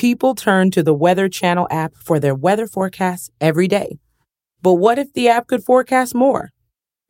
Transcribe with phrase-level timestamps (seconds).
[0.00, 3.98] People turn to the Weather Channel app for their weather forecasts every day.
[4.62, 6.52] But what if the app could forecast more?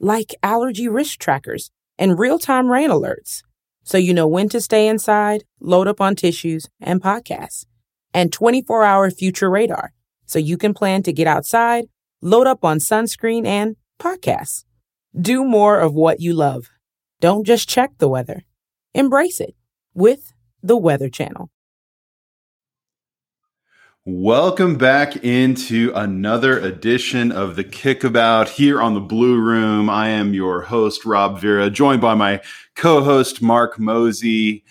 [0.00, 3.42] Like allergy risk trackers and real-time rain alerts.
[3.84, 7.64] So you know when to stay inside, load up on tissues and podcasts.
[8.12, 9.92] And 24-hour future radar.
[10.27, 11.84] So you can plan to get outside,
[12.20, 14.64] load up on sunscreen and podcasts.
[15.16, 16.70] Do more of what you love.
[17.20, 18.42] Don't just check the weather.
[18.94, 19.55] Embrace it
[19.94, 21.52] with the Weather Channel.
[24.12, 29.89] Welcome back into another edition of the Kickabout here on the Blue Room.
[29.89, 32.42] I am your host, Rob Vera, joined by my
[32.74, 34.64] co host, Mark Mosey.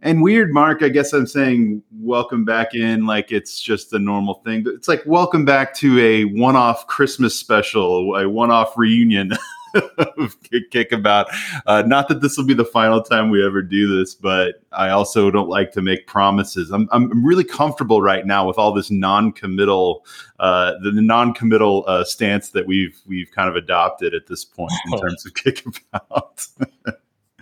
[0.00, 4.34] And weird, Mark, I guess I'm saying welcome back in like it's just the normal
[4.44, 8.78] thing, but it's like welcome back to a one off Christmas special, a one off
[8.78, 9.32] reunion.
[10.70, 11.26] Kickabout.
[11.66, 14.90] Uh, not that this will be the final time we ever do this, but I
[14.90, 16.70] also don't like to make promises.
[16.70, 20.04] I'm, I'm really comfortable right now with all this non-committal,
[20.40, 24.72] uh, the, the non-committal uh, stance that we've we've kind of adopted at this point
[24.86, 25.00] in oh.
[25.00, 26.48] terms of Kickabout.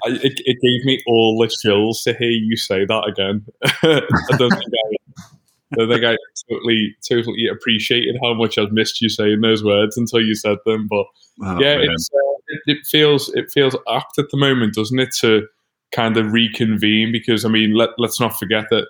[0.04, 3.44] I, it, it, gave me all the chills to hear you say that again.
[3.82, 5.05] I don't think I,
[5.74, 6.16] I think I
[6.48, 10.86] totally, totally appreciated how much I've missed you saying those words until you said them.
[10.88, 11.06] But
[11.42, 15.14] oh, yeah, it's, uh, it, it, feels it feels apt at the moment, doesn't it,
[15.20, 15.46] to
[15.92, 17.10] kind of reconvene?
[17.10, 18.86] Because I mean, let, let's not forget that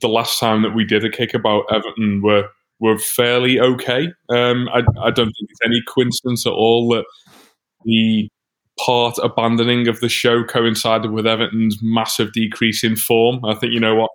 [0.00, 2.48] the last time that we did a kick about Everton were
[2.80, 4.12] were fairly okay.
[4.28, 7.04] Um, I, I don't think it's any coincidence at all that
[7.84, 8.28] the
[8.84, 13.44] part abandoning of the show coincided with Everton's massive decrease in form.
[13.44, 14.10] I think you know what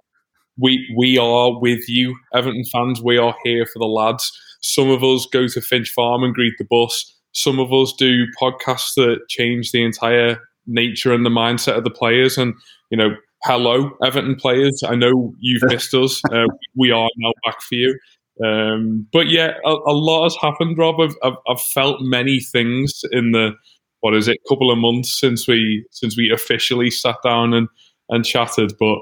[0.57, 3.01] we we are with you, Everton fans.
[3.01, 4.31] We are here for the lads.
[4.61, 7.13] Some of us go to Finch Farm and greet the bus.
[7.33, 11.89] Some of us do podcasts that change the entire nature and the mindset of the
[11.89, 12.37] players.
[12.37, 12.53] And
[12.89, 14.83] you know, hello, Everton players.
[14.85, 16.21] I know you've missed us.
[16.31, 16.45] Uh,
[16.75, 17.97] we are now back for you.
[18.43, 20.99] Um, but yeah, a, a, lot has happened, Rob.
[20.99, 23.51] I've, I've, I've felt many things in the
[23.99, 27.67] what is it, couple of months since we since we officially sat down and
[28.09, 28.73] and chatted.
[28.79, 28.97] But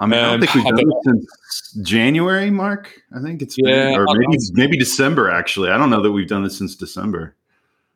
[0.00, 3.02] I mean, I don't think we've done it since January, Mark.
[3.16, 5.28] I think it's yeah, been, or maybe maybe December.
[5.28, 7.34] Actually, I don't know that we've done this since December.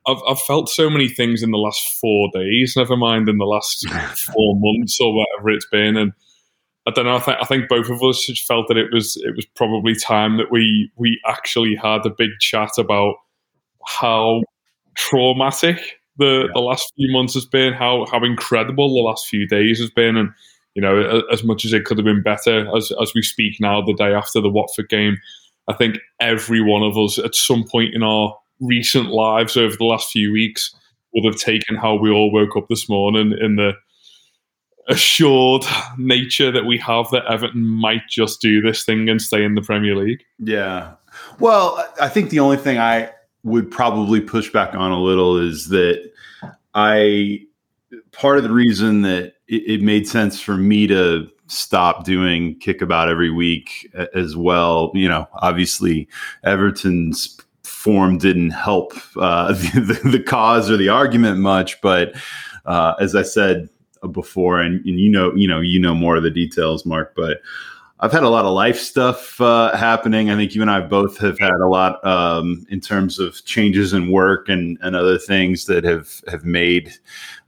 [0.06, 2.74] I've I've felt so many things in the last four days.
[2.76, 3.88] Never mind in the last
[4.34, 5.96] four months or whatever it's been.
[5.96, 6.12] And
[6.86, 7.16] I don't know.
[7.16, 9.94] I think I think both of us just felt that it was it was probably
[9.94, 13.14] time that we we actually had a big chat about
[13.86, 14.42] how
[14.96, 16.52] traumatic the yeah.
[16.52, 20.16] the last few months has been, how how incredible the last few days has been,
[20.16, 20.30] and
[20.75, 23.83] you know, as much as it could have been better, as as we speak now,
[23.83, 25.19] the day after the Watford game,
[25.69, 29.84] I think every one of us at some point in our recent lives over the
[29.84, 30.74] last few weeks
[31.15, 33.72] would have taken how we all woke up this morning in the
[34.89, 35.65] assured
[35.98, 39.63] nature that we have that Everton might just do this thing and stay in the
[39.63, 40.25] Premier League.
[40.39, 40.95] Yeah.
[41.39, 43.10] Well, I think the only thing I
[43.45, 46.10] would probably push back on a little is that
[46.75, 47.42] I
[48.13, 53.09] part of the reason that it, it, made sense for me to stop doing kickabout
[53.09, 54.91] every week as well.
[54.95, 56.09] You know, obviously
[56.45, 62.15] Everton's form didn't help uh, the, the, cause or the argument much, but
[62.65, 63.69] uh, as I said
[64.10, 67.43] before, and, and, you know, you know, you know more of the details, Mark, but
[68.03, 70.28] I've had a lot of life stuff uh, happening.
[70.28, 73.93] I think you and I both have had a lot um, in terms of changes
[73.93, 76.93] in work and, and other things that have have made.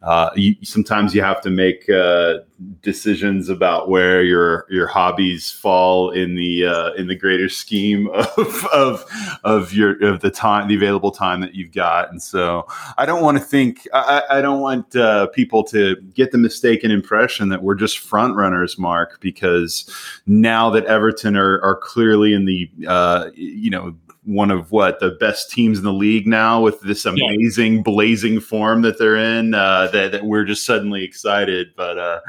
[0.05, 2.35] Uh, you, sometimes you have to make uh,
[2.83, 8.67] decisions about where your your hobbies fall in the uh, in the greater scheme of,
[8.73, 9.05] of
[9.45, 12.11] of your of the time the available time that you've got.
[12.11, 12.67] And so
[12.99, 16.91] I don't want to think I, I don't want uh, people to get the mistaken
[16.91, 19.91] impression that we're just front runners, Mark, because
[20.27, 25.11] now that Everton are, are clearly in the uh, you know one of what the
[25.21, 27.83] best teams in the league now with this amazing yeah.
[27.83, 32.21] blazing form that they're in uh, that, that, we're just suddenly excited but uh,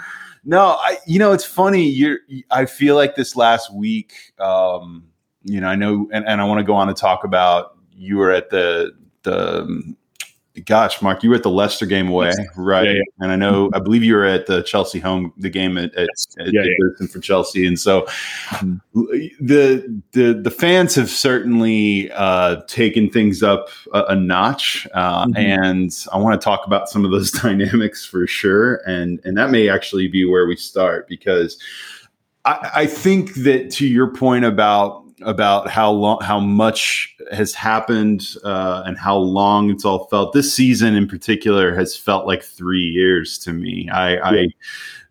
[0.44, 2.20] no i you know it's funny you're
[2.52, 5.06] i feel like this last week um,
[5.44, 8.18] you know i know and, and i want to go on to talk about you
[8.18, 8.92] were at the
[9.24, 9.96] the
[10.64, 12.86] Gosh, Mark, you were at the Leicester game away, right?
[12.86, 13.02] Yeah, yeah.
[13.20, 16.08] And I know, I believe you were at the Chelsea home, the game at, at,
[16.40, 16.64] at yeah,
[17.12, 17.66] for Chelsea.
[17.66, 18.04] And so,
[18.50, 18.76] mm-hmm.
[19.40, 25.38] the the the fans have certainly uh, taken things up a, a notch, uh, mm-hmm.
[25.38, 28.82] and I want to talk about some of those dynamics for sure.
[28.88, 31.62] And and that may actually be where we start because
[32.46, 38.36] I, I think that to your point about about how long, how much has happened,
[38.44, 40.34] uh, and how long it's all felt.
[40.34, 43.90] This season, in particular, has felt like three years to me.
[43.90, 44.22] I, yeah.
[44.24, 44.48] I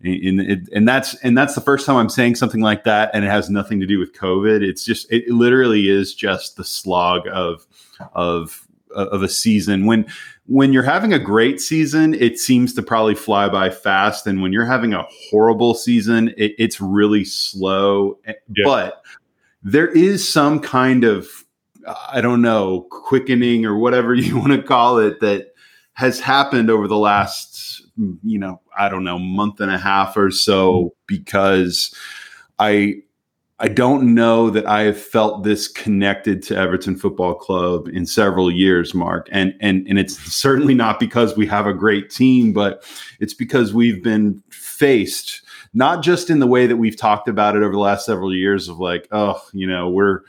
[0.02, 3.30] in, and that's and that's the first time I'm saying something like that, and it
[3.30, 4.62] has nothing to do with COVID.
[4.62, 7.66] It's just it literally is just the slog of
[8.14, 10.06] of of a season when
[10.46, 14.52] when you're having a great season it seems to probably fly by fast and when
[14.52, 18.34] you're having a horrible season it, it's really slow yeah.
[18.64, 19.02] but
[19.64, 21.28] there is some kind of
[22.12, 25.48] I don't know quickening or whatever you want to call it that
[25.94, 27.82] has happened over the last
[28.22, 30.88] you know I don't know month and a half or so mm-hmm.
[31.06, 31.94] because
[32.58, 32.96] I
[33.60, 38.50] I don't know that I have felt this connected to Everton Football Club in several
[38.50, 39.28] years, Mark.
[39.30, 42.84] And and and it's certainly not because we have a great team, but
[43.20, 45.43] it's because we've been faced
[45.74, 48.68] not just in the way that we've talked about it over the last several years
[48.68, 50.20] of like, oh, you know, we're,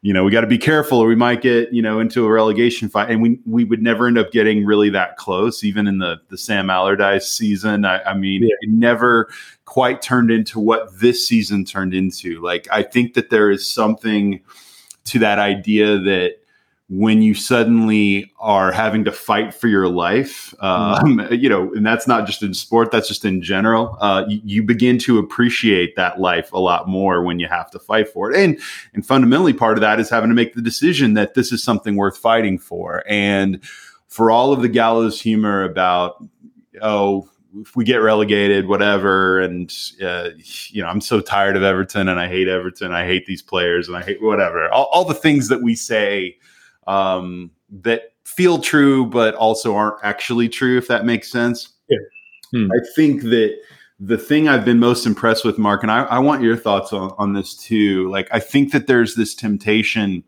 [0.00, 2.30] you know, we got to be careful or we might get, you know, into a
[2.30, 3.10] relegation fight.
[3.10, 6.38] And we, we would never end up getting really that close, even in the, the
[6.38, 7.84] Sam Allardyce season.
[7.84, 8.54] I, I mean, yeah.
[8.62, 9.28] it never
[9.64, 12.40] quite turned into what this season turned into.
[12.40, 14.40] Like, I think that there is something
[15.04, 16.41] to that idea that,
[16.94, 21.34] when you suddenly are having to fight for your life, um, mm-hmm.
[21.34, 23.96] you know, and that's not just in sport, that's just in general.
[24.02, 27.78] Uh, you, you, begin to appreciate that life a lot more when you have to
[27.78, 28.36] fight for it.
[28.36, 28.60] And,
[28.92, 31.96] and fundamentally, part of that is having to make the decision that this is something
[31.96, 33.02] worth fighting for.
[33.08, 33.64] And
[34.08, 36.22] for all of the gallows humor about,
[36.82, 37.26] oh,
[37.58, 39.72] if we get relegated, whatever, and
[40.02, 43.40] uh, you know, I'm so tired of Everton, and I hate Everton, I hate these
[43.40, 44.68] players, and I hate whatever.
[44.68, 46.36] All, all the things that we say
[46.86, 51.70] um, that feel true, but also aren't actually true, if that makes sense.
[51.88, 51.98] Yeah.
[52.52, 52.70] Hmm.
[52.72, 53.56] I think that
[53.98, 57.12] the thing I've been most impressed with, Mark, and I, I want your thoughts on,
[57.18, 58.10] on this too.
[58.10, 60.24] Like, I think that there's this temptation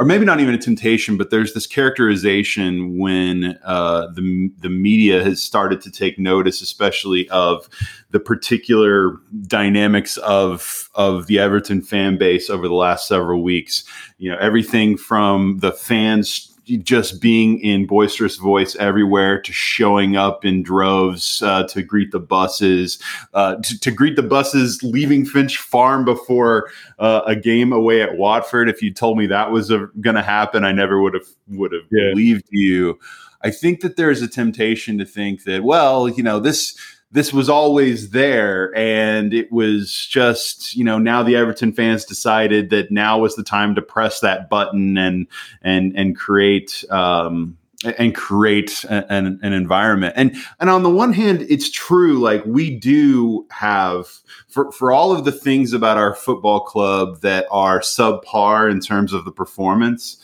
[0.00, 5.22] or maybe not even a temptation, but there's this characterization when uh, the the media
[5.22, 7.68] has started to take notice, especially of
[8.10, 13.84] the particular dynamics of of the Everton fan base over the last several weeks.
[14.16, 20.44] You know, everything from the fans just being in boisterous voice everywhere to showing up
[20.44, 22.98] in droves uh, to greet the buses,
[23.34, 28.16] uh, to, to, greet the buses leaving Finch Farm before uh, a game away at
[28.16, 28.68] Watford.
[28.68, 31.84] If you told me that was going to happen, I never would have would have
[31.90, 32.10] yeah.
[32.10, 32.98] believed you.
[33.42, 36.76] I think that there's a temptation to think that, well, you know, this
[37.12, 42.70] this was always there and it was just you know now the everton fans decided
[42.70, 45.26] that now was the time to press that button and
[45.62, 47.56] and and create um
[47.98, 50.12] and create an, an environment.
[50.16, 54.06] And and on the one hand it's true like we do have
[54.48, 59.12] for for all of the things about our football club that are subpar in terms
[59.12, 60.18] of the performance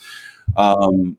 [0.55, 1.17] um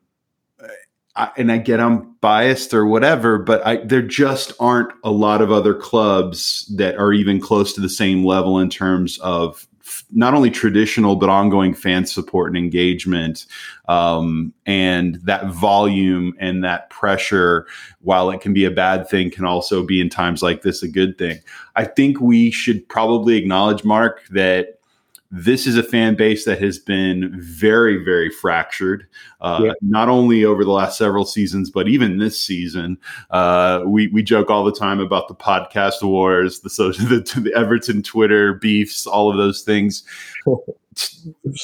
[1.19, 5.43] I, and I get I'm biased or whatever, but I, there just aren't a lot
[5.43, 10.05] of other clubs that are even close to the same level in terms of f-
[10.13, 13.47] not only traditional but ongoing fan support and engagement,
[13.89, 17.67] um, and that volume and that pressure.
[18.01, 20.89] While it can be a bad thing, can also be in times like this a
[20.89, 21.41] good thing.
[21.75, 24.78] I think we should probably acknowledge, Mark, that
[25.31, 29.07] this is a fan base that has been very, very fractured,
[29.43, 29.73] uh, yeah.
[29.83, 32.97] not only over the last several seasons, but even this season.
[33.31, 37.53] Uh, we, we joke all the time about the podcast wars, the, social, the, the
[37.55, 40.03] Everton Twitter beefs, all of those things.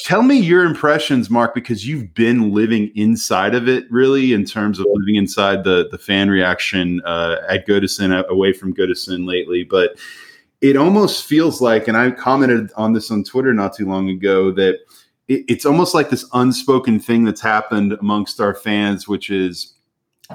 [0.03, 4.79] Tell me your impressions, Mark, because you've been living inside of it, really, in terms
[4.79, 9.65] of living inside the the fan reaction uh, at Goodison, away from Goodison lately.
[9.65, 9.97] But
[10.61, 14.51] it almost feels like, and I commented on this on Twitter not too long ago,
[14.51, 14.79] that
[15.27, 19.73] it, it's almost like this unspoken thing that's happened amongst our fans, which is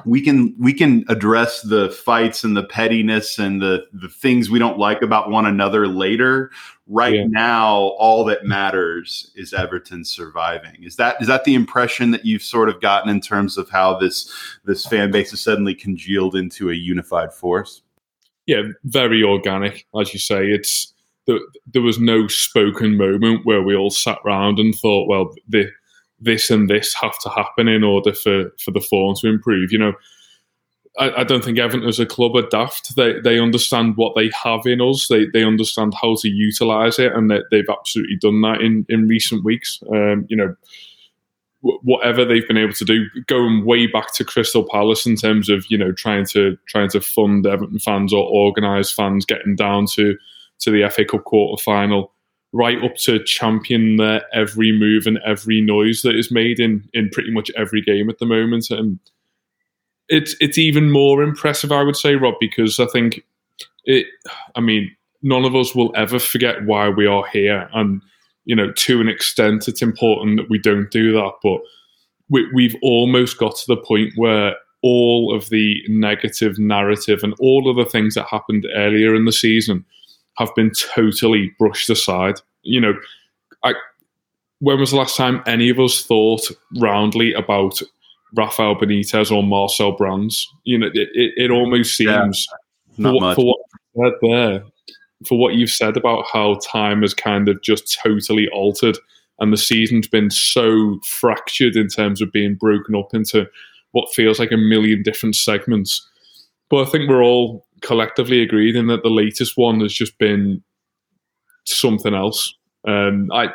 [0.05, 4.59] we can we can address the fights and the pettiness and the the things we
[4.59, 6.51] don't like about one another later.
[6.87, 7.25] Right yeah.
[7.29, 10.83] now all that matters is everton surviving.
[10.83, 13.99] Is that is that the impression that you've sort of gotten in terms of how
[13.99, 14.33] this
[14.65, 17.83] this fan base is suddenly congealed into a unified force
[18.51, 20.93] yeah very organic as you say it's
[21.27, 21.39] there,
[21.73, 25.71] there was no spoken moment where we all sat around and thought well the
[26.21, 29.73] this and this have to happen in order for for the form to improve.
[29.73, 29.93] You know,
[30.99, 32.95] I, I, don't think Everton as a club are daft.
[32.97, 35.09] They they understand what they have in us.
[35.09, 39.09] They they understand how to utilize it, and they, have absolutely done that in in
[39.09, 39.81] recent weeks.
[39.93, 40.55] Um, you know.
[41.63, 45.67] Whatever they've been able to do, going way back to Crystal Palace in terms of
[45.69, 50.17] you know trying to trying to fund Everton fans or organise fans getting down to
[50.61, 52.13] to the FA Cup quarter final,
[52.53, 57.11] right up to champion their every move and every noise that is made in in
[57.11, 58.71] pretty much every game at the moment.
[58.71, 58.99] And
[60.09, 63.23] it's it's even more impressive, I would say, Rob, because I think
[63.85, 64.07] it.
[64.55, 64.91] I mean,
[65.23, 68.03] none of us will ever forget why we are here, and
[68.51, 71.35] you know, to an extent, it's important that we don't do that.
[71.41, 71.61] But
[72.31, 77.71] we, we've almost got to the point where all of the negative narrative and all
[77.71, 79.85] of the things that happened earlier in the season
[80.39, 82.41] have been totally brushed aside.
[82.63, 82.95] You know,
[83.63, 83.75] I,
[84.59, 87.81] when was the last time any of us thought roundly about
[88.35, 90.45] Rafael Benitez or Marcel Brands?
[90.65, 92.49] You know, it, it, it almost seems
[92.97, 93.59] yeah, for, for, what
[93.95, 94.65] you said there,
[95.27, 98.99] for what you've said about how time has kind of just totally altered
[99.41, 103.47] and the season's been so fractured in terms of being broken up into
[103.93, 106.07] what feels like a million different segments.
[106.69, 110.63] But I think we're all collectively agreed in that the latest one has just been
[111.65, 112.55] something else.
[112.87, 113.49] Um, I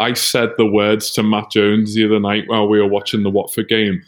[0.00, 3.30] I said the words to Matt Jones the other night while we were watching the
[3.30, 4.02] Watford game.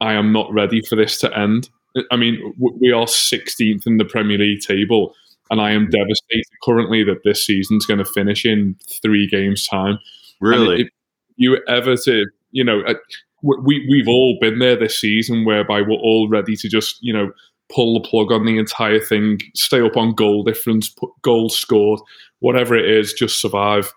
[0.00, 1.68] I am not ready for this to end.
[2.10, 5.14] I mean, we are 16th in the Premier League table,
[5.50, 9.98] and I am devastated currently that this season's going to finish in three games' time.
[10.40, 10.82] Really?
[10.82, 10.88] if
[11.36, 12.94] you ever to, you know, uh,
[13.42, 17.32] we we've all been there this season, whereby we're all ready to just, you know,
[17.72, 22.00] pull the plug on the entire thing, stay up on goal difference, put goals scored,
[22.40, 23.92] whatever it is, just survive.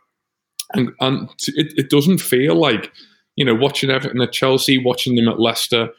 [0.73, 2.91] And and it, it doesn't feel like,
[3.35, 5.89] you know, watching Everton at Chelsea, watching them at Leicester,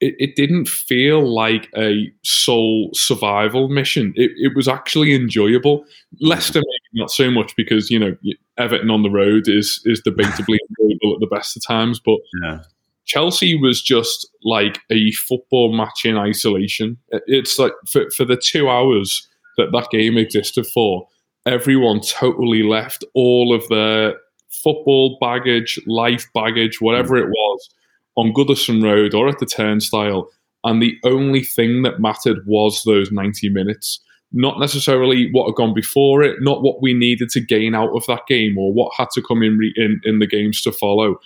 [0.00, 4.12] it, it didn't feel like a sole survival mission.
[4.16, 5.84] It, it was actually enjoyable.
[6.20, 8.16] Leicester maybe not so much because, you know,
[8.58, 12.60] Everton on the road is is debatably enjoyable at the best of times, but yeah.
[13.06, 16.98] Chelsea was just like a football match in isolation.
[17.28, 21.06] It's like for, for the two hours that that game existed for,
[21.46, 24.16] everyone totally left all of their
[24.50, 27.22] football baggage, life baggage, whatever mm.
[27.22, 27.70] it was,
[28.16, 30.28] on Goodison Road or at the turnstile.
[30.64, 34.00] And the only thing that mattered was those 90 minutes.
[34.32, 38.04] Not necessarily what had gone before it, not what we needed to gain out of
[38.06, 41.16] that game or what had to come in, re- in, in the games to follow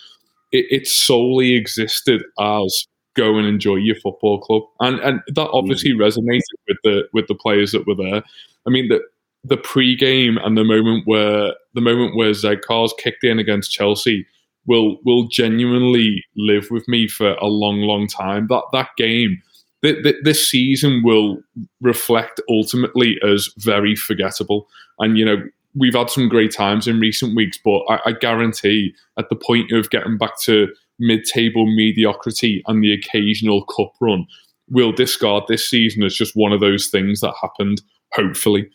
[0.53, 5.91] it, it solely existed as go and enjoy your football club, and and that obviously
[5.91, 5.99] mm.
[5.99, 8.23] resonated with the with the players that were there.
[8.67, 9.01] I mean the
[9.43, 14.27] the pre-game and the moment where the moment where Cars kicked in against Chelsea
[14.67, 18.47] will will genuinely live with me for a long, long time.
[18.49, 19.43] That that game,
[19.83, 21.39] th- th- this season will
[21.81, 24.69] reflect ultimately as very forgettable.
[24.99, 25.43] And you know,
[25.75, 29.73] we've had some great times in recent weeks, but I, I guarantee at the point
[29.73, 34.27] of getting back to mid-table mediocrity and the occasional cup run,
[34.69, 37.81] we'll discard this season as just one of those things that happened.
[38.13, 38.69] Hopefully,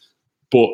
[0.51, 0.69] but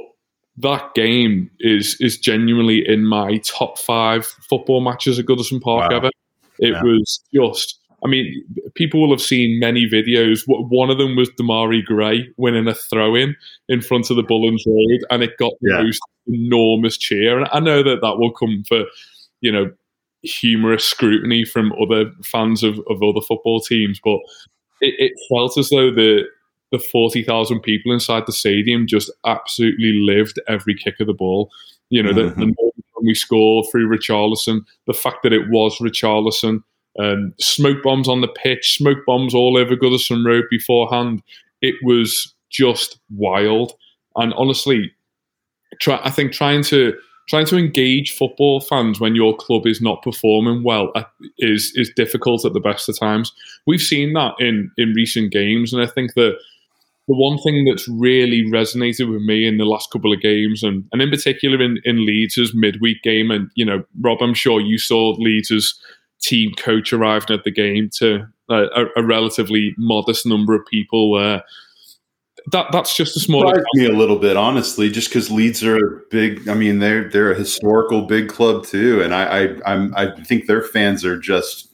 [0.58, 5.98] that game is is genuinely in my top five football matches at Goodison Park wow.
[5.98, 6.12] ever.
[6.60, 6.84] It yeah.
[6.84, 8.44] was just I mean,
[8.74, 10.44] people will have seen many videos.
[10.48, 13.36] One of them was Demarai Gray winning a throw in
[13.70, 15.84] in front of the Bullens Road, and it got the yeah.
[15.84, 17.38] most enormous cheer.
[17.38, 18.86] And I know that that will come for,
[19.42, 19.72] you know,
[20.24, 24.20] humorous scrutiny from other fans of, of other football teams, but
[24.82, 26.24] it, it felt as though the
[26.72, 31.52] the 40,000 people inside the stadium just absolutely lived every kick of the ball.
[31.90, 32.40] You know, mm-hmm.
[32.40, 32.72] the, the
[33.04, 34.62] we scored through Richarlison.
[34.88, 36.64] The fact that it was Richarlison,
[37.00, 41.22] um, smoke bombs on the pitch, smoke bombs all over Goodison Road beforehand.
[41.62, 43.74] It was just wild.
[44.16, 44.92] And honestly,
[45.80, 46.94] try, I think trying to
[47.30, 51.04] trying to engage football fans when your club is not performing well uh,
[51.38, 53.32] is is difficult at the best of times.
[53.66, 56.38] We've seen that in in recent games, and I think that
[57.12, 60.86] the one thing that's really resonated with me in the last couple of games, and,
[60.94, 64.78] and in particular in, in Leeds' midweek game, and you know, Rob, I'm sure you
[64.78, 65.78] saw Leeds'
[66.22, 71.20] team coach arriving at the game to uh, a, a, relatively modest number of people
[71.20, 71.44] there.
[72.54, 73.42] That that's just a small.
[73.42, 76.48] Surprised me a little bit, honestly, just because Leeds are big.
[76.48, 80.46] I mean, they're they're a historical big club too, and I I I'm, I think
[80.46, 81.68] their fans are just.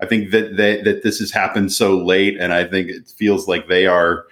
[0.00, 3.46] I think that they, that this has happened so late, and I think it feels
[3.46, 4.26] like they are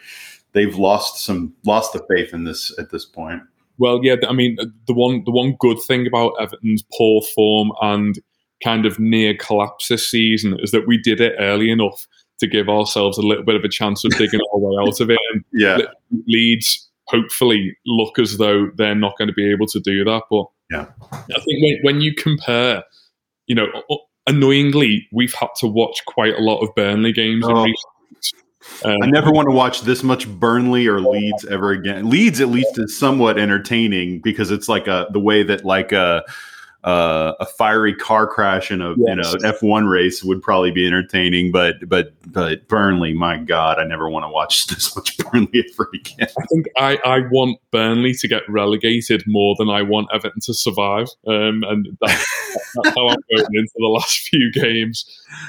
[0.52, 3.42] they've lost some lost the faith in this at this point.
[3.78, 7.72] Well, yeah, I mean uh, the one the one good thing about Everton's poor form
[7.80, 8.18] and
[8.62, 12.06] kind of near collapse this season is that we did it early enough
[12.40, 15.10] to give ourselves a little bit of a chance of digging our way out of
[15.10, 15.18] it.
[15.32, 15.78] And yeah,
[16.26, 20.22] Leeds hopefully look as though they're not going to be able to do that.
[20.30, 22.84] But yeah, I think when, when you compare,
[23.46, 23.66] you know,
[24.26, 27.66] annoyingly, we've had to watch quite a lot of Burnley games oh.
[28.84, 32.10] Um, I never want to watch this much Burnley or Leeds ever again.
[32.10, 36.22] Leeds, at least, is somewhat entertaining because it's like a the way that like a
[36.84, 38.98] uh, a fiery car crash in a yes.
[38.98, 43.78] you know F one race would probably be entertaining, but but but Burnley, my God,
[43.78, 46.28] I never want to watch this much Burnley ever again.
[46.38, 50.54] I think I, I want Burnley to get relegated more than I want Everton to
[50.54, 52.24] survive, um, and that,
[52.82, 55.04] that's how I'm going into the last few games.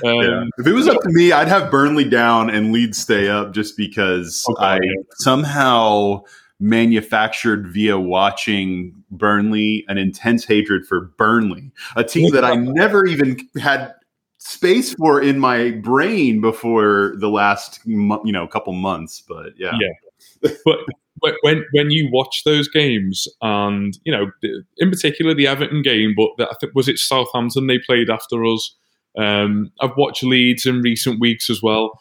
[0.05, 0.43] Um, yeah.
[0.57, 3.77] If it was up to me, I'd have Burnley down and Leeds stay up, just
[3.77, 4.79] because okay, I
[5.15, 6.23] somehow
[6.59, 13.37] manufactured via watching Burnley an intense hatred for Burnley, a team that I never even
[13.59, 13.93] had
[14.37, 19.21] space for in my brain before the last you know couple months.
[19.27, 20.51] But yeah, yeah.
[20.65, 24.31] but when when you watch those games, and you know,
[24.77, 28.75] in particular the Everton game, but I think was it Southampton they played after us.
[29.17, 31.99] Um, I've watched Leeds in recent weeks as well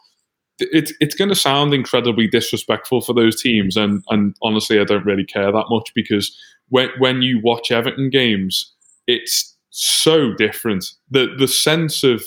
[0.72, 5.04] it's it's going to sound incredibly disrespectful for those teams, and and honestly, I don't
[5.04, 6.36] really care that much because
[6.68, 8.72] when when you watch Everton games,
[9.06, 10.86] it's so different.
[11.10, 12.24] the The sense of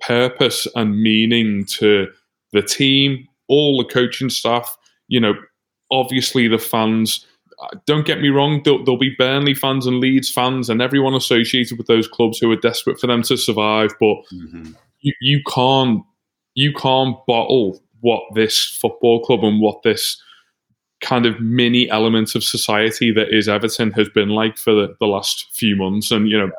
[0.00, 2.08] purpose and meaning to
[2.52, 4.76] the team, all the coaching staff,
[5.08, 5.34] you know,
[5.90, 7.26] obviously the fans.
[7.62, 11.14] Uh, don't get me wrong, there'll, there'll, be Burnley fans and Leeds fans and everyone
[11.14, 13.90] associated with those clubs who are desperate for them to survive.
[14.00, 14.72] But mm-hmm.
[15.00, 16.02] you, you can't
[16.54, 20.20] you can't bottle what this football club and what this
[21.00, 25.06] kind of mini element of society that is Everton has been like for the, the
[25.06, 26.10] last few months.
[26.10, 26.50] And you know,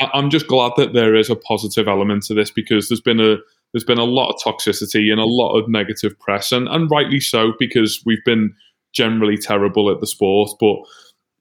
[0.00, 0.06] yeah.
[0.06, 3.20] I, I'm just glad that there is a positive element to this because there's been
[3.20, 3.36] a
[3.72, 7.20] there's been a lot of toxicity and a lot of negative press, and and rightly
[7.20, 8.54] so because we've been
[8.92, 10.76] generally terrible at the sport, but.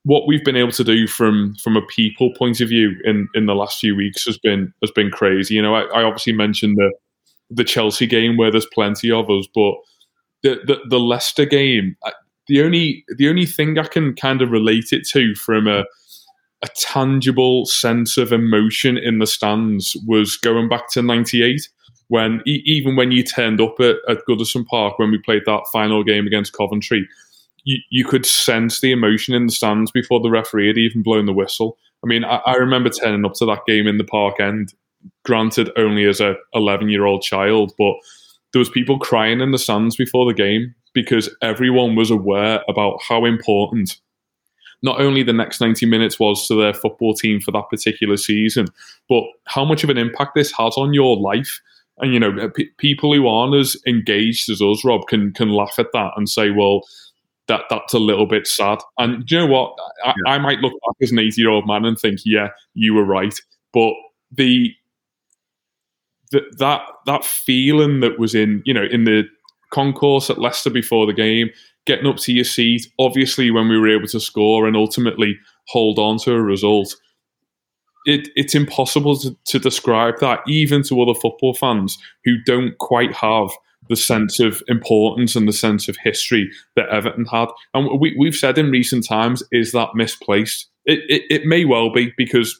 [0.08, 3.48] What we've been able to do from from a people point of view in, in
[3.48, 5.56] the last few weeks has been has been crazy.
[5.56, 6.92] You know, I, I obviously mentioned the
[7.50, 9.76] the Chelsea game where there's plenty of us, but
[10.44, 11.96] the the, the Leicester game,
[12.48, 15.86] the only the only thing I can kind of relate it to from a
[16.62, 21.68] a tangible sense of emotion in the stands was going back to '98
[22.08, 26.04] when even when you turned up at, at Goodison Park when we played that final
[26.04, 27.08] game against Coventry,
[27.64, 31.26] you, you could sense the emotion in the stands before the referee had even blown
[31.26, 31.78] the whistle.
[32.04, 34.74] I mean, I, I remember turning up to that game in the Park End
[35.24, 37.94] granted only as a 11 year old child, but
[38.54, 43.02] there was people crying in the stands before the game because everyone was aware about
[43.08, 43.98] how important
[44.82, 48.68] not only the next 90 minutes was to their football team for that particular season,
[49.10, 51.60] but how much of an impact this has on your life.
[51.98, 55.76] And you know, p- people who aren't as engaged as us, Rob, can can laugh
[55.80, 56.82] at that and say, "Well,
[57.48, 59.76] that that's a little bit sad." And you know what?
[60.04, 60.34] I, yeah.
[60.34, 63.34] I might look back as an eighty-year-old man and think, "Yeah, you were right."
[63.74, 63.94] But
[64.30, 64.74] the
[66.32, 69.24] that that that feeling that was in you know in the
[69.72, 71.50] concourse at Leicester before the game,
[71.86, 72.88] getting up to your seat.
[73.00, 76.96] Obviously, when we were able to score and ultimately hold on to a result,
[78.06, 83.14] it, it's impossible to, to describe that even to other football fans who don't quite
[83.14, 83.50] have
[83.90, 87.50] the sense of importance and the sense of history that Everton had.
[87.74, 90.70] And we, we've said in recent times, is that misplaced?
[90.86, 92.60] It, it, it may well be because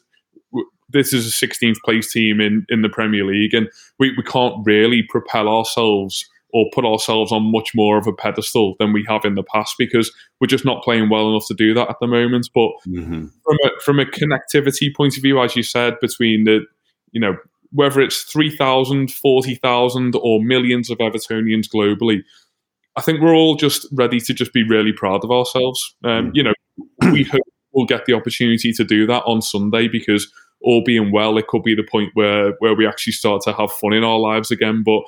[0.88, 3.68] this is a 16th place team in, in the Premier League, and
[3.98, 8.76] we, we can't really propel ourselves or put ourselves on much more of a pedestal
[8.78, 11.74] than we have in the past because we're just not playing well enough to do
[11.74, 12.48] that at the moment.
[12.54, 13.26] But mm-hmm.
[13.44, 16.60] from a from a connectivity point of view, as you said, between the
[17.12, 17.36] you know
[17.72, 22.22] whether it's 3,000, 40,000 or millions of Evertonians globally,
[22.96, 25.94] I think we're all just ready to just be really proud of ourselves.
[26.04, 26.54] Um, you know,
[27.12, 31.38] we hope we'll get the opportunity to do that on Sunday because all being well,
[31.38, 34.18] it could be the point where where we actually start to have fun in our
[34.18, 34.82] lives again.
[34.84, 35.02] But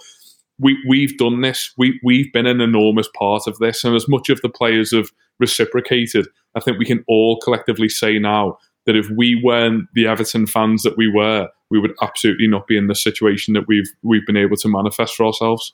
[0.58, 1.72] we we've done this.
[1.76, 5.10] We we've been an enormous part of this, and as much of the players have
[5.38, 10.46] reciprocated, I think we can all collectively say now that if we weren't the Everton
[10.46, 14.26] fans that we were, we would absolutely not be in the situation that we've we've
[14.26, 15.72] been able to manifest for ourselves.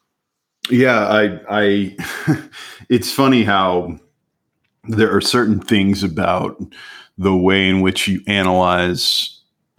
[0.70, 1.96] Yeah, I, I,
[2.88, 3.98] it's funny how
[4.84, 6.60] there are certain things about
[7.18, 9.33] the way in which you analyze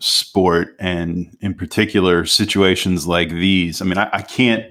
[0.05, 3.81] sport and in particular situations like these.
[3.81, 4.65] I mean, I, I can't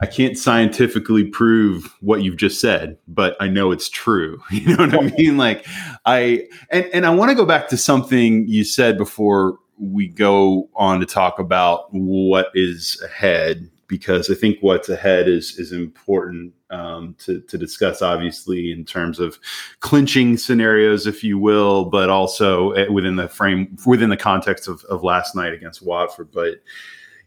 [0.00, 4.40] I can't scientifically prove what you've just said, but I know it's true.
[4.52, 5.36] You know what I mean?
[5.36, 5.66] Like
[6.06, 10.68] I and and I want to go back to something you said before we go
[10.76, 16.52] on to talk about what is ahead because I think what's ahead is is important
[16.70, 18.02] um, to to discuss.
[18.02, 19.38] Obviously, in terms of
[19.80, 24.84] clinching scenarios, if you will, but also eh, within the frame within the context of,
[24.84, 26.30] of last night against Watford.
[26.30, 26.62] But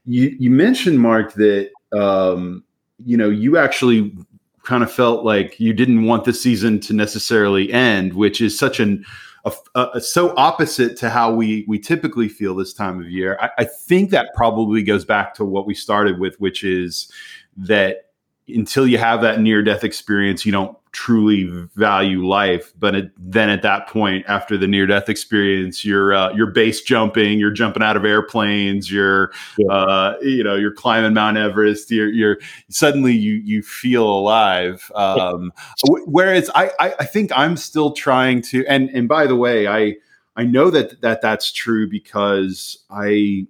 [0.05, 2.63] you you mentioned Mark that um,
[3.05, 4.15] you know, you actually
[4.63, 8.79] kind of felt like you didn't want the season to necessarily end, which is such
[8.79, 9.05] an
[9.43, 9.51] a,
[9.95, 13.37] a, so opposite to how we we typically feel this time of year.
[13.41, 17.11] I, I think that probably goes back to what we started with, which is
[17.57, 18.11] that
[18.47, 22.73] until you have that near death experience, you don't truly value life.
[22.77, 26.81] But it, then at that point, after the near death experience, you're uh, you're base
[26.81, 29.71] jumping, you're jumping out of airplanes, you're yeah.
[29.71, 31.91] uh, you know you're climbing Mount Everest.
[31.91, 32.37] You're, you're
[32.69, 34.91] suddenly you you feel alive.
[34.95, 35.53] Um,
[36.05, 38.65] whereas I, I I think I'm still trying to.
[38.67, 39.95] And and by the way, I
[40.35, 43.47] I know that that that's true because I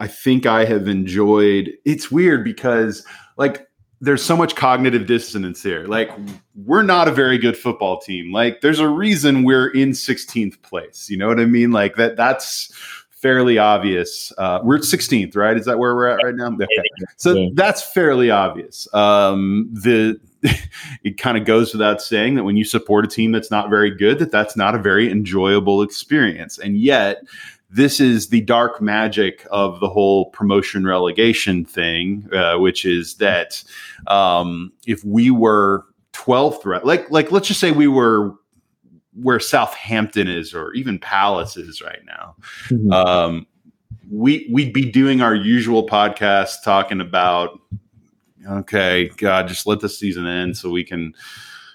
[0.00, 1.72] I think I have enjoyed.
[1.84, 3.04] It's weird because
[3.36, 3.66] like
[4.00, 5.86] there's so much cognitive dissonance here.
[5.86, 6.10] Like
[6.54, 8.32] we're not a very good football team.
[8.32, 11.08] Like there's a reason we're in 16th place.
[11.08, 11.70] You know what I mean?
[11.70, 12.72] Like that that's
[13.10, 14.32] fairly obvious.
[14.36, 15.56] Uh, we're 16th, right?
[15.56, 16.52] Is that where we're at right now?
[16.52, 16.66] Okay.
[17.16, 18.92] So that's fairly obvious.
[18.94, 20.20] Um, the
[21.02, 23.90] it kind of goes without saying that when you support a team that's not very
[23.90, 26.58] good, that that's not a very enjoyable experience.
[26.58, 27.22] And yet,
[27.76, 33.62] this is the dark magic of the whole promotion relegation thing, uh, which is that
[34.06, 35.84] um, if we were
[36.14, 38.34] 12th, like like let's just say we were
[39.12, 42.36] where Southampton is, or even Palace is right now,
[42.68, 42.92] mm-hmm.
[42.92, 43.46] um,
[44.10, 47.60] we we'd be doing our usual podcast talking about
[48.48, 51.12] okay, God, just let the season end so we can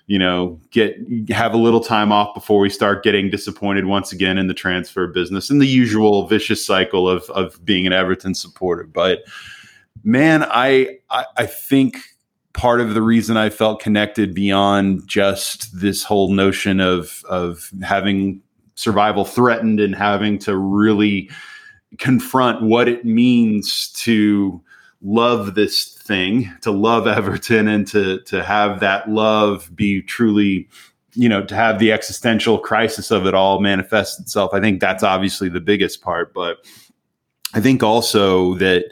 [0.08, 0.98] you know, get
[1.30, 5.08] have a little time off before we start getting disappointed once again in the transfer
[5.08, 8.84] business and the usual vicious cycle of of being an Everton supporter.
[8.84, 9.24] But
[10.04, 11.98] man, I, I, I think
[12.54, 18.42] part of the reason I felt connected beyond just this whole notion of of having
[18.76, 21.30] survival threatened and having to really
[21.98, 24.62] confront what it means to
[25.02, 30.68] love this thing, to love Everton and to to have that love be truly,
[31.14, 34.54] you know, to have the existential crisis of it all manifest itself.
[34.54, 36.58] I think that's obviously the biggest part, but
[37.54, 38.86] I think also that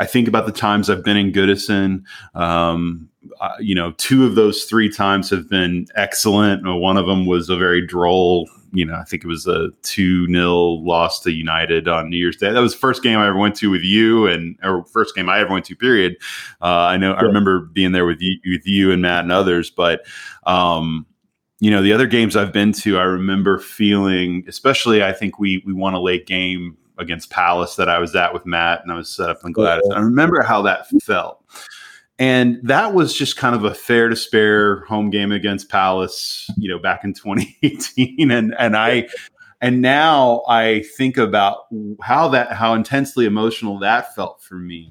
[0.00, 2.04] I think about the times I've been in Goodison.
[2.34, 3.08] Um,
[3.40, 6.62] uh, you know, two of those three times have been excellent.
[6.64, 10.26] One of them was a very droll you know, I think it was a 2
[10.26, 12.50] 0 loss to United on New Year's Day.
[12.50, 15.28] That was the first game I ever went to with you, and or first game
[15.28, 16.16] I ever went to, period.
[16.60, 17.18] Uh, I know, yeah.
[17.18, 20.06] I remember being there with you, with you and Matt and others, but,
[20.44, 21.06] um,
[21.60, 25.62] you know, the other games I've been to, I remember feeling, especially, I think we
[25.64, 28.96] we won a late game against Palace that I was at with Matt, and I
[28.96, 29.94] was set up in Gwladys.
[29.94, 31.44] I remember how that felt.
[32.18, 36.68] And that was just kind of a fair to spare home game against Palace, you
[36.68, 38.30] know, back in 2018.
[38.30, 39.08] And and I
[39.60, 41.66] and now I think about
[42.02, 44.90] how that how intensely emotional that felt for me.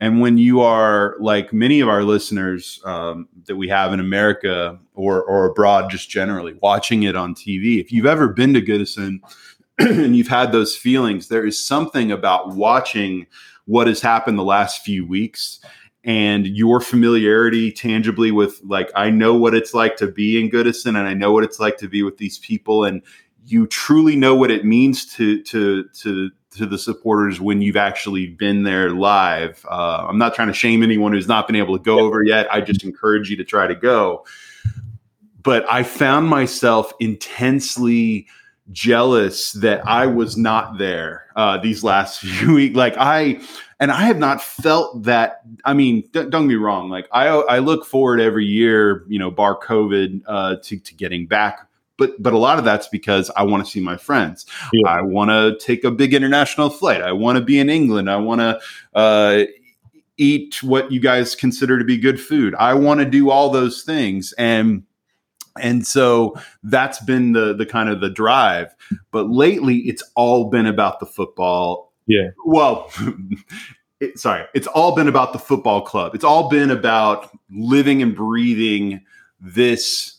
[0.00, 4.78] And when you are like many of our listeners um, that we have in America
[4.94, 9.20] or or abroad, just generally watching it on TV, if you've ever been to Goodison
[9.78, 13.26] and you've had those feelings, there is something about watching
[13.66, 15.60] what has happened the last few weeks
[16.04, 20.98] and your familiarity tangibly with like I know what it's like to be in Goodison
[20.98, 23.02] and I know what it's like to be with these people and
[23.44, 28.26] you truly know what it means to to to to the supporters when you've actually
[28.26, 29.64] been there live.
[29.70, 32.52] Uh, I'm not trying to shame anyone who's not been able to go over yet.
[32.52, 34.26] I just encourage you to try to go.
[35.42, 38.28] But I found myself intensely
[38.70, 42.76] jealous that I was not there uh, these last few weeks.
[42.76, 43.40] Like I,
[43.82, 45.42] and I have not felt that.
[45.64, 46.88] I mean, don't, don't get me wrong.
[46.88, 51.26] Like I, I look forward every year, you know, bar COVID, uh, to, to getting
[51.26, 51.66] back.
[51.98, 54.46] But, but a lot of that's because I want to see my friends.
[54.72, 54.88] Yeah.
[54.88, 57.02] I want to take a big international flight.
[57.02, 58.08] I want to be in England.
[58.08, 58.60] I want to
[58.94, 59.44] uh,
[60.16, 62.54] eat what you guys consider to be good food.
[62.54, 64.32] I want to do all those things.
[64.38, 64.84] And
[65.60, 68.74] and so that's been the the kind of the drive
[69.10, 72.30] but lately it's all been about the football yeah.
[72.44, 72.90] Well
[74.00, 76.14] it, sorry it's all been about the football club.
[76.14, 79.02] It's all been about living and breathing
[79.40, 80.18] this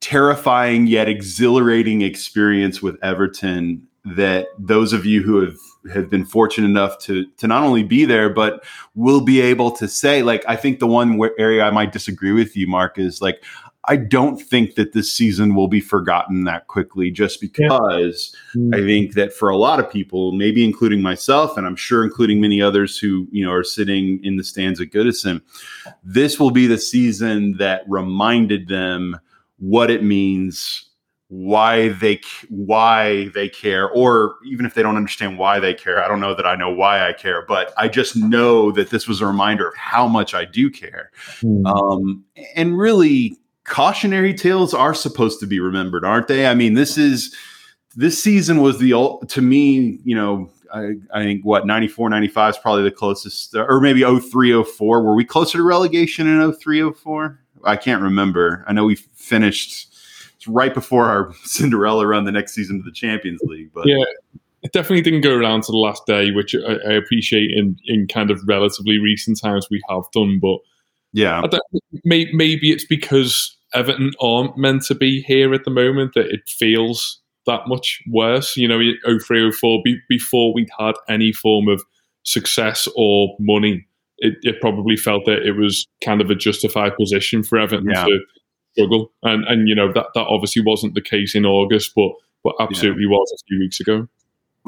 [0.00, 5.56] terrifying yet exhilarating experience with everton that those of you who have
[5.92, 9.88] have been fortunate enough to to not only be there but will be able to
[9.88, 13.42] say like i think the one area i might disagree with you mark is like
[13.88, 18.60] I don't think that this season will be forgotten that quickly just because yeah.
[18.60, 18.74] mm-hmm.
[18.74, 22.40] I think that for a lot of people, maybe including myself, and I'm sure including
[22.40, 25.40] many others who, you know, are sitting in the stands at Goodison,
[26.02, 29.20] this will be the season that reminded them
[29.58, 30.86] what it means
[31.28, 36.06] why they why they care or even if they don't understand why they care i
[36.06, 39.20] don't know that i know why i care but i just know that this was
[39.20, 41.10] a reminder of how much i do care
[41.42, 41.66] mm.
[41.66, 46.46] um, and really cautionary tales are supposed to be remembered, aren't they?
[46.46, 47.34] I mean, this is
[47.96, 48.92] this season was the
[49.28, 53.80] to me, you know, I, I think what 94 95 is probably the closest or
[53.80, 57.40] maybe 03 04 were we closer to relegation in 03 04?
[57.64, 58.64] I can't remember.
[58.66, 59.92] I know we finished
[60.46, 64.04] right before our Cinderella run the next season to the Champions League, but yeah.
[64.62, 68.08] It definitely didn't go around to the last day, which I, I appreciate in, in
[68.08, 70.40] kind of relatively recent times we have done.
[70.40, 70.58] But
[71.12, 71.42] yeah,
[72.04, 76.48] maybe, maybe it's because Everton aren't meant to be here at the moment that it
[76.48, 78.56] feels that much worse.
[78.56, 78.80] You know,
[79.20, 81.82] 03, 04, be, before we'd had any form of
[82.22, 83.86] success or money,
[84.18, 88.04] it, it, probably felt that it was kind of a justified position for Everton yeah.
[88.04, 88.20] to
[88.72, 89.12] struggle.
[89.22, 92.10] And, and, you know, that, that obviously wasn't the case in August, but,
[92.42, 93.10] but absolutely yeah.
[93.10, 94.08] was a few weeks ago.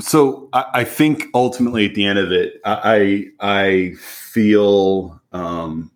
[0.01, 5.91] So I, I, think ultimately at the end of it, I, I feel, um,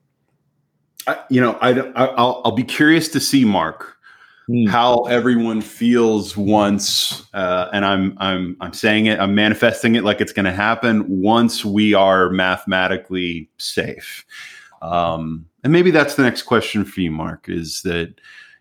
[1.07, 3.97] I, you know, I, I will I'll be curious to see Mark
[4.49, 4.69] mm.
[4.69, 10.21] how everyone feels once, uh, and I'm I'm I'm saying it, I'm manifesting it like
[10.21, 14.25] it's going to happen once we are mathematically safe.
[14.81, 17.49] Um, and maybe that's the next question for you, Mark.
[17.49, 18.15] Is that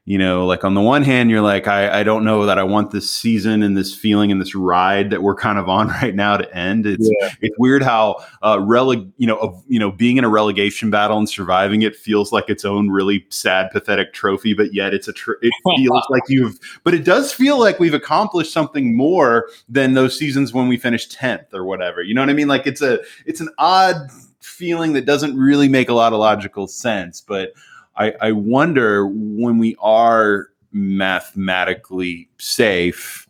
[0.06, 2.64] you know, like on the one hand, you're like, I, I don't know that I
[2.64, 6.16] want this season and this feeling and this ride that we're kind of on right
[6.16, 6.88] now to end.
[6.88, 7.30] It's yeah.
[7.40, 11.20] it's weird how uh, releg, you know, of, you know, being in a relegation battle
[11.20, 15.14] and surviving it feels like its own really sad, pathetic trophy, but yet it's a
[15.14, 19.94] tr- it feels like you've, but it does feel like we've accomplished something more than
[19.94, 22.02] those seasons when we finished tenth or whatever.
[22.02, 22.48] You know what I mean?
[22.48, 24.10] Like it's a it's an odd
[24.40, 27.54] feeling that doesn't really make a lot of logical sense, but.
[27.96, 33.28] I, I wonder when we are mathematically safe.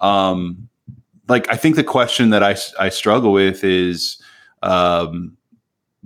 [0.00, 0.68] Um,
[1.28, 4.20] like I think the question that I, I struggle with is,
[4.62, 5.36] um,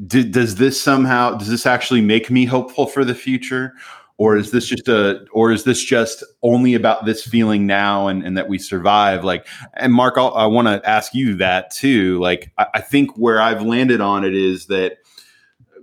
[0.06, 3.74] does this somehow does this actually make me hopeful for the future,
[4.16, 8.24] or is this just a or is this just only about this feeling now and,
[8.24, 9.24] and that we survive?
[9.24, 12.18] Like, and Mark, I'll, i want to ask you that too.
[12.20, 14.98] Like, I, I think where I've landed on it is that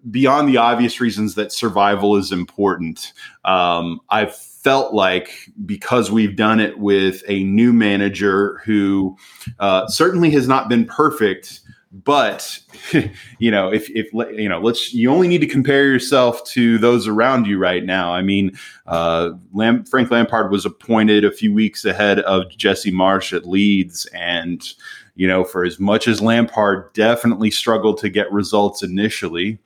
[0.09, 3.13] beyond the obvious reasons that survival is important,
[3.43, 9.15] um, I've felt like because we've done it with a new manager who
[9.59, 12.59] uh, certainly has not been perfect, but
[13.39, 17.07] you know, if if you know, let's you only need to compare yourself to those
[17.07, 18.11] around you right now.
[18.11, 23.35] I mean, uh, Lam- Frank Lampard was appointed a few weeks ahead of Jesse Marsch
[23.35, 24.73] at Leeds, and
[25.15, 29.57] you know, for as much as Lampard definitely struggled to get results initially,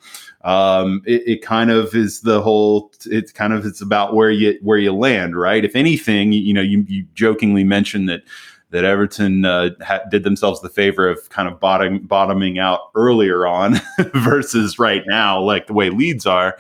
[0.43, 2.91] um, it, it, kind of is the whole.
[3.05, 5.65] It's kind of it's about where you where you land, right?
[5.65, 8.21] If anything, you, know, you, you jokingly mentioned that
[8.69, 13.47] that Everton uh, ha- did themselves the favor of kind of bottom, bottoming out earlier
[13.47, 13.81] on
[14.13, 16.57] versus right now, like the way Leeds are.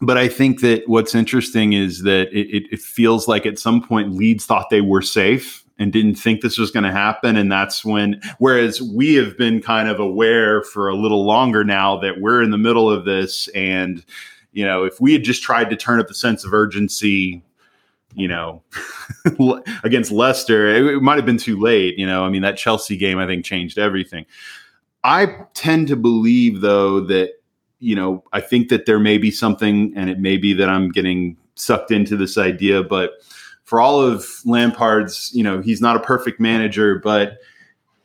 [0.00, 3.82] But I think that what's interesting is that it, it, it feels like at some
[3.82, 7.36] point Leeds thought they were safe and didn't think this was going to happen.
[7.36, 11.98] And that's when, whereas we have been kind of aware for a little longer now
[11.98, 13.48] that we're in the middle of this.
[13.48, 14.04] And,
[14.52, 17.42] you know, if we had just tried to turn up the sense of urgency,
[18.14, 18.62] you know,
[19.84, 20.68] against Leicester.
[20.68, 21.98] It, it might have been too late.
[21.98, 24.26] You know, I mean, that Chelsea game I think changed everything.
[25.04, 27.34] I tend to believe though that
[27.78, 30.90] you know I think that there may be something, and it may be that I'm
[30.90, 33.12] getting sucked into this idea, but
[33.68, 37.36] for all of Lampard's, you know, he's not a perfect manager, but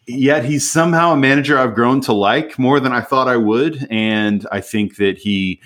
[0.08, 3.88] yet he's somehow a manager I've grown to like more than I thought I would,
[3.89, 5.62] and I think that he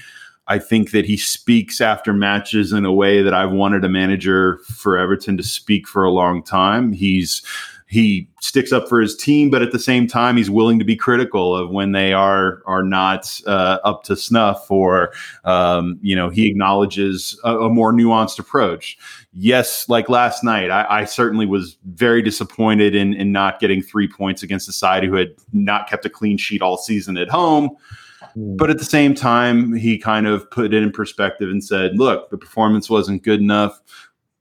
[0.47, 4.59] I think that he speaks after matches in a way that I've wanted a manager
[4.67, 6.93] for Everton to speak for a long time.
[6.93, 7.41] He's
[7.89, 10.95] he sticks up for his team, but at the same time, he's willing to be
[10.95, 15.13] critical of when they are are not uh, up to snuff, or
[15.45, 18.97] um, you know, he acknowledges a, a, more nuanced approach.
[19.31, 24.07] Yes, like last night, I, I certainly was very disappointed in in not getting three
[24.07, 27.77] points against a side who had not kept a clean sheet all season at home.
[28.33, 28.55] Hmm.
[28.57, 32.29] But at the same time, he kind of put it in perspective and said, look,
[32.29, 33.79] the performance wasn't good enough,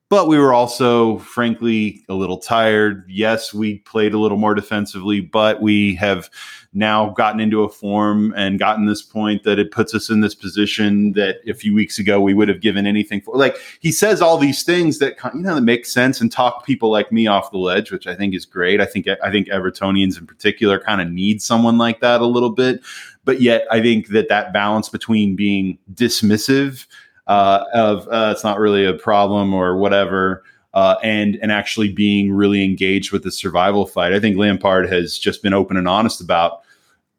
[0.09, 3.05] but we were also, frankly, a little tired.
[3.09, 6.31] Yes, we played a little more defensively, but we have
[6.73, 10.35] now gotten into a form and gotten this point that it puts us in this
[10.35, 13.37] position that a few weeks ago we would have given anything for.
[13.37, 16.91] Like he says all these things that you know that make sense and talk people
[16.91, 18.81] like me off the ledge, which I think is great.
[18.81, 22.51] I think I think Evertonians in particular kind of need someone like that a little
[22.51, 22.81] bit
[23.27, 26.87] but yet I think that that balance between being dismissive
[27.27, 30.43] uh, of uh, it's not really a problem or whatever.
[30.75, 34.13] Uh, and and actually being really engaged with the survival fight.
[34.13, 36.61] I think Lampard has just been open and honest about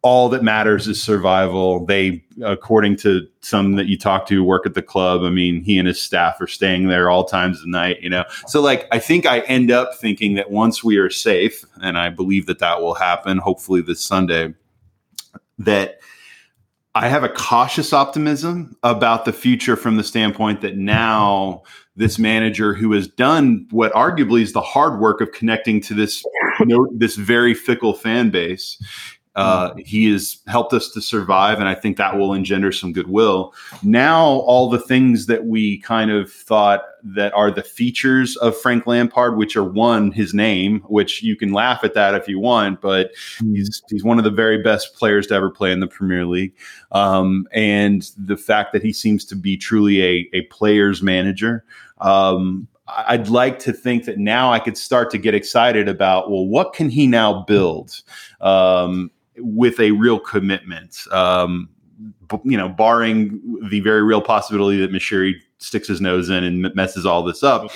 [0.04, 1.84] all that matters is survival.
[1.86, 5.24] They, according to some that you talk to, work at the club.
[5.24, 8.00] I mean, he and his staff are staying there all times of night.
[8.02, 11.65] You know, so like I think I end up thinking that once we are safe,
[11.82, 14.54] and I believe that that will happen, hopefully this Sunday
[15.60, 16.00] that
[17.03, 21.62] I have a cautious optimism about the future from the standpoint that now
[21.95, 26.23] this manager who has done what arguably is the hard work of connecting to this
[26.60, 28.81] you know, this very fickle fan base
[29.38, 33.54] uh, he has helped us to survive, and I think that will engender some goodwill.
[33.84, 38.88] Now, all the things that we kind of thought that are the features of Frank
[38.88, 42.82] Lampard, which are one, his name, which you can laugh at that if you want,
[42.82, 43.12] but
[43.54, 46.54] he's he's one of the very best players to ever play in the Premier League,
[46.91, 51.63] um, and the fact that he seems to be truly a a player's manager.
[52.02, 56.47] Um, I'd like to think that now I could start to get excited about well,
[56.47, 58.02] what can he now build?
[58.41, 61.06] Um, with a real commitment.
[61.12, 61.69] Um,
[62.43, 67.06] you know, barring the very real possibility that Moshiri sticks his nose in and messes
[67.06, 67.71] all this up.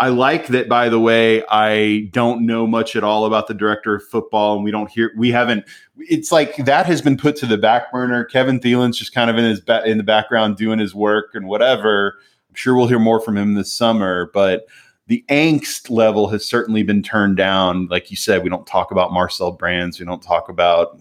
[0.00, 3.94] I like that, by the way, I don't know much at all about the director
[3.94, 5.66] of football, and we don't hear, we haven't.
[5.98, 8.24] It's like that has been put to the back burner.
[8.24, 11.46] Kevin Thielen's just kind of in his ba- in the background doing his work and
[11.46, 12.16] whatever.
[12.48, 14.66] I'm sure we'll hear more from him this summer, but
[15.10, 17.88] the angst level has certainly been turned down.
[17.88, 21.00] Like you said, we don't talk about Marcel Brands, we don't talk about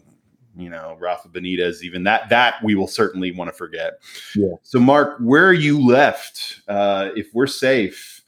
[0.58, 1.84] you know Rafa Benitez.
[1.84, 4.02] Even that that we will certainly want to forget.
[4.36, 4.56] Yeah.
[4.64, 6.62] So, Mark, where are you left?
[6.68, 8.24] Uh, if we're safe,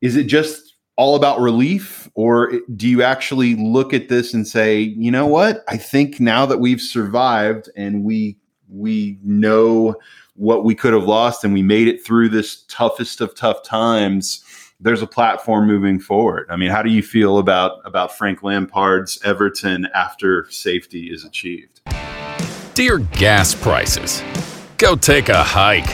[0.00, 4.80] is it just all about relief, or do you actually look at this and say,
[4.80, 5.62] you know what?
[5.68, 8.36] I think now that we've survived and we
[8.68, 9.94] we know
[10.34, 14.42] what we could have lost and we made it through this toughest of tough times
[14.84, 16.46] there's a platform moving forward.
[16.50, 21.80] I mean, how do you feel about about Frank Lampard's Everton after safety is achieved?
[22.74, 24.22] Dear gas prices,
[24.76, 25.88] go take a hike.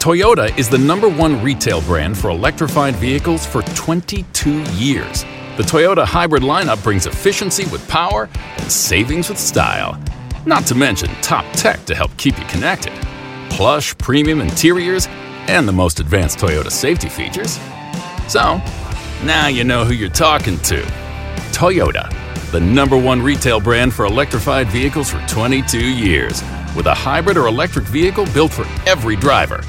[0.00, 5.22] Toyota is the number one retail brand for electrified vehicles for 22 years.
[5.56, 10.02] The Toyota hybrid lineup brings efficiency with power and savings with style.
[10.44, 12.92] Not to mention top tech to help keep you connected.
[13.50, 15.06] Plush premium interiors
[15.48, 17.58] and the most advanced Toyota safety features.
[18.28, 18.60] So,
[19.24, 20.82] now you know who you're talking to.
[21.52, 22.10] Toyota,
[22.50, 26.42] the number one retail brand for electrified vehicles for 22 years,
[26.74, 29.62] with a hybrid or electric vehicle built for every driver.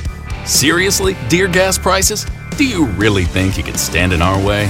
[0.45, 2.25] Seriously, dear gas prices?
[2.57, 4.67] Do you really think you can stand in our way?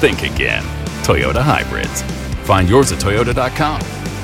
[0.00, 0.64] Think again.
[1.04, 2.02] Toyota Hybrids.
[2.46, 3.80] Find yours at Toyota.com.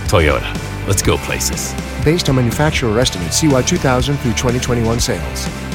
[0.08, 1.72] Toyota, let's go places.
[2.04, 5.73] Based on manufacturer estimates, CY 2000 through 2021 sales.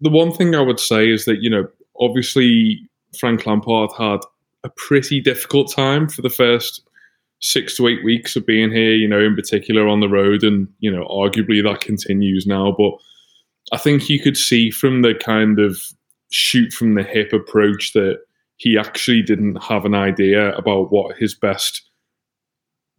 [0.00, 4.20] The one thing I would say is that you know, obviously Frank Lampard had
[4.64, 6.82] a pretty difficult time for the first
[7.40, 8.92] six to eight weeks of being here.
[8.92, 12.74] You know, in particular on the road, and you know, arguably that continues now.
[12.76, 12.92] But
[13.72, 15.80] I think you could see from the kind of
[16.30, 18.20] shoot from the hip approach that
[18.56, 21.82] he actually didn't have an idea about what his best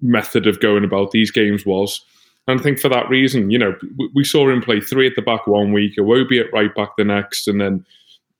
[0.01, 2.03] method of going about these games was.
[2.47, 3.75] And I think for that reason, you know,
[4.15, 7.03] we saw him play three at the back one week, Iwobi at right back the
[7.03, 7.85] next, and then,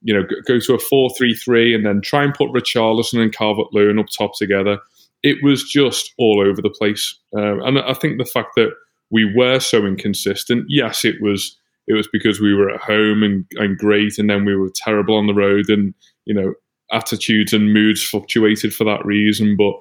[0.01, 3.33] you know, go to a 4 3 3 and then try and put Richarlison and
[3.33, 4.79] Calvert Lewin up top together.
[5.23, 7.15] It was just all over the place.
[7.35, 8.71] Uh, and I think the fact that
[9.11, 13.45] we were so inconsistent, yes, it was it was because we were at home and,
[13.55, 15.93] and great, and then we were terrible on the road, and
[16.25, 16.53] you know
[16.91, 19.55] attitudes and moods fluctuated for that reason.
[19.55, 19.73] But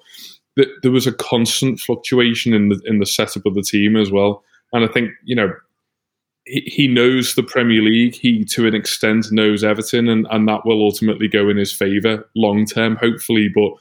[0.57, 4.11] th- there was a constant fluctuation in the in the setup of the team as
[4.11, 4.43] well,
[4.73, 5.53] and I think you know
[6.45, 8.15] he, he knows the Premier League.
[8.15, 12.29] He to an extent knows Everton, and and that will ultimately go in his favour
[12.35, 13.49] long term, hopefully.
[13.55, 13.73] But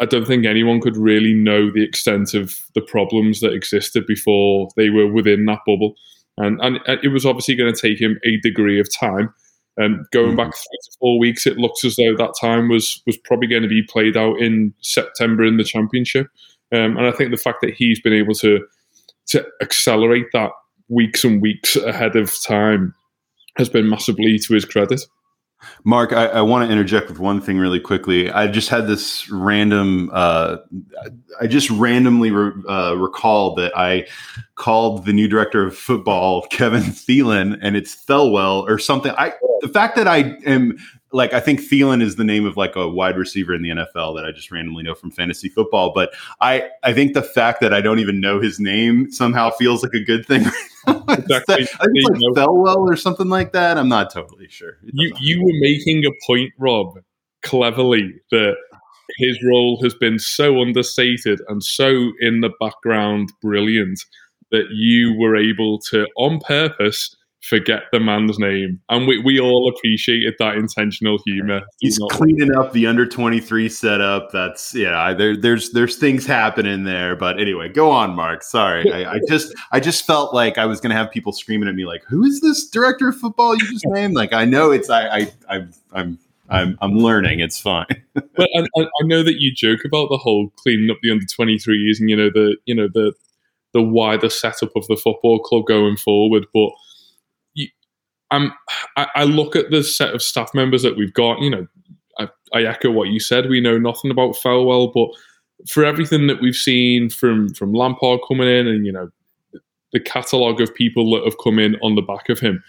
[0.00, 4.68] I don't think anyone could really know the extent of the problems that existed before
[4.76, 5.94] they were within that bubble.
[6.38, 9.34] And, and it was obviously going to take him a degree of time.
[9.76, 10.36] And going mm.
[10.36, 13.62] back three to four weeks, it looks as though that time was was probably going
[13.62, 16.26] to be played out in September in the championship.
[16.72, 18.66] Um, and I think the fact that he's been able to
[19.28, 20.50] to accelerate that
[20.88, 22.94] weeks and weeks ahead of time
[23.56, 25.00] has been massively to his credit.
[25.84, 28.30] Mark, I, I want to interject with one thing really quickly.
[28.30, 30.58] I just had this random, uh,
[31.40, 34.06] I just randomly re- uh, recalled that I
[34.54, 39.12] called the new director of football, Kevin Thielen, and it's Thelwell or something.
[39.16, 40.78] I the fact that I am
[41.12, 44.16] like I think Thielen is the name of like a wide receiver in the NFL
[44.16, 45.92] that I just randomly know from fantasy football.
[45.94, 49.82] But I I think the fact that I don't even know his name somehow feels
[49.82, 50.42] like a good thing.
[51.08, 51.54] exactly.
[51.54, 53.76] I think it's like Thelwell or something like that.
[53.76, 54.78] I'm not totally sure.
[54.82, 56.98] You you were making a point, Rob,
[57.42, 58.56] cleverly that
[59.18, 64.00] his role has been so understated and so in the background brilliant
[64.52, 68.80] that you were able to on purpose forget the man's name.
[68.88, 71.62] And we, we all appreciated that intentional humor.
[71.80, 74.30] He's cleaning up the under 23 setup.
[74.32, 77.16] That's yeah, there, there's there's things happening there.
[77.16, 78.42] But anyway, go on, Mark.
[78.42, 78.92] Sorry.
[78.92, 81.86] I, I just I just felt like I was gonna have people screaming at me
[81.86, 84.14] like, who is this director of football you just named?
[84.14, 86.18] Like I know it's I I, I I'm
[86.50, 87.40] I'm I'm learning.
[87.40, 87.86] It's fine.
[88.14, 92.00] but I, I, know that you joke about the whole cleaning up the under 23s
[92.00, 93.12] and you know the you know the
[93.72, 96.70] the wider setup of the football club going forward, but
[98.30, 98.52] I'm,
[98.96, 101.40] I, I look at the set of staff members that we've got.
[101.40, 101.66] You know,
[102.18, 103.48] I, I echo what you said.
[103.48, 105.08] We know nothing about Thelwell, but
[105.68, 109.10] for everything that we've seen from from Lampard coming in, and you know,
[109.92, 112.62] the catalogue of people that have come in on the back of him,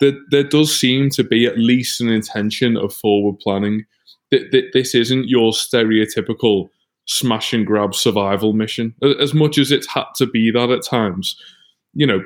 [0.00, 3.84] there, there does seem to be at least an intention of forward planning.
[4.30, 6.68] That, that this isn't your stereotypical
[7.06, 8.94] smash and grab survival mission.
[9.18, 11.34] As much as it's had to be that at times,
[11.94, 12.22] you know,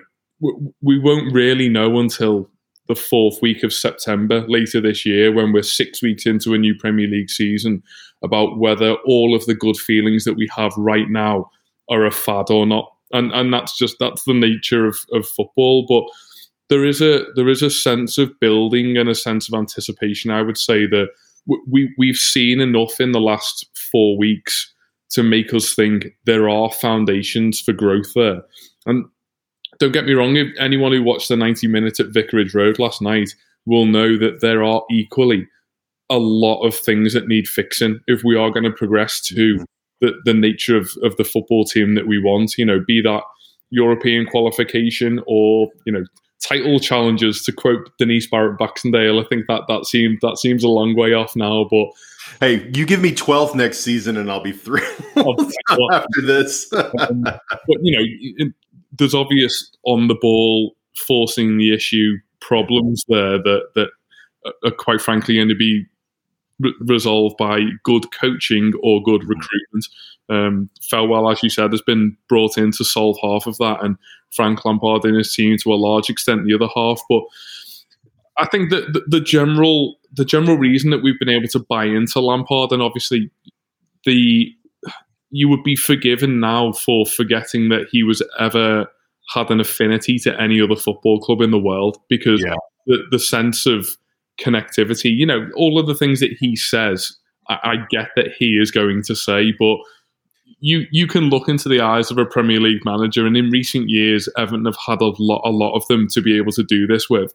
[0.83, 2.51] we won't really know until
[2.89, 6.75] the fourth week of September later this year when we're six weeks into a new
[6.75, 7.83] Premier League season
[8.23, 11.51] about whether all of the good feelings that we have right now
[11.91, 12.91] are a fad or not.
[13.13, 15.87] And and that's just that's the nature of, of football.
[15.87, 16.05] But
[16.69, 20.31] there is a there is a sense of building and a sense of anticipation.
[20.31, 21.09] I would say that
[21.69, 24.73] we we've seen enough in the last four weeks
[25.11, 28.43] to make us think there are foundations for growth there.
[28.87, 29.05] And
[29.83, 33.03] don't get me wrong, if anyone who watched the 90 minutes at Vicarage Road last
[33.03, 33.35] night
[33.67, 35.49] will know that there are equally
[36.09, 39.65] a lot of things that need fixing if we are going to progress to
[40.01, 43.23] the, the nature of, of the football team that we want, you know, be that
[43.71, 46.05] European qualification or, you know,
[46.41, 49.19] title challenges to quote Denise Barrett Baxendale.
[49.19, 51.89] I think that that seems that seems a long way off now, but
[52.39, 54.85] hey, you give me 12th next season and I'll be thrilled
[55.93, 56.73] after this.
[56.73, 57.97] um, but you
[58.39, 58.53] know,
[58.93, 63.91] there's obvious on the ball forcing the issue problems there that that
[64.65, 65.87] are quite frankly going to be
[66.61, 69.87] re- resolved by good coaching or good recruitment.
[70.29, 70.71] Um,
[71.31, 73.97] as you said, has been brought in to solve half of that, and
[74.31, 77.01] Frank Lampard and his team to a large extent the other half.
[77.09, 77.23] But
[78.39, 81.85] I think that the, the general the general reason that we've been able to buy
[81.85, 83.31] into Lampard, and obviously
[84.05, 84.53] the
[85.33, 88.87] you would be forgiven now for forgetting that he was ever
[89.35, 92.55] had an affinity to any other football club in the world because yeah.
[92.87, 93.89] the, the sense of
[94.39, 97.17] connectivity, you know, all of the things that he says,
[97.49, 99.79] I, I get that he is going to say, but
[100.61, 103.89] you you can look into the eyes of a Premier League manager, and in recent
[103.89, 106.87] years, Everton have had a lot a lot of them to be able to do
[106.87, 107.35] this with,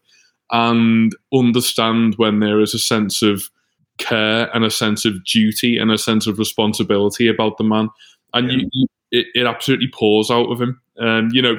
[0.51, 3.49] and understand when there is a sense of
[3.97, 7.89] care and a sense of duty and a sense of responsibility about the man,
[8.33, 8.57] and yeah.
[8.57, 10.81] you, you, it, it absolutely pours out of him.
[10.99, 11.57] Um, you know,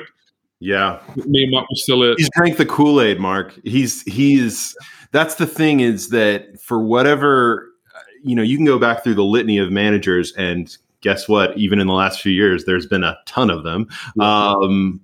[0.61, 2.11] yeah, me and Matt were still.
[2.11, 3.59] At- he's drank the Kool Aid, Mark.
[3.65, 4.77] He's he's
[5.13, 7.69] that's the thing is that for whatever
[8.23, 11.57] you know, you can go back through the litany of managers, and guess what?
[11.57, 13.89] Even in the last few years, there's been a ton of them.
[14.21, 15.01] Um,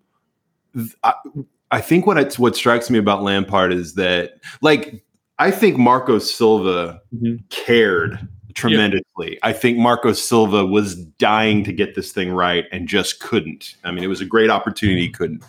[1.03, 1.14] I,
[1.70, 5.05] I think what it's, what strikes me about Lampard is that, like,
[5.39, 7.37] I think Marco Silva Mm-hmm.
[7.51, 9.39] cared tremendously.
[9.43, 13.76] I think Marco Silva was dying to get this thing right and just couldn't.
[13.85, 15.43] I mean, it was a great opportunity, he couldn't.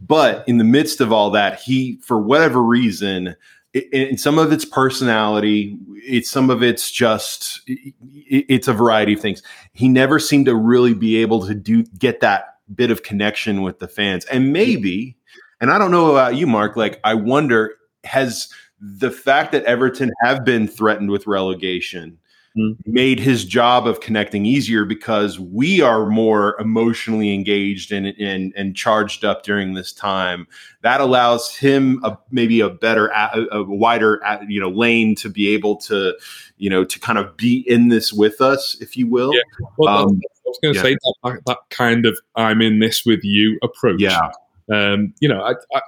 [0.00, 3.36] But in the midst of all that, he, for whatever reason,
[3.74, 9.42] in some of its personality, it's some of it's just, it's a variety of things.
[9.72, 13.80] He never seemed to really be able to do get that bit of connection with
[13.80, 14.24] the fans.
[14.26, 15.16] And maybe,
[15.60, 17.74] and I don't know about you, Mark, like I wonder,
[18.04, 18.48] has
[18.80, 22.18] the fact that Everton have been threatened with relegation
[22.56, 22.74] Mm.
[22.86, 28.74] made his job of connecting easier because we are more emotionally engaged and and, and
[28.74, 30.46] charged up during this time.
[30.80, 35.48] That allows him a, maybe a better, a, a wider, you know, lane to be
[35.48, 36.14] able to,
[36.56, 39.34] you know, to kind of be in this with us, if you will.
[39.34, 39.42] Yeah.
[39.76, 40.82] Well, Um, I was going to yeah.
[40.82, 44.00] say that, that that kind of "I'm in this with you" approach.
[44.00, 44.30] Yeah.
[44.72, 45.82] Um, you know, I, I,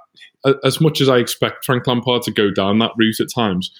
[0.64, 3.70] as much as I expect Frank Lampard to go down that route at times,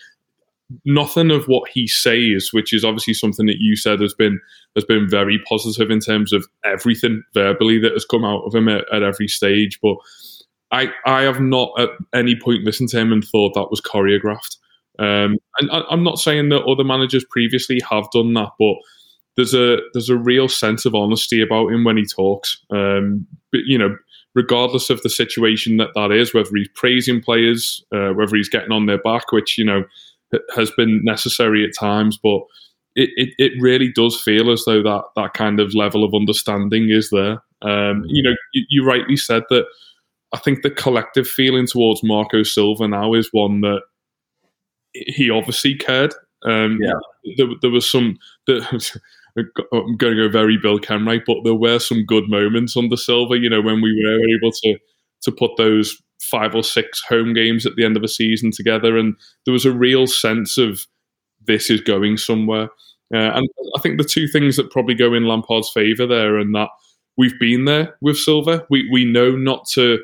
[0.85, 4.41] nothing of what he says, which is obviously something that you said has been
[4.75, 8.69] has been very positive in terms of everything verbally that has come out of him
[8.69, 9.79] at, at every stage.
[9.83, 9.97] But
[10.71, 14.57] I I have not at any point listened to him and thought that was choreographed.
[14.99, 18.77] Um, and I, I'm not saying that other managers previously have done that, but
[19.37, 22.59] there's a there's a real sense of honesty about him when he talks.
[22.71, 23.97] Um, but you know,
[24.39, 28.71] regardless of the situation that that is, whether he's praising players, uh, whether he's getting
[28.71, 29.83] on their back, which you know
[30.55, 32.41] has been necessary at times, but
[32.95, 36.89] it, it, it really does feel as though that that kind of level of understanding
[36.91, 37.43] is there.
[37.63, 39.65] Um, you know, you, you rightly said that.
[40.31, 43.81] I think the collective feeling towards Marco Silva now is one that
[44.93, 46.13] he obviously cared.
[46.45, 46.93] Um, Yeah.
[47.39, 48.19] there, there was some.
[48.47, 48.61] The,
[49.73, 53.39] I'm going to go very Bill Kenwright, but there were some good moments under Silva.
[53.39, 54.79] You know, when we were able to
[55.23, 58.97] to put those five or six home games at the end of a season together,
[58.97, 59.15] and
[59.45, 60.87] there was a real sense of
[61.47, 62.69] this is going somewhere.
[63.13, 66.55] Uh, and I think the two things that probably go in Lampard's favour there, and
[66.55, 66.69] that
[67.17, 68.67] we've been there with Silva.
[68.71, 69.99] We we know not to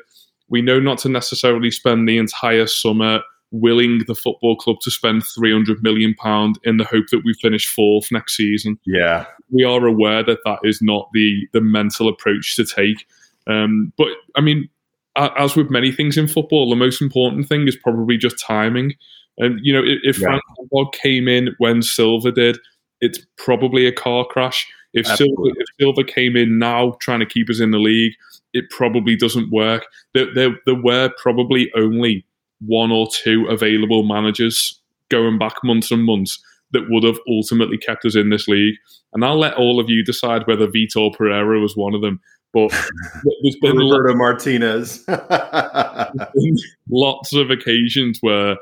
[0.49, 3.21] we know not to necessarily spend the entire summer
[3.51, 7.67] willing the football club to spend 300 million pound in the hope that we finish
[7.67, 8.77] fourth next season.
[8.85, 9.25] Yeah.
[9.51, 13.05] we are aware that that is not the the mental approach to take.
[13.47, 14.67] Um, but i mean
[15.15, 18.93] a- as with many things in football the most important thing is probably just timing.
[19.37, 20.27] And you know if, if Yeah.
[20.29, 22.57] frank Lampard came in when Silva did
[23.01, 24.67] it's probably a car crash.
[24.93, 28.13] If Silva, if Silva came in now trying to keep us in the league
[28.53, 29.85] it probably doesn't work.
[30.13, 32.25] There, there, there were probably only
[32.59, 34.79] one or two available managers
[35.09, 36.41] going back months and months
[36.71, 38.75] that would have ultimately kept us in this league.
[39.13, 42.19] And I'll let all of you decide whether Vitor Pereira was one of them.
[42.53, 42.71] But
[43.43, 45.05] there's been lo- Roberto Martinez.
[46.89, 48.57] lots of occasions where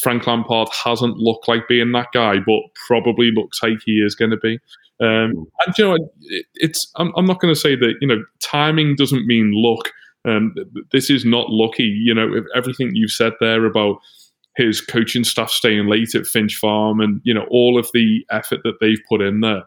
[0.00, 4.30] Frank Lampard hasn't looked like being that guy, but probably looks like he is going
[4.30, 4.58] to be.
[5.00, 8.22] Um, and you know, it, it's I'm, I'm not going to say that you know
[8.40, 9.90] timing doesn't mean luck.
[10.26, 11.84] Um, th- th- this is not lucky.
[11.84, 13.98] You know, if everything you've said there about
[14.56, 18.60] his coaching staff staying late at Finch Farm and you know all of the effort
[18.64, 19.62] that they've put in there.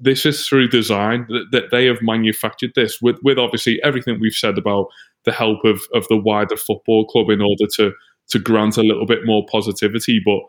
[0.00, 4.32] This is through design that, that they have manufactured this with with obviously everything we've
[4.32, 4.86] said about
[5.24, 7.92] the help of of the wider football club in order to
[8.28, 10.20] to grant a little bit more positivity.
[10.24, 10.40] But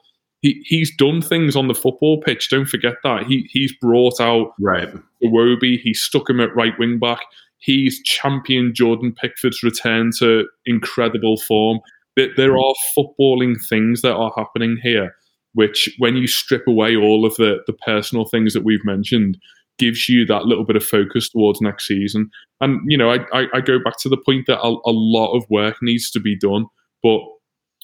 [0.41, 2.49] he, he's done things on the football pitch.
[2.49, 4.93] Don't forget that he he's brought out right.
[5.23, 5.79] Iwobi.
[5.79, 7.19] He stuck him at right wing back.
[7.63, 11.79] He's championed Jordan Pickford's return to incredible form.
[12.17, 15.15] There, there are footballing things that are happening here,
[15.53, 19.37] which, when you strip away all of the, the personal things that we've mentioned,
[19.79, 22.29] gives you that little bit of focus towards next season.
[22.59, 25.33] And, you know, I, I, I go back to the point that a, a lot
[25.33, 26.65] of work needs to be done.
[27.01, 27.21] But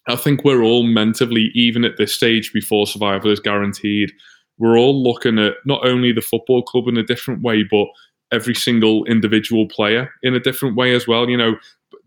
[0.08, 4.12] I think we're all mentally, even at this stage before survival is guaranteed,
[4.58, 7.88] we're all looking at not only the football club in a different way, but
[8.32, 11.30] every single individual player in a different way as well.
[11.30, 11.56] You know,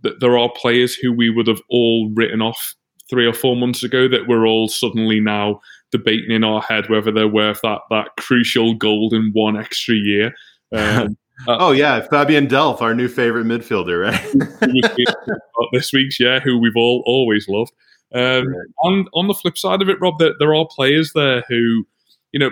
[0.03, 2.75] th- there are players who we would have all written off
[3.11, 5.61] three or four months ago that we're all suddenly now
[5.91, 10.33] debating in our head whether they're worth that that crucial golden one extra year.
[10.73, 11.17] Um,
[11.49, 15.33] Oh yeah, Fabian Delph, our new favorite midfielder, right?
[15.73, 17.73] this week's yeah, who we've all always loved.
[18.15, 18.55] Um,
[18.85, 21.85] on on the flip side of it, Rob, there, there are players there who,
[22.31, 22.51] you know,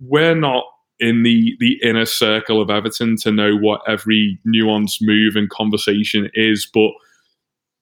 [0.00, 0.64] we're not
[1.00, 6.30] in the the inner circle of Everton to know what every nuanced move and conversation
[6.34, 6.90] is, but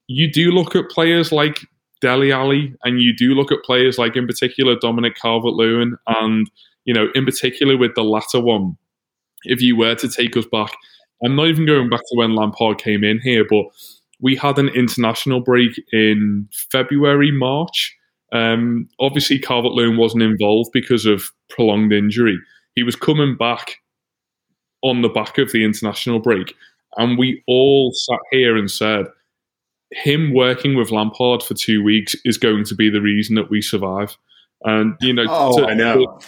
[0.06, 1.60] you do look at players like
[2.00, 6.50] Dele Alli, and you do look at players like, in particular, Dominic Calvert Lewin, and,
[6.84, 8.76] you know, in particular with the latter one,
[9.42, 10.72] if you were to take us back,
[11.24, 13.64] I'm not even going back to when Lampard came in here, but
[14.20, 17.96] we had an international break in February, March.
[18.32, 22.38] Um, obviously, Calvert Lewin wasn't involved because of prolonged injury.
[22.74, 23.76] He was coming back
[24.82, 26.54] on the back of the international break.
[26.96, 29.06] And we all sat here and said,
[29.92, 33.62] him working with Lampard for two weeks is going to be the reason that we
[33.62, 34.16] survive.
[34.64, 35.94] And you know, oh, to, know.
[35.94, 36.26] To,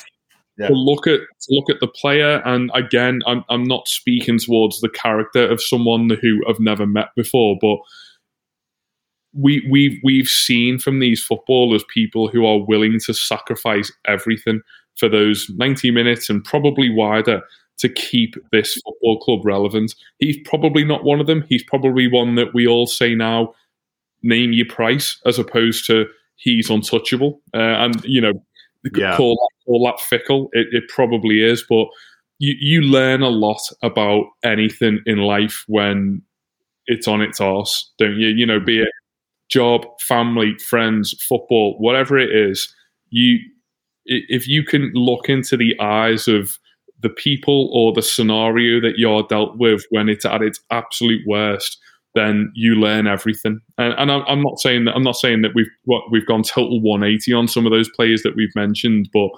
[0.57, 0.68] yeah.
[0.68, 4.80] to look at to look at the player, and again, I'm I'm not speaking towards
[4.80, 7.78] the character of someone who I've never met before, but
[9.32, 14.61] we we've we've seen from these footballers people who are willing to sacrifice everything
[15.01, 17.43] for those 90 minutes and probably wider
[17.79, 19.95] to keep this football club relevant.
[20.19, 21.45] He's probably not one of them.
[21.49, 23.55] He's probably one that we all say now,
[24.23, 26.05] name your price, as opposed to
[26.37, 27.41] he's untouchable.
[27.55, 28.35] Uh, and, you know,
[28.95, 29.17] yeah.
[29.17, 30.51] call, that, call that fickle.
[30.53, 31.65] It, it probably is.
[31.67, 31.87] But
[32.39, 36.23] you, you learn a lot about anything in life when
[36.87, 38.29] it's on its arse, don't you?
[38.29, 38.91] You know, be it
[39.51, 42.73] job, family, friends, football, whatever it is,
[43.11, 43.39] you
[44.05, 46.59] if you can look into the eyes of
[47.03, 51.79] the people or the scenario that you're dealt with when it's at its absolute worst,
[52.15, 53.61] then you learn everything.
[53.79, 56.43] And, and I'm, I'm, not saying that I'm not saying that we've what we've gone
[56.43, 59.31] total 180 on some of those players that we've mentioned, but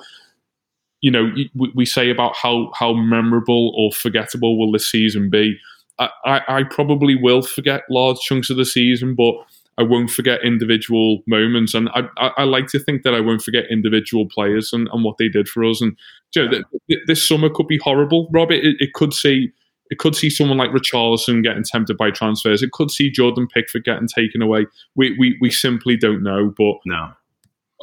[1.00, 5.58] you know we, we say about how how memorable or forgettable will this season be.
[5.98, 9.34] I, I, I probably will forget large chunks of the season, but
[9.78, 13.42] I won't forget individual moments, and I, I, I, like to think that I won't
[13.42, 15.80] forget individual players and, and what they did for us.
[15.80, 15.96] And
[16.34, 18.50] you know, th- this summer could be horrible, Rob.
[18.50, 19.50] It, it could see
[19.92, 22.62] it could see someone like Richarlison getting tempted by transfers.
[22.62, 24.66] It could see Jordan Pickford getting taken away.
[24.94, 26.52] We we, we simply don't know.
[26.56, 27.12] But no,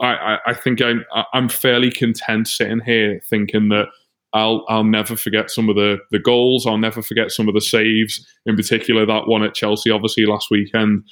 [0.01, 3.87] I, I, I think I'm I'm fairly content sitting here thinking that
[4.33, 6.65] I'll I'll never forget some of the the goals.
[6.65, 8.25] I'll never forget some of the saves.
[8.45, 11.03] In particular, that one at Chelsea, obviously last weekend.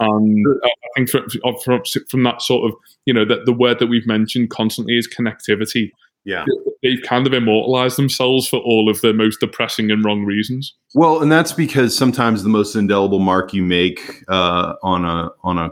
[0.00, 1.28] And I think from,
[1.64, 5.08] from, from that sort of, you know, that the word that we've mentioned constantly is
[5.08, 5.90] connectivity.
[6.24, 6.44] Yeah.
[6.82, 10.74] They've kind of immortalized themselves for all of the most depressing and wrong reasons.
[10.94, 15.58] Well, and that's because sometimes the most indelible mark you make uh, on a on
[15.58, 15.70] a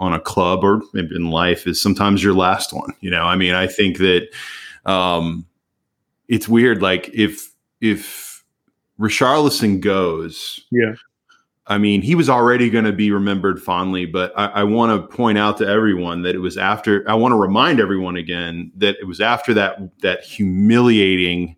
[0.00, 2.92] on a club or in life is sometimes your last one.
[3.00, 4.28] You know, I mean, I think that
[4.84, 5.46] um,
[6.28, 6.82] it's weird.
[6.82, 8.44] Like if if
[8.98, 10.94] Richarlison goes, yeah,
[11.66, 15.16] I mean, he was already going to be remembered fondly, but I, I want to
[15.16, 17.08] point out to everyone that it was after.
[17.08, 21.56] I want to remind everyone again that it was after that that humiliating,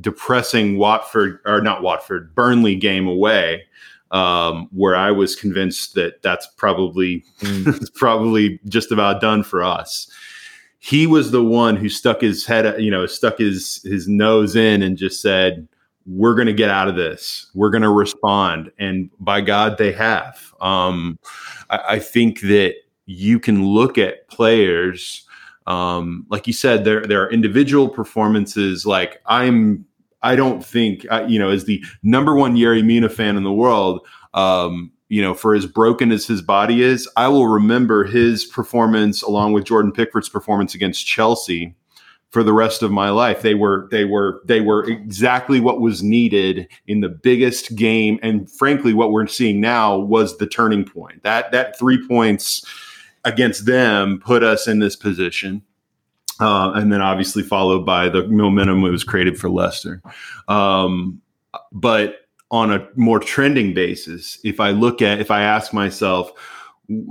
[0.00, 3.64] depressing Watford or not Watford Burnley game away,
[4.10, 7.94] um, where I was convinced that that's probably mm.
[7.94, 10.10] probably just about done for us.
[10.78, 14.80] He was the one who stuck his head, you know, stuck his his nose in
[14.80, 15.68] and just said,
[16.06, 17.50] we're going to get out of this.
[17.54, 18.72] We're going to respond.
[18.78, 20.54] And by God, they have.
[20.60, 21.18] Um,
[21.70, 22.74] I, I, think that
[23.06, 25.26] you can look at players,
[25.66, 28.86] um, like you said, there, there are individual performances.
[28.86, 29.86] Like I'm,
[30.22, 33.52] I don't think, uh, you know, as the number one Yerry Mina fan in the
[33.52, 38.44] world, um, you know, for as broken as his body is, I will remember his
[38.44, 41.74] performance along with Jordan Pickford's performance against Chelsea
[42.32, 43.42] for the rest of my life.
[43.42, 48.50] They were they were they were exactly what was needed in the biggest game, and
[48.50, 51.22] frankly, what we're seeing now was the turning point.
[51.22, 52.64] That that three points
[53.24, 55.62] against them put us in this position.
[56.40, 60.02] Uh, and then obviously followed by the momentum that was created for Leicester.
[60.48, 61.20] Um,
[61.70, 66.32] but on a more trending basis, if I look at, if I ask myself,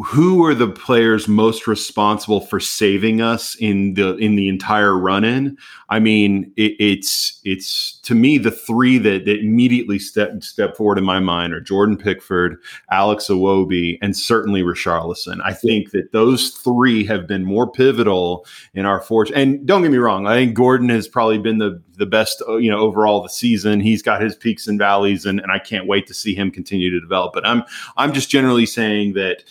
[0.06, 5.24] who are the players most responsible for saving us in the in the entire run
[5.24, 5.58] in
[5.90, 10.98] i mean it, it's it's to me the three that, that immediately step step forward
[10.98, 12.58] in my mind are jordan pickford
[12.92, 15.40] alex iwobi and certainly richarlison.
[15.46, 19.92] I think that those three have been more pivotal in our fortune and don't get
[19.92, 23.30] me wrong i think gordon has probably been the the best you know overall the
[23.30, 26.50] season he's got his peaks and valleys and, and i can't wait to see him
[26.50, 27.64] continue to develop but i'm
[27.96, 29.44] i'm just generally saying that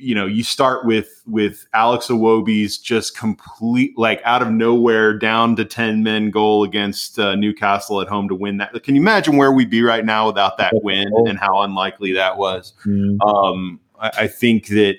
[0.00, 5.56] you know, you start with with Alex Iwobi's just complete like out of nowhere down
[5.56, 8.82] to ten men goal against uh, Newcastle at home to win that.
[8.82, 12.38] Can you imagine where we'd be right now without that win and how unlikely that
[12.38, 12.72] was?
[12.86, 13.20] Mm-hmm.
[13.20, 14.96] Um, I, I, think that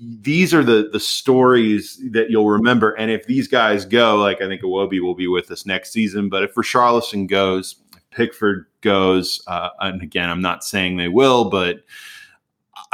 [0.00, 2.92] these are the the stories that you'll remember.
[2.92, 6.28] And if these guys go, like I think Iwobi will be with us next season,
[6.28, 7.76] but if Richarlison goes,
[8.10, 11.84] Pickford goes, uh, and again, I'm not saying they will, but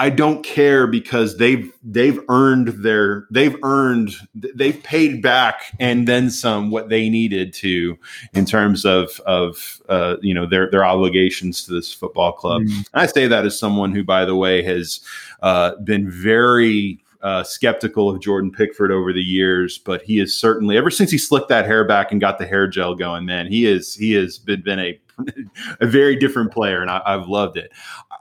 [0.00, 6.30] I don't care because they've they've earned their they've earned they've paid back and then
[6.30, 7.98] some what they needed to
[8.32, 12.62] in terms of of uh, you know their their obligations to this football club.
[12.62, 12.88] Mm.
[12.94, 15.00] I say that as someone who, by the way, has
[15.42, 20.76] uh, been very uh, skeptical of Jordan Pickford over the years, but he is certainly
[20.76, 23.24] ever since he slicked that hair back and got the hair gel going.
[23.24, 25.00] Man, he is he has been been a
[25.80, 27.72] a very different player, and I, have loved it.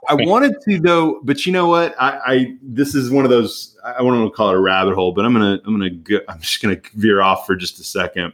[0.08, 1.94] I wanted to though, but you know what?
[2.00, 3.76] I, I this is one of those.
[3.84, 6.40] I want to call it a rabbit hole, but I'm gonna I'm gonna go, I'm
[6.40, 8.32] just gonna veer off for just a second.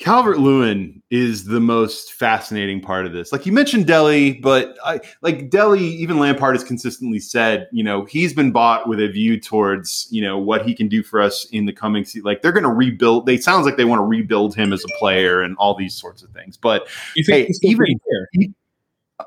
[0.00, 3.30] Calvert Lewin is the most fascinating part of this.
[3.30, 8.04] Like you mentioned Dele, but I, like Dele, even Lampard has consistently said, you know,
[8.04, 11.44] he's been bought with a view towards, you know, what he can do for us
[11.52, 12.24] in the coming season.
[12.24, 13.26] Like they're going to rebuild.
[13.26, 16.24] They sounds like they want to rebuild him as a player and all these sorts
[16.24, 16.56] of things.
[16.56, 17.86] But you think hey, even
[18.32, 18.52] he,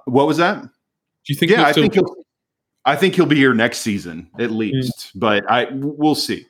[0.04, 0.62] what was that?
[0.62, 0.70] Do
[1.28, 1.52] you think?
[1.52, 2.16] Yeah, I think he'll.
[2.84, 4.58] I think he'll be here next season at mm.
[4.58, 5.20] least, mm.
[5.20, 6.46] but I we'll see.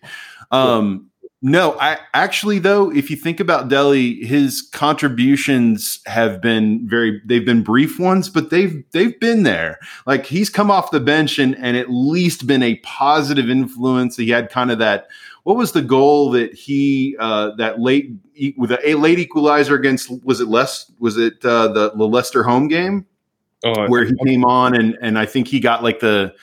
[0.52, 1.07] Um,
[1.42, 7.46] no, I actually though, if you think about Dele, his contributions have been very they've
[7.46, 9.80] been brief ones, but they've they've been there.
[10.06, 14.18] Like he's come off the bench and and at least been a positive influence.
[14.18, 15.08] He had kind of that
[15.44, 18.12] what was the goal that he uh that late
[18.58, 22.44] with a, a late equalizer against was it less was it uh the, the Leicester
[22.44, 23.06] home game?
[23.64, 26.34] oh, where he came on and and I think he got like the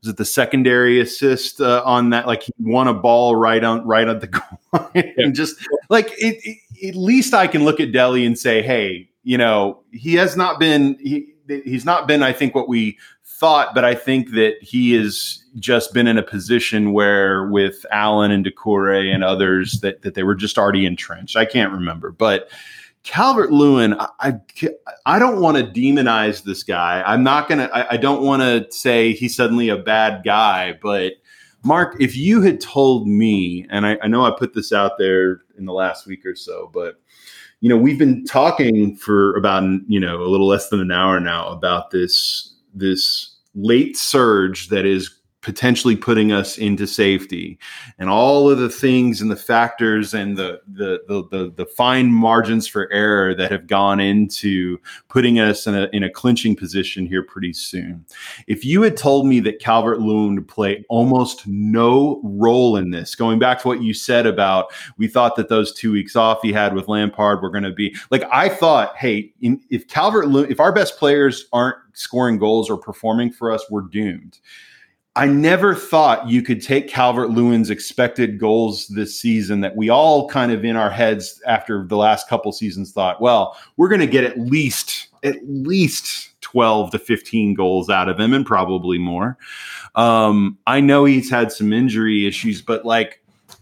[0.00, 2.26] was it the secondary assist uh, on that?
[2.26, 5.02] Like he won a ball right on right on the goal line, yeah.
[5.16, 5.56] and just
[5.88, 9.80] like it, it, At least I can look at Dele and say, hey, you know,
[9.92, 12.22] he has not been he he's not been.
[12.22, 16.22] I think what we thought, but I think that he has just been in a
[16.22, 21.36] position where with Allen and Doucouré and others that that they were just already entrenched.
[21.36, 22.50] I can't remember, but
[23.04, 24.34] Calvert Lewin, I, I,
[25.06, 27.02] I don't want to demonize this guy.
[27.06, 27.70] I'm not gonna.
[27.72, 30.78] I, I don't want to say he's suddenly a bad guy.
[30.82, 31.14] But
[31.62, 35.40] Mark, if you had told me, and I, I know I put this out there
[35.56, 37.00] in the last week or so, but
[37.60, 41.18] you know we've been talking for about you know a little less than an hour
[41.20, 47.58] now about this this late surge that is potentially putting us into safety.
[47.98, 52.12] And all of the things and the factors and the, the the the, the, fine
[52.12, 54.78] margins for error that have gone into
[55.08, 58.04] putting us in a, in a clinching position here pretty soon.
[58.48, 63.14] If you had told me that calvert lewin would play almost no role in this
[63.14, 66.52] going back to what you said about we thought that those two weeks off he
[66.52, 70.60] had with lampard were going to be like i thought hey in, if calvert if
[70.60, 74.38] our best players aren't scoring goals or performing for us we're doomed
[75.18, 80.28] I never thought you could take Calvert Lewin's expected goals this season that we all
[80.28, 84.06] kind of in our heads after the last couple seasons thought, well, we're going to
[84.06, 89.36] get at least at least 12 to 15 goals out of him and probably more.
[89.96, 93.20] Um, I know he's had some injury issues, but like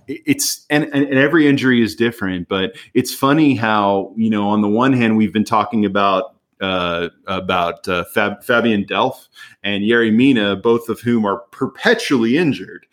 [0.09, 4.69] it's and, and every injury is different, but it's funny how, you know, on the
[4.69, 9.29] one hand, we've been talking about uh, about uh, Fab- Fabian Delph
[9.63, 12.87] and Yerry Mina, both of whom are perpetually injured.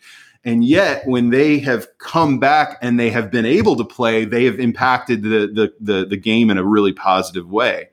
[0.44, 4.44] And yet, when they have come back and they have been able to play, they
[4.44, 7.88] have impacted the, the, the, the game in a really positive way.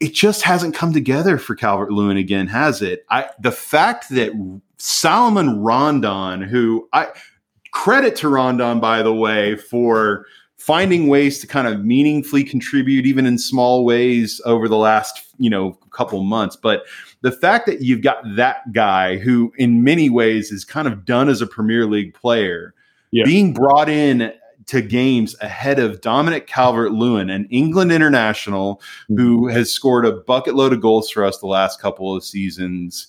[0.00, 3.04] It just hasn't come together for Calvert Lewin again, has it?
[3.10, 4.32] I, the fact that
[4.78, 7.08] Salomon Rondon, who I
[7.70, 10.26] credit to Rondon, by the way, for
[10.60, 15.48] finding ways to kind of meaningfully contribute even in small ways over the last you
[15.48, 16.84] know couple months but
[17.22, 21.30] the fact that you've got that guy who in many ways is kind of done
[21.30, 22.74] as a premier league player
[23.10, 23.24] yeah.
[23.24, 24.32] being brought in
[24.66, 29.56] to games ahead of Dominic Calvert Lewin, an England international who mm-hmm.
[29.56, 33.08] has scored a bucket load of goals for us the last couple of seasons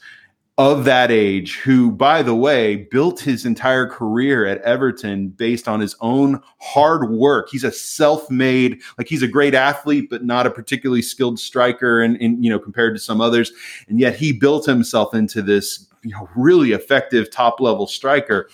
[0.62, 5.80] of that age who by the way built his entire career at Everton based on
[5.80, 10.52] his own hard work he's a self-made like he's a great athlete but not a
[10.52, 13.52] particularly skilled striker and, and you know compared to some others
[13.88, 18.48] and yet he built himself into this you know really effective top level striker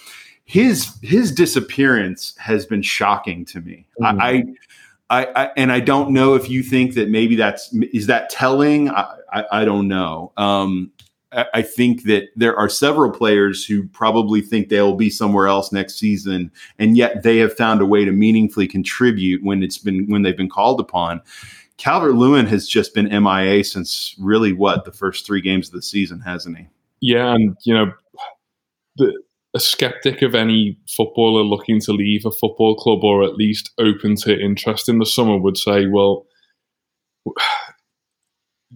[0.45, 4.21] his his disappearance has been shocking to me mm-hmm.
[4.21, 4.45] I,
[5.09, 8.89] I, I, and I don't know if you think that maybe that's is that telling.
[8.89, 10.33] I, I, I don't know.
[10.35, 10.91] Um,
[11.31, 15.99] I think that there are several players who probably think they'll be somewhere else next
[15.99, 20.21] season, and yet they have found a way to meaningfully contribute when it's been when
[20.21, 21.21] they've been called upon.
[21.75, 25.81] Calvert Lewin has just been MIA since really what the first three games of the
[25.81, 26.67] season, hasn't he?
[27.01, 27.91] Yeah, and you know,
[28.95, 29.21] the,
[29.53, 34.15] a skeptic of any footballer looking to leave a football club or at least open
[34.15, 36.25] to interest in the summer would say, well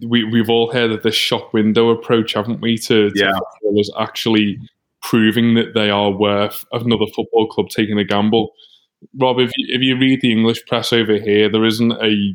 [0.08, 2.78] we we've all heard of the shop window approach, haven't we?
[2.78, 3.32] To, to Yeah.
[3.60, 4.58] footballers actually
[5.02, 8.52] proving that they are worth another football club taking a gamble.
[9.20, 12.34] Rob, if you, if you read the English press over here, there isn't a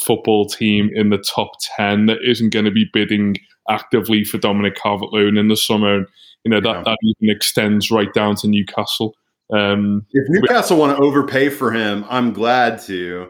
[0.00, 3.36] football team in the top 10 that isn't going to be bidding
[3.68, 5.96] actively for Dominic Calvert-Lewin in the summer.
[5.96, 6.06] And,
[6.44, 6.82] you know, that, Yeah.
[6.84, 9.14] that even extends right down to Newcastle.
[9.52, 13.28] Um, If Newcastle want to overpay for him, I'm glad to.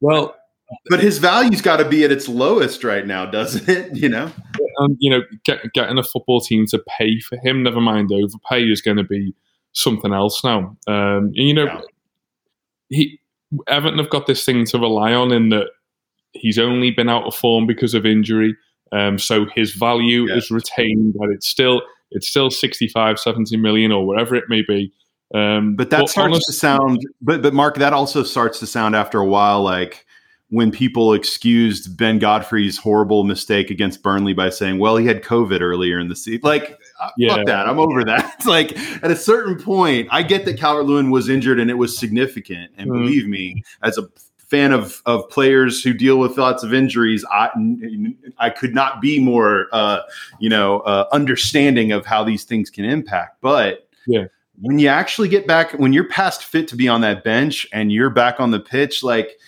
[0.00, 0.36] well,
[0.88, 3.96] But his value's got to be at its lowest right now, doesn't it?
[3.96, 4.30] You know,
[4.80, 8.64] um, you know, get, getting a football team to pay for him, never mind overpay,
[8.70, 9.34] is going to be
[9.72, 10.76] something else now.
[10.86, 11.80] Um, and, you know, Yeah.
[12.88, 13.20] he
[13.66, 15.66] Everton have got this thing to rely on in that
[16.32, 18.56] he's only been out of form because of injury.
[18.92, 20.36] Um, so his value Yeah.
[20.36, 24.92] is retained, but it's still it's still 65, 70 million or wherever it may be.
[25.34, 27.00] Um, but that starts honest- to sound.
[27.20, 30.04] But but Mark, that also starts to sound after a while like
[30.50, 35.60] when people excused Ben Godfrey's horrible mistake against Burnley by saying, "Well, he had COVID
[35.60, 37.36] earlier in the season." Like, uh, Yeah.
[37.36, 37.68] fuck that.
[37.68, 38.34] I'm over that.
[38.36, 41.78] It's like at a certain point, I get that Calvert Lewin was injured and it
[41.78, 42.72] was significant.
[42.76, 42.92] And Mm.
[43.04, 47.50] believe me, as a fan of of players who deal with lots of injuries, I
[48.38, 50.00] I could not be more uh,
[50.40, 53.36] you know uh, understanding of how these things can impact.
[53.40, 54.24] But Yeah.
[54.60, 57.92] when you actually get back, when you're past fit to be on that bench and
[57.92, 59.38] you're back on the pitch, like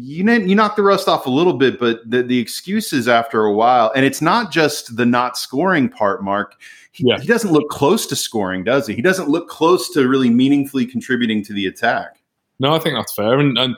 [0.00, 3.44] you know, you knock the rust off a little bit, but the, the excuses after
[3.44, 6.54] a while, and it's not just the not scoring part, Mark.
[6.92, 7.18] He, Yeah.
[7.18, 8.94] he doesn't look close to scoring, does he?
[8.94, 12.22] He doesn't look close to really meaningfully contributing to the attack.
[12.60, 13.38] No, I think that's fair.
[13.40, 13.76] And, and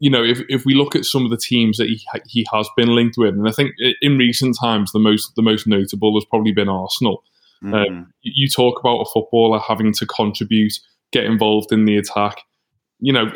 [0.00, 2.68] you know, if, if we look at some of the teams that he he has
[2.76, 6.24] been linked with, and I think in recent times the most the most notable has
[6.24, 7.22] probably been Arsenal.
[7.62, 8.06] Mhm.
[8.22, 10.72] You you talk about a footballer having to contribute,
[11.12, 12.38] get involved in the attack.
[12.98, 13.32] You know,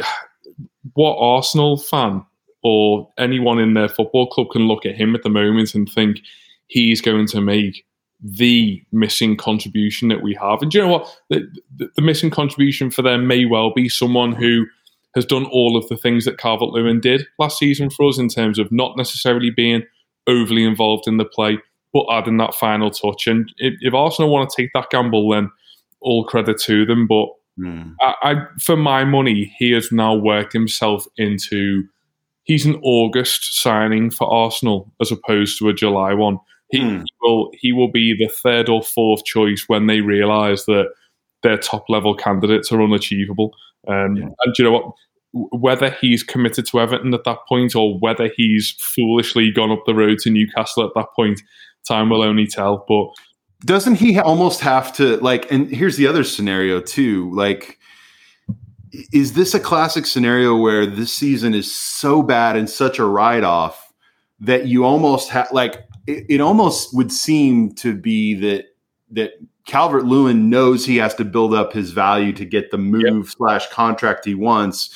[0.95, 2.25] what Arsenal fan
[2.63, 6.19] or anyone in their football club can look at him at the moment and think
[6.67, 7.85] he's going to make
[8.21, 10.63] the missing contribution that we have.
[10.63, 11.19] And you know what?
[11.29, 14.67] The, the, the missing contribution for them may well be someone who
[15.15, 18.29] has done all of the things that Calvert Lewin did last season for us in
[18.29, 19.83] terms of not necessarily being
[20.27, 21.59] overly involved in the play,
[21.93, 23.27] but adding that final touch.
[23.27, 25.51] And if, if Arsenal want to take that gamble, then
[26.01, 27.07] all credit to them.
[27.07, 27.29] But
[27.59, 27.95] Mm.
[28.01, 31.85] I, I, for my money, he has now worked himself into.
[32.45, 36.39] He's an August signing for Arsenal as opposed to a July one.
[36.71, 36.99] He, Hmm.
[36.99, 40.87] he will he will be the third or fourth choice when they realise that
[41.43, 43.53] their top level candidates are unachievable.
[43.89, 44.25] Um, Yeah.
[44.45, 44.93] And do you know what?
[45.61, 49.95] Whether he's committed to Everton at that point or whether he's foolishly gone up the
[49.95, 51.41] road to Newcastle at that point,
[51.87, 52.85] time will only tell.
[52.89, 53.09] But
[53.65, 57.79] doesn't he almost have to like and here's the other scenario too like
[59.13, 63.93] is this a classic scenario where this season is so bad and such a write-off
[64.41, 68.67] that you almost have like it, it almost would seem to be that
[69.11, 69.33] that
[69.67, 73.69] Calvert Lewin knows he has to build up his value to get the move slash
[73.71, 74.95] contract he wants.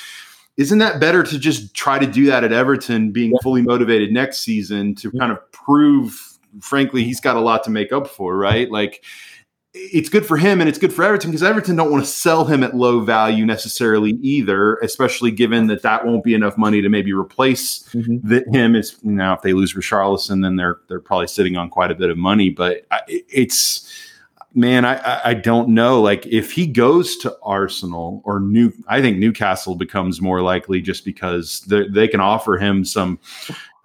[0.57, 4.39] Isn't that better to just try to do that at Everton, being fully motivated next
[4.39, 5.19] season to mm-hmm.
[5.19, 6.30] kind of prove,
[6.61, 8.70] frankly, he's got a lot to make up for, right?
[8.70, 9.05] Like
[9.72, 12.44] it's good for him and it's good for Everton because Everton don't want to sell
[12.44, 16.88] him at low value necessarily either, especially given that that won't be enough money to
[16.88, 18.26] maybe replace mm-hmm.
[18.26, 18.74] the, him.
[18.74, 22.11] Is now if they lose Richarlison, then they're they're probably sitting on quite a bit
[22.11, 22.51] of money.
[22.51, 23.88] But I, it's
[24.55, 26.03] man, I, I I don't know.
[26.03, 31.05] Like if he goes to Arsenal or New, I think Newcastle becomes more likely just
[31.05, 33.20] because they can offer him some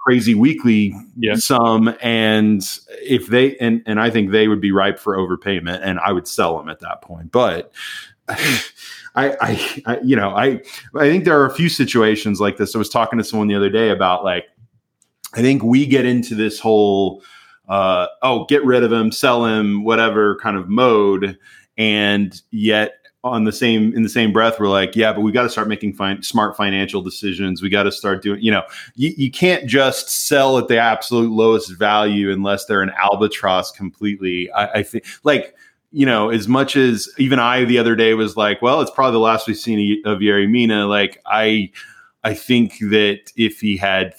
[0.06, 1.36] crazy weekly Yeah.
[1.36, 2.62] sum, and
[3.02, 6.28] if they and and I think they would be ripe for overpayment, and I would
[6.28, 7.32] sell them at that point.
[7.32, 7.72] But
[9.18, 10.62] I, I, I, you know, I,
[10.96, 12.76] I think there are a few situations like this.
[12.76, 14.46] I was talking to someone the other day about like,
[15.34, 17.24] I think we get into this whole,
[17.70, 21.38] uh, oh, get rid of him, sell him, whatever kind of mode,
[21.78, 22.96] and yet
[23.26, 25.68] on the same in the same breath, we're like, yeah, but we got to start
[25.68, 27.62] making fin- smart financial decisions.
[27.62, 28.64] We got to start doing, you know,
[28.96, 34.52] you, you can't just sell at the absolute lowest value unless they're an albatross completely.
[34.52, 35.56] I, I think like
[35.92, 39.14] you know, as much as even I the other day was like, well, it's probably
[39.14, 40.88] the last we've seen of Yerry Mina.
[40.88, 41.72] Like, I,
[42.26, 44.14] I think that if he had,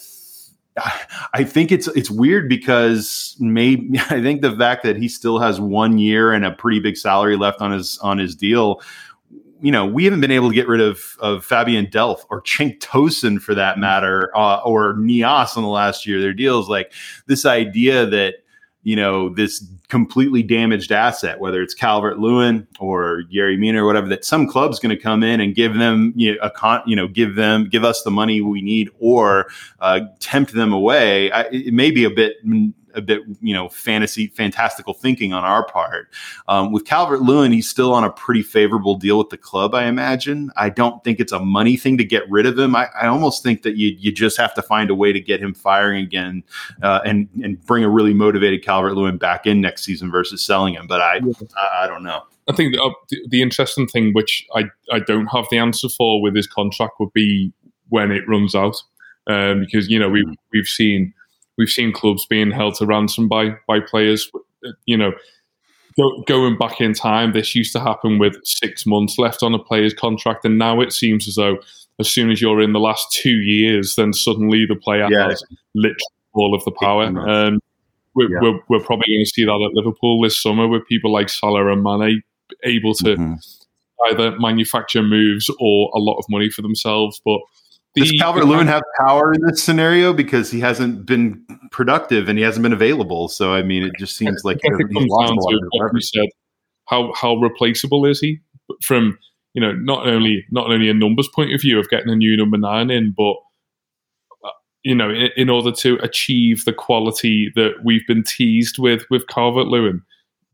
[1.33, 5.61] I think it's it's weird because maybe I think the fact that he still has
[5.61, 8.81] one year and a pretty big salary left on his on his deal.
[9.63, 12.79] You know, we haven't been able to get rid of of Fabian Delph or Cenk
[12.81, 16.21] Tosun for that matter, uh, or Niasse in the last year.
[16.21, 16.93] Their deals like
[17.27, 18.35] this idea that
[18.87, 24.07] you know, this completely damaged asset, whether it's Calvert Lewin or Yerry Mina or whatever,
[24.07, 26.95] that some club's going to come in and give them, you know, a con, you
[26.95, 29.49] know, give them, give us the money we need or
[29.81, 31.33] uh, tempt them away.
[31.33, 32.37] I, it may be a bit
[32.97, 36.09] a bit, you know, fantasy, fantastical thinking on our part.
[36.49, 39.85] Um, with Calvert Lewin, he's still on a pretty favorable deal with the club, I
[39.85, 40.51] imagine.
[40.57, 42.75] I don't think it's a money thing to get rid of him.
[42.75, 45.41] I, I almost think that you you just have to find a way to get
[45.41, 46.43] him firing again
[46.83, 50.75] uh, and and bring a really motivated Calvert Lewin back in next season versus selling
[50.75, 50.87] him.
[50.87, 51.21] But I
[51.57, 52.23] I, I don't know.
[52.49, 52.91] I think the, uh,
[53.29, 57.13] the interesting thing, which I, I don't have the answer for with his contract, would
[57.13, 57.53] be
[57.89, 58.77] when it runs out,
[59.27, 61.13] um, because you know we we've seen
[61.59, 64.31] we've seen clubs being held to ransom by by players.
[64.85, 65.13] You know,
[65.97, 69.59] go, going back in time, this used to happen with six months left on a
[69.59, 71.59] player's contract, and now it seems as though
[71.99, 75.29] as soon as you're in the last two years, then suddenly the player yeah.
[75.29, 75.43] has
[75.75, 75.99] literally
[76.35, 77.05] all of the power.
[77.05, 77.61] Um,
[78.15, 78.39] we're, yeah.
[78.43, 81.73] we're, we're, probably going to see that at Liverpool this summer with people like Salah
[81.73, 82.23] and Mane
[82.65, 83.35] able to mm-hmm.
[84.11, 87.21] either manufacture moves or a lot of money for themselves.
[87.25, 87.41] But
[87.97, 92.45] does Calvert Lewin have power in this scenario because he hasn't been productive and he
[92.45, 93.29] hasn't been available?
[93.29, 96.27] So I mean, it just seems like he's lost a lot of said.
[96.87, 98.39] How how replaceable is he
[98.83, 99.19] from
[99.55, 102.37] you know not only not only a numbers point of view of getting a new
[102.37, 103.35] number nine in, but
[104.45, 104.51] uh,
[104.83, 109.27] you know in, in order to achieve the quality that we've been teased with with
[109.27, 110.03] Calvert Lewin,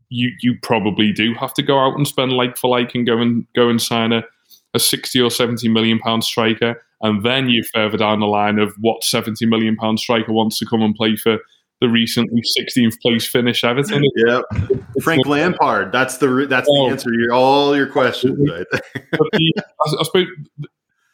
[0.09, 3.19] you you probably do have to go out and spend like for like and go
[3.19, 4.23] and go and sign a
[4.75, 8.75] a 60 or 70 million pound striker and then you further down the line of
[8.81, 11.39] what 70 million pound striker wants to come and play for
[11.81, 14.05] the recently 16th place finish Everton.
[14.15, 14.43] Yeah,
[15.03, 15.91] Frank Lampard.
[15.91, 16.87] That's the that's oh.
[16.87, 18.39] the answer to all your questions.
[18.49, 18.67] Right?
[18.71, 20.27] the, I, I suppose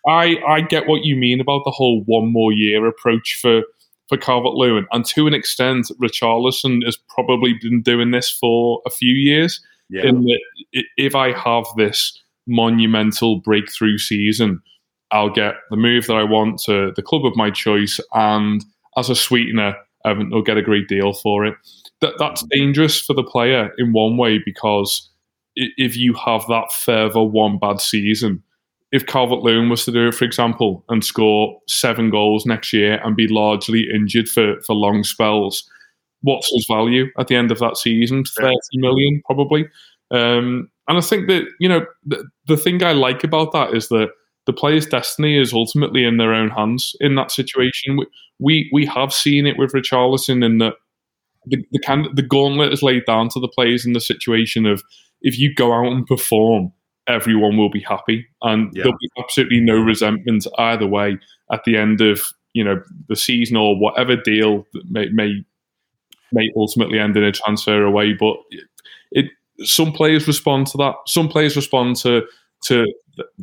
[0.06, 3.62] I I get what you mean about the whole one more year approach for
[4.08, 8.90] for Calvert Lewin, and to an extent, Richarlison has probably been doing this for a
[8.90, 9.60] few years.
[9.90, 10.06] Yeah.
[10.06, 10.40] In that,
[10.98, 14.62] if I have this monumental breakthrough season
[15.10, 18.64] I'll get the move that I want to the club of my choice, and
[18.96, 19.74] as a sweetener,
[20.04, 21.54] um, they'll get a great deal for it.
[22.00, 25.10] That that's dangerous for the player in one way because
[25.56, 28.42] if you have that further one bad season,
[28.92, 33.00] if Calvert Lewin was to do it, for example, and score seven goals next year
[33.02, 35.68] and be largely injured for for long spells,
[36.20, 38.24] what's his value at the end of that season?
[38.24, 39.68] Thirty million, probably.
[40.10, 43.88] Um, and I think that you know the, the thing I like about that is
[43.88, 44.08] that
[44.46, 48.00] the player's destiny is ultimately in their own hands in that situation.
[48.38, 50.74] We we have seen it with Richarlison in that
[51.44, 54.82] the the, can, the gauntlet is laid down to the players in the situation of
[55.20, 56.72] if you go out and perform,
[57.06, 58.84] everyone will be happy, and yeah.
[58.84, 61.18] there'll be absolutely no resentment either way
[61.52, 62.22] at the end of
[62.54, 65.44] you know the season or whatever deal that may may,
[66.32, 68.14] may ultimately end in a transfer away.
[68.14, 68.36] But
[69.10, 69.26] it
[69.62, 70.94] some players respond to that.
[71.06, 72.22] Some players respond to
[72.64, 72.86] to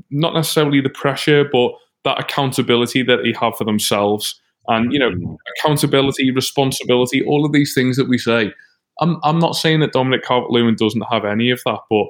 [0.09, 1.71] not necessarily the pressure, but
[2.03, 4.39] that accountability that they have for themselves.
[4.67, 5.37] And, you know, mm.
[5.57, 8.53] accountability, responsibility, all of these things that we say.
[8.99, 12.07] I'm, I'm not saying that Dominic Calvert Lewin doesn't have any of that, but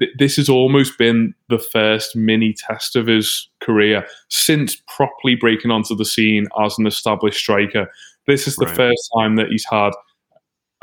[0.00, 5.70] th- this has almost been the first mini test of his career since properly breaking
[5.70, 7.90] onto the scene as an established striker.
[8.26, 8.76] This is the right.
[8.76, 9.92] first time that he's had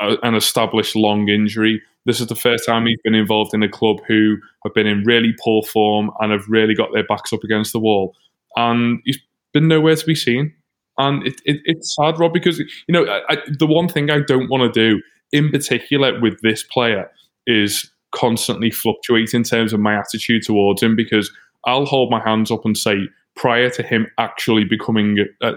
[0.00, 3.68] a, an established long injury this is the first time he's been involved in a
[3.68, 7.42] club who have been in really poor form and have really got their backs up
[7.44, 8.14] against the wall.
[8.56, 9.18] And he's
[9.52, 10.52] been nowhere to be seen.
[10.98, 14.48] And it, it, it's sad, Rob, because you know I, the one thing I don't
[14.48, 15.02] want to do,
[15.32, 17.10] in particular with this player,
[17.46, 20.94] is constantly fluctuate in terms of my attitude towards him.
[20.94, 21.32] Because
[21.64, 25.54] I'll hold my hands up and say, prior to him actually becoming a,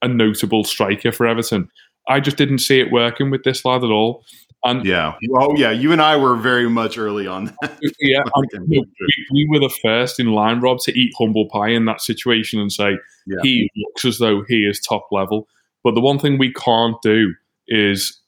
[0.00, 1.68] a notable striker for Everton,
[2.08, 4.24] I just didn't see it working with this lad at all.
[4.64, 7.78] And yeah, oh yeah, you and I were very much early on that.
[8.00, 8.22] yeah,
[8.68, 8.86] we,
[9.32, 12.70] we, were the first in line, Rob, to eat humble pie in that situation and
[12.70, 12.96] say
[13.26, 13.38] yeah.
[13.42, 15.48] he looks as though he is top level.
[15.82, 17.34] But the one thing we can't do
[17.66, 18.20] is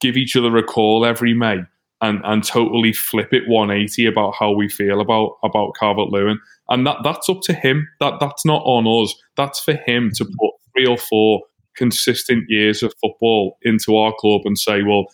[0.00, 1.62] give each other a call every May
[2.00, 6.38] and and totally flip it 180 about how we feel about about Calvert Lewin.
[6.68, 7.88] And that that's up to him.
[8.00, 9.14] That that's not on us.
[9.36, 10.34] That's for him to mm-hmm.
[10.38, 11.42] put three or four
[11.76, 15.06] consistent years of football into our club and say, well,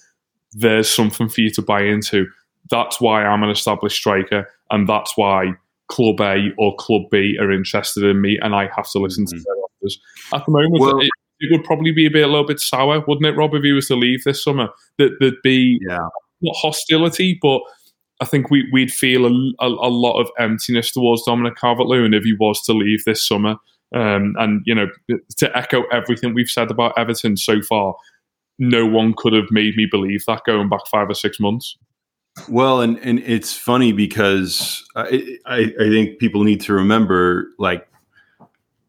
[0.52, 2.26] there's something for you to buy into.
[2.70, 5.54] That's why I'm an established striker, and that's why
[5.88, 9.38] Club A or Club B are interested in me, and I have to listen mm-hmm.
[9.38, 10.00] to their offers.
[10.32, 13.00] At the moment, well, it, it, would probably be a bit a little bit sour,
[13.06, 14.68] wouldn't it, Rob, if he was to leave this summer?
[14.98, 16.08] That there'd be yeah.
[16.40, 17.60] not hostility, but
[18.20, 19.30] I think we, would feel a,
[19.60, 23.56] a, a, lot of emptiness towards Dominic Calvert-Lewin if he was to leave this summer.
[23.94, 24.86] Um, and you know,
[25.38, 27.94] to echo everything we've said about Everton so far,
[28.62, 31.76] no one could have made me believe that going back five or six months.
[32.48, 37.86] Well, and and it's funny because I, I, I think people need to remember, like,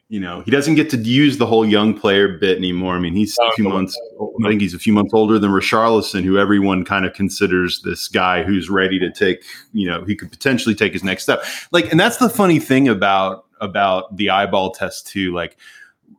[0.08, 2.96] you know, he doesn't get to use the whole young player bit anymore.
[2.96, 4.00] I mean, he's a oh, few months.
[4.46, 8.08] I think he's a few months older than Richarlison, who everyone kind of considers this
[8.08, 9.44] guy who's ready to take.
[9.74, 11.44] You know, he could potentially take his next step.
[11.72, 15.34] Like, and that's the funny thing about about the eyeball test too.
[15.34, 15.58] Like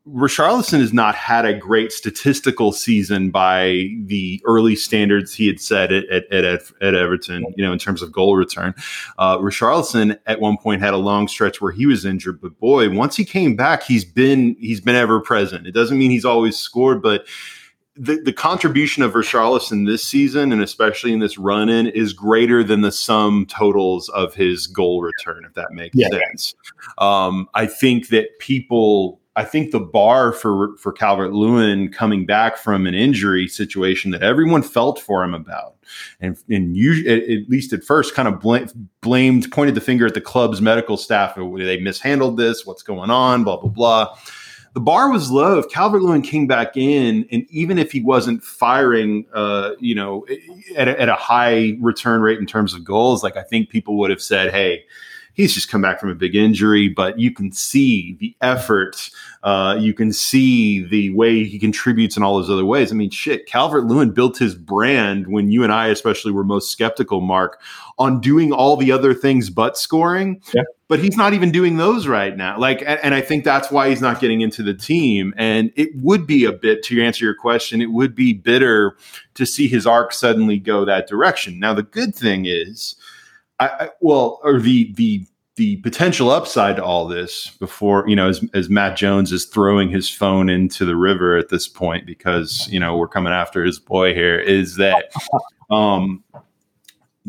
[0.07, 5.93] Richarlison has not had a great statistical season by the early standards he had set
[5.93, 8.75] at, at, at, at Everton, you know, in terms of goal return.
[9.19, 12.91] Uh, Richarlison at one point had a long stretch where he was injured, but boy,
[12.91, 15.67] once he came back, he's been he's been ever present.
[15.67, 17.27] It doesn't mean he's always scored, but
[17.97, 22.63] the, the contribution of Richarlison this season, and especially in this run in, is greater
[22.63, 26.09] than the sum totals of his goal return, if that makes yeah.
[26.11, 26.55] sense.
[26.99, 32.57] Um, I think that people I think the bar for for Calvert Lewin coming back
[32.57, 35.75] from an injury situation that everyone felt for him about,
[36.21, 38.59] and and you at, least at first kind of bl-
[39.01, 41.35] blamed, pointed the finger at the club's medical staff.
[41.35, 42.65] They mishandled this.
[42.65, 43.43] What's going on?
[43.43, 44.17] Blah blah blah.
[44.75, 45.59] The bar was low.
[45.59, 50.27] If Calvert Lewin came back in, and even if he wasn't firing, uh, you know,
[50.77, 53.99] at a, at a high return rate in terms of goals, like I think people
[53.99, 54.85] would have said, "Hey."
[55.35, 59.11] He's just come back from a big injury, but you can see the effort.
[59.43, 62.91] Uh, you can see the way he contributes in all those other ways.
[62.91, 66.71] I mean, shit, Calvert Lewin built his brand when you and I, especially, were most
[66.71, 67.61] skeptical, Mark,
[67.99, 70.41] on doing all the other things but scoring.
[70.55, 70.63] Yeah.
[70.87, 72.59] But he's not even doing those right now.
[72.59, 75.35] Like, and, and I think that's why he's not getting into the team.
[75.37, 77.81] And it would be a bit to answer your question.
[77.81, 78.97] It would be bitter
[79.35, 81.59] to see his arc suddenly go that direction.
[81.59, 82.97] Now, the good thing is
[83.61, 85.27] I, I, well, or the the
[85.57, 89.89] the potential upside to all this before you know as, as matt jones is throwing
[89.89, 93.79] his phone into the river at this point because you know we're coming after his
[93.79, 95.13] boy here is that
[95.71, 96.25] um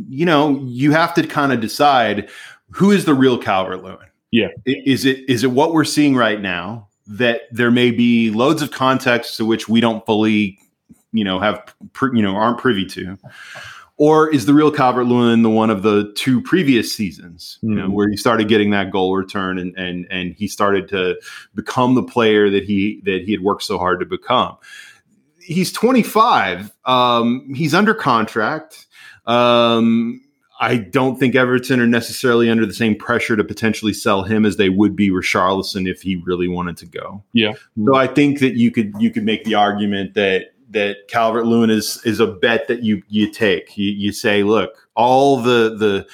[0.10, 2.28] you know you have to kind of decide
[2.72, 4.08] who is the real calvert lewin.
[4.32, 4.50] Yeah.
[4.66, 8.72] Is it is it what we're seeing right now that there may be loads of
[8.72, 10.60] context to which we don't fully
[11.14, 11.74] you know have
[12.14, 13.18] you know aren't privy to
[13.98, 17.88] or is the real Calvert Lewin the one of the two previous seasons, you know,
[17.88, 17.94] hmm.
[17.94, 21.20] where he started getting that goal return and and and he started to
[21.54, 24.58] become the player that he that he had worked so hard to become.
[25.40, 26.72] He's 25.
[26.86, 28.88] Um, he's under contract.
[29.28, 30.22] Um,
[30.60, 34.58] I don't think Everton are necessarily under the same pressure to potentially sell him as
[34.58, 37.24] they would be Richarlison if he really wanted to go.
[37.34, 37.54] Yeah.
[37.84, 41.70] So I think that you could you could make the argument that that Calvert Lewin
[41.70, 43.78] is is a bet that you you take.
[43.78, 46.08] You, you say, look, all the the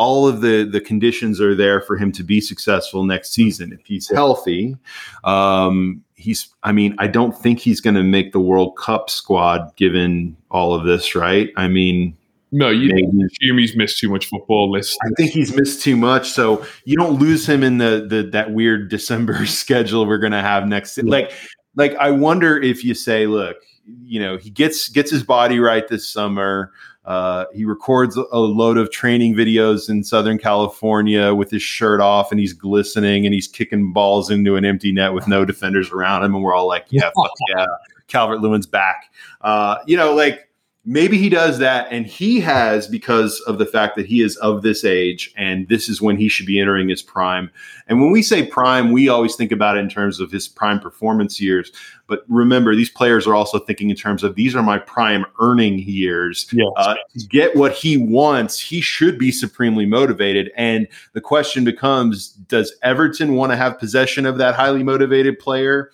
[0.00, 3.84] all of the the conditions are there for him to be successful next season if
[3.84, 4.76] he's healthy.
[5.24, 9.74] Um, he's, I mean, I don't think he's going to make the World Cup squad
[9.76, 11.50] given all of this, right?
[11.56, 12.16] I mean.
[12.52, 14.72] No, you assume he's missed too much football.
[14.72, 14.98] List.
[15.04, 18.50] I think he's missed too much, so you don't lose him in the the that
[18.52, 21.00] weird December schedule we're going to have next.
[21.00, 21.32] Like,
[21.76, 23.56] like I wonder if you say, look,
[23.86, 26.72] you know he gets gets his body right this summer.
[27.04, 32.30] Uh, he records a load of training videos in Southern California with his shirt off,
[32.30, 36.24] and he's glistening, and he's kicking balls into an empty net with no defenders around
[36.24, 37.66] him, and we're all like, "Yeah, fuck yeah,
[38.06, 40.49] Calvert Lewin's back." Uh, you know, like
[40.84, 44.62] maybe he does that and he has because of the fact that he is of
[44.62, 47.50] this age and this is when he should be entering his prime.
[47.86, 50.80] And when we say prime we always think about it in terms of his prime
[50.80, 51.70] performance years.
[52.06, 55.80] But remember these players are also thinking in terms of these are my prime earning
[55.80, 56.48] years.
[56.50, 56.66] Yes.
[56.76, 56.94] uh,
[57.28, 60.50] get what he wants he should be supremely motivated.
[60.56, 65.90] And the question becomes does everton want to have possession of that highly motivated player?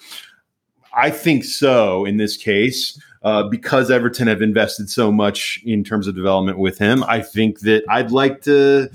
[0.97, 6.07] I think so in this case uh, because Everton have invested so much in terms
[6.07, 7.05] of development with him.
[7.05, 8.89] I think that I'd like to.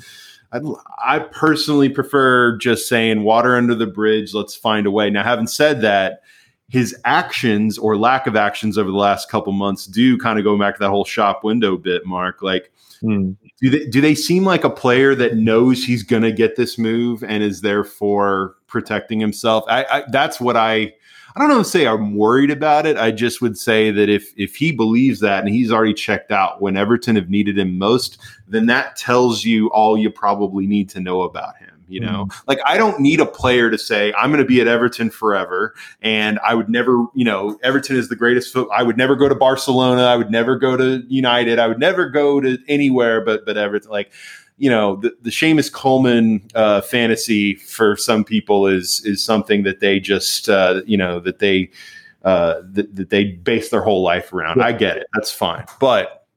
[0.52, 0.64] I'd,
[1.04, 4.34] I personally prefer just saying water under the bridge.
[4.34, 5.10] Let's find a way.
[5.10, 6.22] Now, having said that,
[6.72, 10.58] his actions or lack of actions over the last couple months do kind of go
[10.58, 12.42] back to that whole shop window bit, Mark.
[12.42, 13.32] Like, hmm.
[13.60, 16.78] do they do they seem like a player that knows he's going to get this
[16.78, 19.66] move and is therefore protecting himself?
[19.68, 20.94] I, I that's what I
[21.36, 22.98] I don't know say I'm worried about it.
[22.98, 26.62] I just would say that if if he believes that and he's already checked out
[26.62, 28.18] when Everton have needed him most,
[28.48, 31.68] then that tells you all you probably need to know about him.
[31.88, 32.44] You know, mm.
[32.48, 35.76] like I don't need a player to say I'm going to be at Everton forever,
[36.02, 38.54] and I would never, you know, Everton is the greatest.
[38.54, 38.70] Foot.
[38.74, 40.04] I would never go to Barcelona.
[40.04, 41.60] I would never go to United.
[41.60, 43.92] I would never go to anywhere but but Everton.
[43.92, 44.14] Like
[44.62, 49.80] you know the, the Seamus Coleman uh, fantasy for some people is is something that
[49.80, 51.72] they just uh, you know that they
[52.24, 54.62] uh, that, that they base their whole life around.
[54.62, 55.08] I get it.
[55.16, 55.66] That's fine.
[55.80, 56.28] But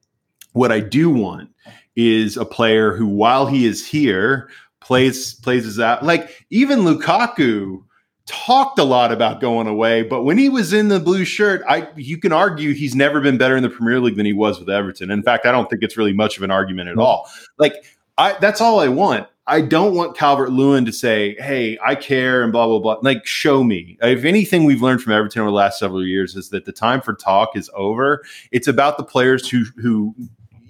[0.53, 1.51] what I do want
[1.97, 4.49] is a player who, while he is here,
[4.81, 6.03] plays plays his out.
[6.03, 7.85] Like even Lukaku
[8.25, 11.89] talked a lot about going away, but when he was in the blue shirt, I
[11.95, 14.71] you can argue he's never been better in the Premier League than he was with
[14.71, 15.11] Everton.
[15.11, 17.29] In fact, I don't think it's really much of an argument at all.
[17.59, 17.85] Like
[18.19, 19.27] I that's all I want.
[19.47, 22.97] I don't want Calvert Lewin to say, "Hey, I care," and blah blah blah.
[23.03, 23.99] Like, show me.
[24.01, 27.03] If anything we've learned from Everton over the last several years is that the time
[27.03, 28.25] for talk is over.
[28.53, 30.15] It's about the players who who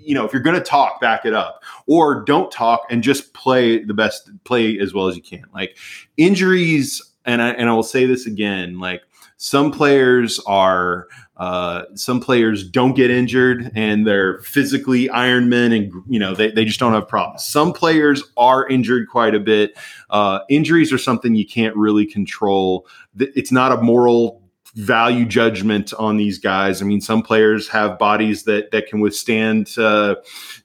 [0.05, 3.33] you know, if you're going to talk, back it up, or don't talk and just
[3.33, 5.45] play the best, play as well as you can.
[5.55, 5.79] Like
[6.17, 9.03] injuries, and I and I will say this again, like
[9.37, 15.93] some players are uh, some players don't get injured and they're physically Iron Men and
[16.09, 17.45] you know they, they just don't have problems.
[17.45, 19.77] Some players are injured quite a bit.
[20.11, 22.87] Uh, injuries are something you can't really control.
[23.19, 24.43] It's not a moral
[24.75, 26.83] value judgment on these guys.
[26.83, 30.17] I mean, some players have bodies that that can withstand, uh,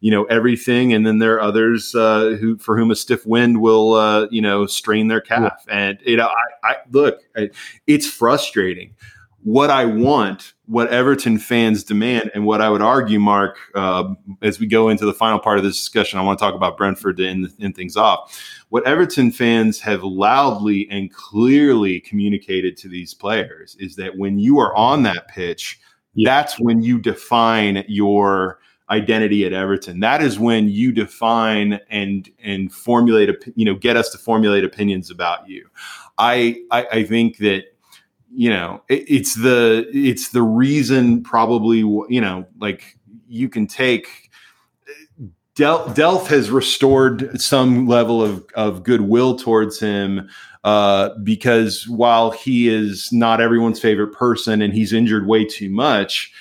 [0.01, 3.61] you know, everything, and then there are others uh, who for whom a stiff wind
[3.61, 5.63] will, uh, you know, strain their calf.
[5.67, 5.77] Yeah.
[5.77, 6.27] And you know,
[6.63, 7.49] I, I look, I,
[7.87, 8.95] it's frustrating.
[9.43, 14.59] What I want, what Everton fans demand, and what I would argue, Mark, uh, as
[14.59, 17.17] we go into the final part of this discussion, I want to talk about Brentford
[17.17, 18.37] to end, end things off
[18.69, 24.59] what Everton fans have loudly and clearly communicated to these players is that when you
[24.59, 25.79] are on that pitch,
[26.13, 26.29] yeah.
[26.29, 28.59] that's when you define your
[28.91, 29.99] identity at Everton.
[29.99, 35.09] That is when you define and and formulate, you know, get us to formulate opinions
[35.09, 35.67] about you.
[36.17, 37.63] I I, I think that
[38.31, 42.97] you know it, it's the it's the reason probably you know like
[43.27, 44.29] you can take
[45.55, 50.29] Del- Delph has restored some level of, of goodwill towards him
[50.63, 56.31] uh, because while he is not everyone's favorite person and he's injured way too much,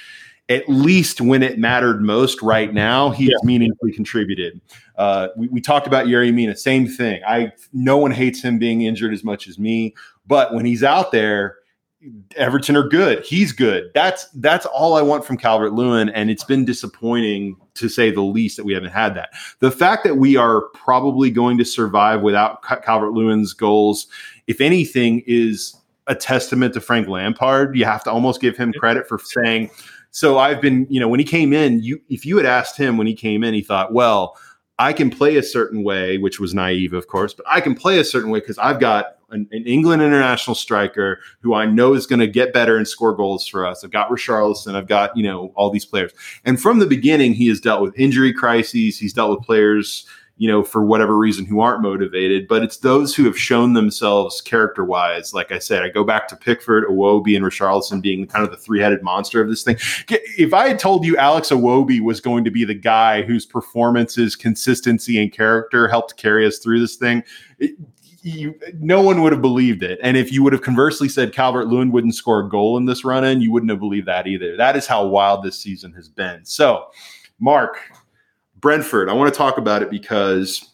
[0.48, 3.32] at least when it mattered most right now, he yeah.
[3.32, 4.60] has meaningfully contributed.
[4.96, 7.20] Uh, we, we, talked about Yerry Mina, same thing.
[7.26, 9.94] I no one hates him being injured as much as me,
[10.26, 11.57] but when he's out there,
[12.36, 13.24] Everton are good.
[13.24, 13.90] He's good.
[13.92, 18.22] That's that's all I want from Calvert Lewin, and it's been disappointing to say the
[18.22, 19.30] least that we haven't had that.
[19.58, 24.06] The fact that we are probably going to survive without Calvert Lewin's goals,
[24.46, 25.76] if anything, is
[26.06, 27.76] a testament to Frank Lampard.
[27.76, 29.70] You have to almost give him credit for saying.
[30.12, 32.96] So I've been, you know, when he came in, you if you had asked him
[32.96, 34.36] when he came in, he thought, well,
[34.78, 37.98] I can play a certain way, which was naive, of course, but I can play
[37.98, 42.06] a certain way because I've got an, an, England international striker who I know is
[42.06, 43.84] going to get better and score goals for us.
[43.84, 44.74] I've got Richarlison.
[44.74, 46.12] I've got, you know, all these players.
[46.44, 48.98] And from the beginning, he has dealt with injury crises.
[48.98, 50.06] He's dealt with players
[50.38, 54.40] you know, for whatever reason who aren't motivated, but it's those who have shown themselves
[54.40, 55.34] character wise.
[55.34, 58.56] Like I said, I go back to Pickford, Iwobi, and Richarlison being kind of the
[58.56, 59.76] three headed monster of this thing.
[60.08, 64.36] If I had told you Alex Iwobi was going to be the guy whose performances,
[64.36, 67.24] consistency, and character helped carry us through this thing,
[67.58, 67.72] it,
[68.22, 69.98] you, no one would have believed it.
[70.02, 73.04] And if you would have conversely said Calvert Lewin wouldn't score a goal in this
[73.04, 74.56] run in, you wouldn't have believed that either.
[74.56, 76.44] That is how wild this season has been.
[76.44, 76.86] So,
[77.38, 77.78] Mark,
[78.60, 80.68] Brentford, I want to talk about it because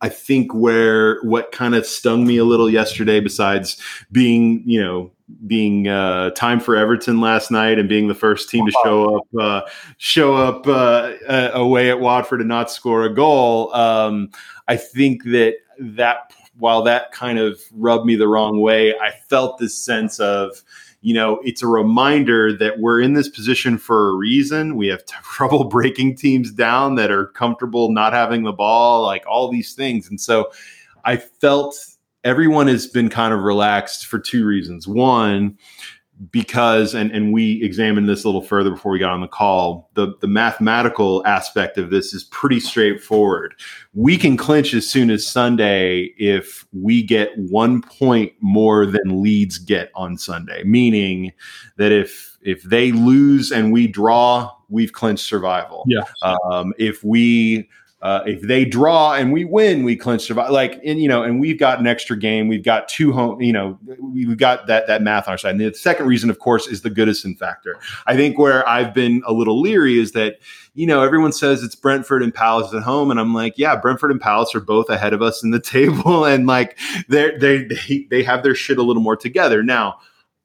[0.00, 3.80] I think where what kind of stung me a little yesterday, besides
[4.12, 5.12] being, you know,
[5.46, 9.24] being uh, time for Everton last night and being the first team to show up,
[9.38, 9.60] uh,
[9.98, 13.74] show up uh, uh away at Watford and not score a goal.
[13.74, 14.30] Um,
[14.68, 19.58] I think that that while that kind of rubbed me the wrong way, I felt
[19.58, 20.62] this sense of
[21.00, 24.76] you know, it's a reminder that we're in this position for a reason.
[24.76, 29.50] We have trouble breaking teams down that are comfortable not having the ball, like all
[29.50, 30.08] these things.
[30.08, 30.50] And so
[31.04, 31.76] I felt
[32.24, 34.88] everyone has been kind of relaxed for two reasons.
[34.88, 35.56] One,
[36.30, 39.88] because and, and we examined this a little further before we got on the call
[39.94, 43.54] the, the mathematical aspect of this is pretty straightforward.
[43.94, 49.58] We can clinch as soon as sunday if we get one point more than leeds
[49.58, 51.32] get on sunday meaning
[51.76, 55.84] that if if they lose and we draw we've clinched survival.
[55.86, 56.02] Yeah.
[56.22, 57.68] Um, if we
[58.00, 60.50] uh, if they draw and we win, we clinch survive.
[60.50, 62.46] Like, and you know, and we've got an extra game.
[62.46, 63.40] We've got two home.
[63.42, 65.56] You know, we've got that that math on our side.
[65.56, 67.76] And the second reason, of course, is the Goodison factor.
[68.06, 70.38] I think where I've been a little leery is that
[70.74, 74.12] you know everyone says it's Brentford and Palace at home, and I'm like, yeah, Brentford
[74.12, 78.22] and Palace are both ahead of us in the table, and like they they they
[78.22, 79.98] have their shit a little more together now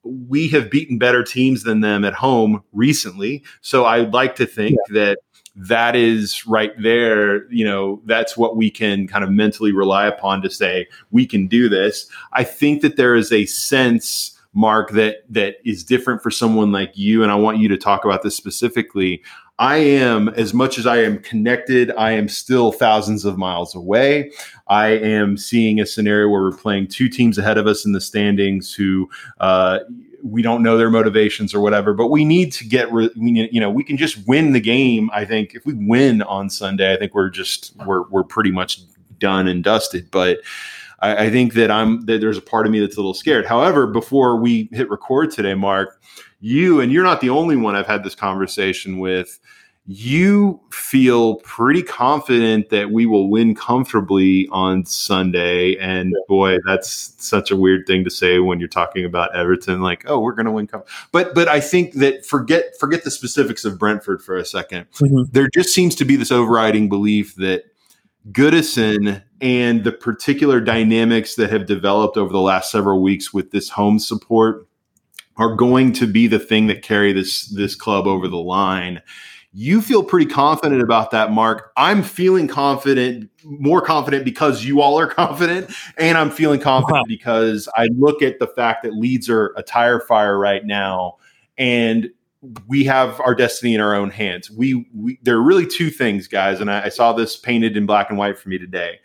[0.03, 3.43] we have beaten better teams than them at home recently.
[3.61, 4.93] So I'd like to think yeah.
[4.99, 5.19] that
[5.55, 10.41] that is right there you know that's what we can kind of mentally rely upon
[10.41, 15.23] to say we can do this i think that there is a sense Mark, that
[15.29, 18.35] that is different for someone like you, and I want you to talk about this
[18.35, 19.23] specifically.
[19.59, 24.31] I am, as much as I am connected, I am still thousands of miles away.
[24.67, 28.01] I am seeing a scenario where we're playing two teams ahead of us in the
[28.01, 29.09] standings who
[29.39, 29.79] uh,
[30.23, 33.59] we don't know their motivations or whatever, but we need to get, re- we, you
[33.59, 35.09] know, we can just win the game.
[35.13, 38.79] I think if we win on Sunday, I think we're just, we're, we're pretty much
[39.19, 40.09] done and dusted.
[40.11, 40.39] But
[41.01, 43.45] I, I think that I'm, that there's a part of me that's a little scared.
[43.45, 46.01] However, before we hit record today, Mark,
[46.39, 49.39] you, and you're not the only one I've had this conversation with,
[49.85, 55.75] you feel pretty confident that we will win comfortably on Sunday.
[55.75, 59.81] And boy, that's such a weird thing to say when you're talking about Everton.
[59.81, 60.67] Like, oh, we're going to win.
[60.67, 60.83] Com-.
[61.11, 65.23] But but I think that forget forget the specifics of Brentford for a 2nd mm-hmm.
[65.31, 67.65] There just seems to be this overriding belief that
[68.31, 73.69] Goodison and the particular dynamics that have developed over the last several weeks with this
[73.69, 74.65] home support
[75.35, 79.01] are going to be the thing that carry this this club over the line.
[79.53, 81.71] You feel pretty confident about that, Mark.
[81.77, 87.05] I'm feeling confident, more confident because you all are confident, and I'm feeling confident wow.
[87.07, 91.17] because I look at the fact that Leeds are a tire fire right now,
[91.57, 92.09] and
[92.67, 94.49] we have our destiny in our own hands.
[94.49, 97.85] We, we there are really two things, guys, and I, I saw this painted in
[97.85, 98.99] black and white for me today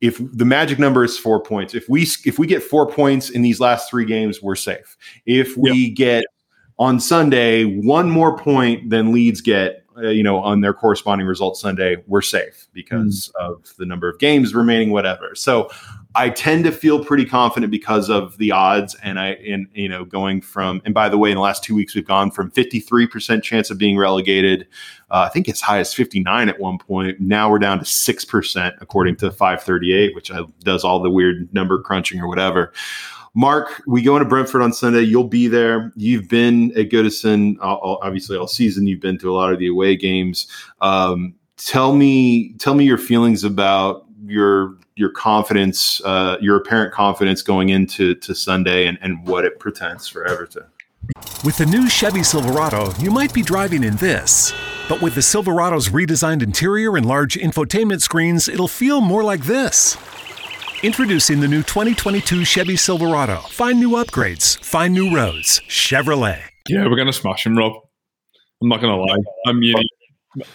[0.00, 3.42] if the magic number is four points, if we if we get four points in
[3.42, 4.96] these last three games, we're safe.
[5.26, 5.96] If we yep.
[5.96, 6.24] get
[6.78, 11.60] on Sunday one more point than Leeds get, uh, you know, on their corresponding results
[11.60, 13.46] Sunday, we're safe because mm.
[13.46, 15.34] of the number of games remaining, whatever.
[15.34, 15.70] So
[16.14, 20.04] I tend to feel pretty confident because of the odds, and I, and you know,
[20.04, 23.42] going from, and by the way, in the last two weeks we've gone from 53%
[23.42, 24.66] chance of being relegated,
[25.10, 27.20] uh, I think as high as 59 at one point.
[27.20, 31.52] Now we're down to six percent according to 538, which I, does all the weird
[31.54, 32.72] number crunching or whatever.
[33.36, 35.02] Mark, we go into Brentford on Sunday.
[35.02, 35.92] You'll be there.
[35.94, 38.86] You've been at Goodison, obviously all season.
[38.86, 40.46] You've been to a lot of the away games.
[40.80, 47.42] Um, tell me, tell me your feelings about your your confidence, uh, your apparent confidence
[47.42, 50.64] going into to Sunday, and, and what it pretends for Everton.
[51.44, 54.54] With the new Chevy Silverado, you might be driving in this,
[54.88, 59.98] but with the Silverado's redesigned interior and large infotainment screens, it'll feel more like this.
[60.82, 63.36] Introducing the new 2022 Chevy Silverado.
[63.48, 65.62] Find new upgrades, find new roads.
[65.68, 66.40] Chevrolet.
[66.68, 67.72] Yeah, we're gonna smash him, Rob.
[68.60, 69.16] I'm not gonna lie.
[69.46, 69.74] I'm you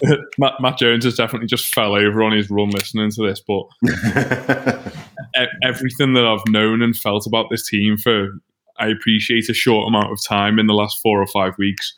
[0.37, 3.63] Matt, Matt, Jones has definitely just fell over on his run listening to this, but
[5.63, 8.29] everything that I've known and felt about this team for
[8.77, 11.97] I appreciate a short amount of time in the last four or five weeks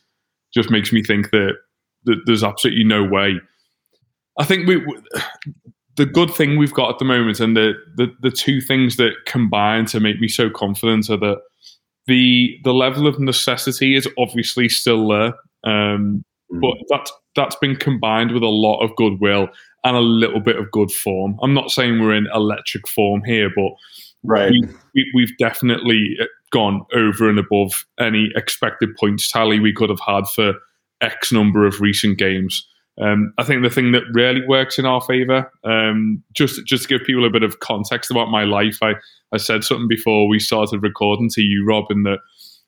[0.53, 1.55] just makes me think that,
[2.05, 3.41] that there's absolutely no way.
[4.39, 4.81] I think we
[5.95, 9.13] the good thing we've got at the moment, and the, the the two things that
[9.25, 11.41] combine to make me so confident are that
[12.07, 15.33] the the level of necessity is obviously still there,
[15.63, 16.61] um, mm.
[16.61, 19.47] but that that's been combined with a lot of goodwill
[19.83, 21.37] and a little bit of good form.
[21.41, 23.71] I'm not saying we're in electric form here, but
[24.23, 24.51] right,
[24.93, 26.17] we, we, have definitely
[26.51, 30.53] gone over and above any expected points tally we could have had for
[31.01, 32.67] X number of recent games.
[33.01, 36.89] Um, I think the thing that really works in our favour, um, just just to
[36.89, 38.93] give people a bit of context about my life, I,
[39.31, 42.19] I said something before we started recording to you, Robin, that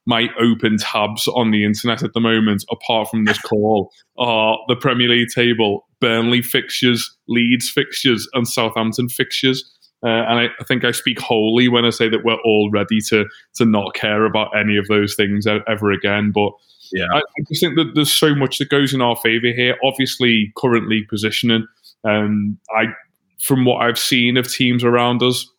[0.07, 4.76] my open tabs on the internet at the moment, apart from this call, are the
[4.76, 9.72] Premier League table, Burnley fixtures, Leeds fixtures, and Southampton fixtures.
[10.03, 12.99] Uh, and I, I, think I speak wholly when I say that we're all ready
[13.10, 13.26] to
[13.56, 16.31] to not care about any of those things ever again.
[16.31, 16.52] But
[16.91, 19.78] yeah, I, I just think that there's so much that goes in our favour here.
[19.84, 21.68] Obviously, currently positioning.
[22.03, 22.86] Um, I,
[23.41, 25.49] from what I've seen of teams around us,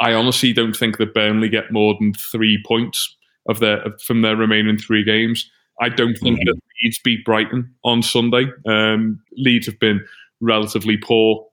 [0.00, 3.16] I honestly don't think that Burnley get more than three points
[3.48, 5.50] of their from their remaining three games.
[5.80, 6.46] I don't think mm-hmm.
[6.46, 8.46] that Leeds beat Brighton on Sunday.
[8.66, 10.04] Um, Leeds have been
[10.40, 11.46] relatively poor,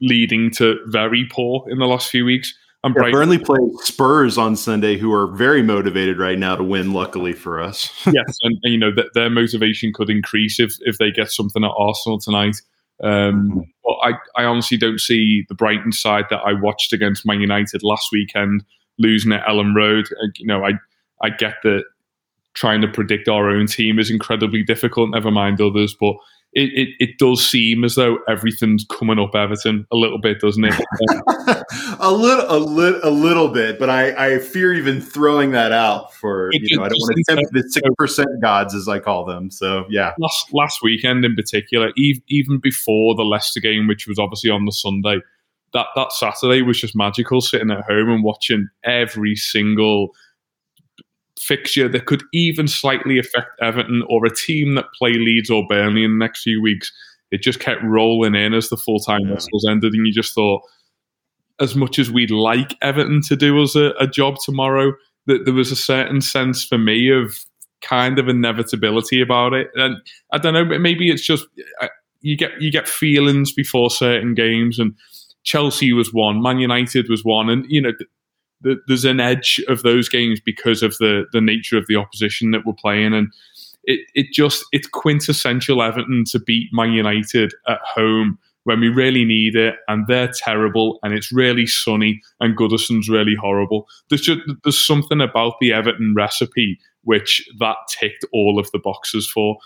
[0.00, 2.54] leading to very poor in the last few weeks.
[2.96, 6.92] And yeah, Burnley plays Spurs on Sunday, who are very motivated right now to win.
[6.92, 10.98] Luckily for us, yes, and, and you know that their motivation could increase if if
[10.98, 12.56] they get something at Arsenal tonight.
[13.02, 13.60] Um, mm-hmm.
[13.84, 17.82] But I, I honestly don't see the Brighton side that I watched against Man United
[17.82, 18.64] last weekend
[18.98, 20.08] losing at Elland Road.
[20.36, 20.72] You know, I
[21.22, 21.84] I get that
[22.54, 25.10] trying to predict our own team is incredibly difficult.
[25.10, 26.16] Never mind others, but
[26.54, 30.64] it, it, it, does seem as though everything's coming up Everton a little bit, doesn't
[30.64, 30.74] it?
[32.00, 36.14] a little, a little, a little bit, but I, I fear even throwing that out
[36.14, 38.98] for it, you know I don't want to tempt the six percent gods as I
[38.98, 39.50] call them.
[39.50, 44.50] So yeah, last last weekend in particular, even before the Leicester game, which was obviously
[44.50, 45.20] on the Sunday,
[45.74, 47.40] that that Saturday was just magical.
[47.42, 50.14] Sitting at home and watching every single
[51.48, 56.04] fixture that could even slightly affect Everton or a team that play Leeds or Burnley
[56.04, 56.92] in the next few weeks.
[57.30, 59.34] It just kept rolling in as the full time yeah.
[59.34, 60.62] whistles ended, and you just thought,
[61.60, 64.92] as much as we'd like Everton to do us a, a job tomorrow,
[65.26, 67.44] that there was a certain sense for me of
[67.80, 69.68] kind of inevitability about it.
[69.74, 69.96] And
[70.32, 71.46] I don't know, but maybe it's just
[71.80, 71.88] uh,
[72.20, 74.94] you get you get feelings before certain games, and
[75.44, 77.92] Chelsea was one, Man United was one, and you know.
[78.60, 82.66] There's an edge of those games because of the the nature of the opposition that
[82.66, 83.32] we're playing, and
[83.84, 89.24] it it just it's quintessential Everton to beat Man United at home when we really
[89.24, 93.86] need it, and they're terrible, and it's really sunny, and Goodison's really horrible.
[94.10, 99.28] There's just there's something about the Everton recipe which that ticked all of the boxes
[99.28, 99.56] for.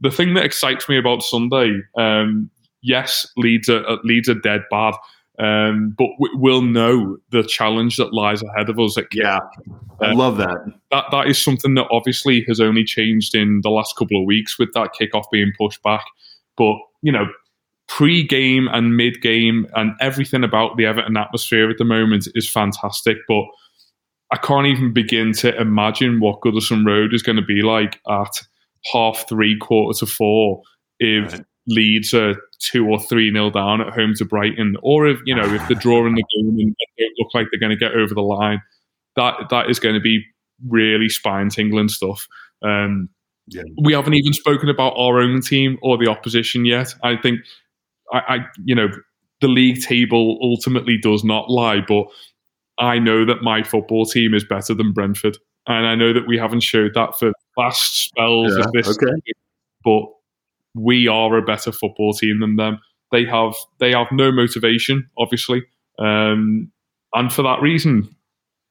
[0.00, 2.50] The thing that excites me about Sunday, um,
[2.82, 4.94] yes, Leeds are Leeds are dead bad.
[5.38, 8.96] Um, but we'll know the challenge that lies ahead of us.
[9.12, 9.38] yeah,
[10.00, 10.58] I love that.
[10.90, 14.58] That that is something that obviously has only changed in the last couple of weeks
[14.58, 16.04] with that kickoff being pushed back.
[16.56, 17.26] But you know,
[17.86, 23.18] pre-game and mid-game and everything about the Everton atmosphere at the moment is fantastic.
[23.28, 23.44] But
[24.32, 28.42] I can't even begin to imagine what Goodison Road is going to be like at
[28.92, 30.62] half three, quarter to four
[30.98, 31.44] if right.
[31.68, 35.44] Leeds are two or three nil down at home to Brighton, or if you know
[35.54, 38.14] if they're drawing the game and they don't look like they're going to get over
[38.14, 38.60] the line.
[39.16, 40.24] That that is going to be
[40.66, 42.26] really spine tingling stuff.
[42.62, 43.10] Um,
[43.48, 43.62] yeah.
[43.82, 46.94] We haven't even spoken about our own team or the opposition yet.
[47.02, 47.40] I think
[48.12, 48.88] I, I, you know,
[49.40, 52.06] the league table ultimately does not lie, but
[52.78, 56.38] I know that my football team is better than Brentford, and I know that we
[56.38, 58.88] haven't showed that for last spells yeah, of this.
[58.88, 59.12] Okay.
[59.84, 60.04] but
[60.74, 62.80] we are a better football team than them.
[63.10, 65.64] They have they have no motivation, obviously,
[65.98, 66.70] um,
[67.14, 68.14] and for that reason,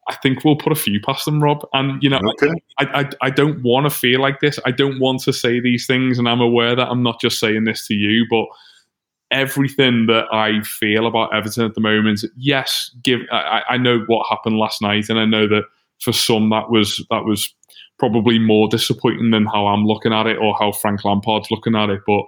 [0.08, 1.68] I think we'll put a few past them, Rob.
[1.74, 2.54] And you know, okay.
[2.80, 4.60] I, I I don't want to feel like this.
[4.66, 7.64] I don't want to say these things, and I'm aware that I'm not just saying
[7.64, 8.46] this to you, but
[9.32, 12.24] everything that I feel about Everton at the moment.
[12.36, 15.64] Yes, give I, I, know what happened last night, and I know that
[16.00, 17.54] for some that was that was
[18.00, 21.90] probably more disappointing than how I'm looking at it or how Frank Lampard's looking at
[21.90, 22.02] it.
[22.06, 22.26] But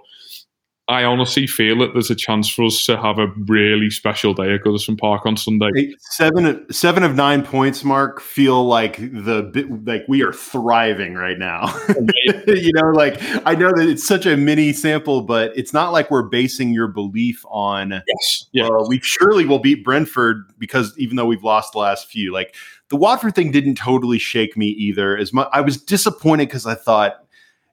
[0.90, 4.52] I honestly feel that there's a chance for us to have a really special day
[4.52, 5.94] at Goodison Park on Sunday.
[6.00, 11.72] Seven, seven of nine points, Mark, feel like the like we are thriving right now.
[12.48, 16.10] you know, like I know that it's such a mini sample, but it's not like
[16.10, 17.90] we're basing your belief on.
[17.90, 18.68] Yes, yes.
[18.68, 22.56] Uh, we surely will beat Brentford because even though we've lost the last few, like
[22.90, 25.16] the Watford thing didn't totally shake me either.
[25.16, 27.24] As much I was disappointed because I thought.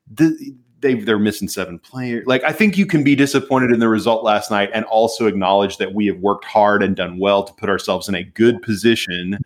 [0.09, 2.25] The, they they're missing seven players.
[2.27, 5.77] Like I think you can be disappointed in the result last night and also acknowledge
[5.77, 9.39] that we have worked hard and done well to put ourselves in a good position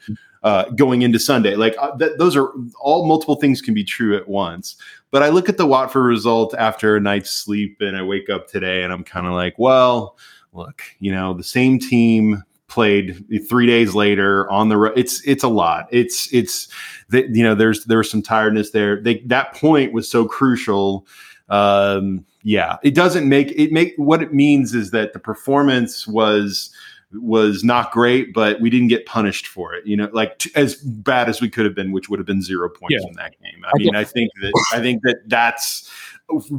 [0.43, 1.55] uh, going into Sunday.
[1.55, 4.75] Like uh, th- those are all multiple things can be true at once.
[5.11, 8.47] But I look at the Watford result after a night's sleep and I wake up
[8.47, 10.17] today and I'm kind of like, well,
[10.53, 14.93] look, you know, the same team played three days later on the road.
[14.97, 15.87] It's it's a lot.
[15.91, 16.69] It's it's
[17.09, 18.99] that you know there's there's some tiredness there.
[18.99, 21.05] They, that point was so crucial.
[21.49, 26.73] Um, yeah, it doesn't make it make what it means is that the performance was
[27.13, 29.85] was not great, but we didn't get punished for it.
[29.85, 32.41] You know, like t- as bad as we could have been, which would have been
[32.41, 33.07] zero points yeah.
[33.07, 33.65] in that game.
[33.65, 35.91] I mean, I think that I think that that's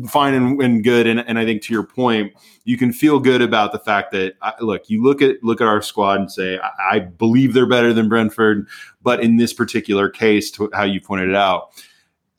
[0.08, 1.06] fine and, and good.
[1.06, 2.32] And, and I think to your point,
[2.64, 5.66] you can feel good about the fact that I, look, you look at look at
[5.66, 8.68] our squad and say, I, I, believe they're better than Brentford,
[9.02, 11.70] but in this particular case, to how you pointed it out,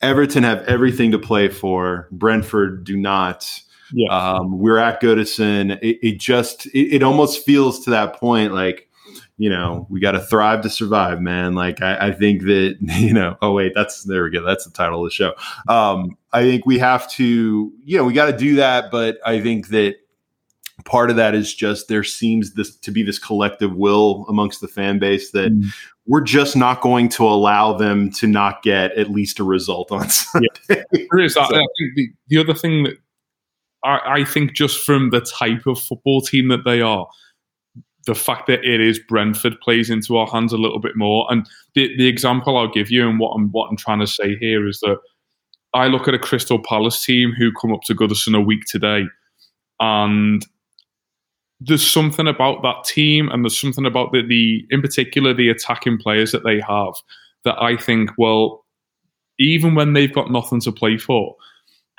[0.00, 2.08] Everton have everything to play for.
[2.10, 3.48] Brentford do not.
[3.92, 4.08] Yeah.
[4.10, 5.78] Um, we're at Goodison.
[5.82, 8.88] It, it just it, it almost feels to that point like
[9.36, 11.54] you know, we got to thrive to survive, man.
[11.54, 13.36] Like I, I, think that you know.
[13.42, 14.44] Oh wait, that's there we go.
[14.44, 15.34] That's the title of the show.
[15.68, 18.90] Um, I think we have to, you know, we got to do that.
[18.90, 19.96] But I think that
[20.84, 24.68] part of that is just there seems this to be this collective will amongst the
[24.68, 25.66] fan base that mm.
[26.06, 30.08] we're just not going to allow them to not get at least a result on
[30.10, 30.48] Sunday.
[30.68, 31.28] Yeah.
[31.28, 31.42] So.
[31.42, 32.98] I, think the, the other thing that
[33.84, 37.08] I, I think just from the type of football team that they are
[38.06, 41.26] the fact that it is Brentford plays into our hands a little bit more.
[41.30, 44.36] And the, the example I'll give you and what I'm what I'm trying to say
[44.36, 44.98] here is that
[45.72, 49.04] I look at a Crystal Palace team who come up to Goodison a week today,
[49.80, 50.46] and
[51.60, 55.98] there's something about that team, and there's something about the, the in particular the attacking
[55.98, 56.94] players that they have
[57.44, 58.64] that I think, well,
[59.38, 61.34] even when they've got nothing to play for,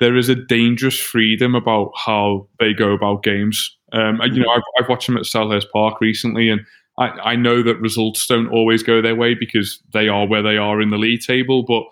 [0.00, 3.75] there is a dangerous freedom about how they go about games.
[3.92, 6.60] Um, you know, I've, I've, watched them at Selhurst Park recently, and
[6.98, 10.56] I, I, know that results don't always go their way because they are where they
[10.56, 11.62] are in the league table.
[11.62, 11.84] But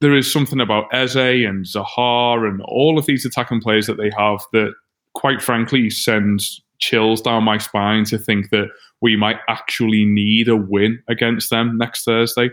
[0.00, 4.10] there is something about Eze and Zaha and all of these attacking players that they
[4.16, 4.74] have that,
[5.14, 8.68] quite frankly, sends chills down my spine to think that
[9.00, 12.50] we might actually need a win against them next Thursday.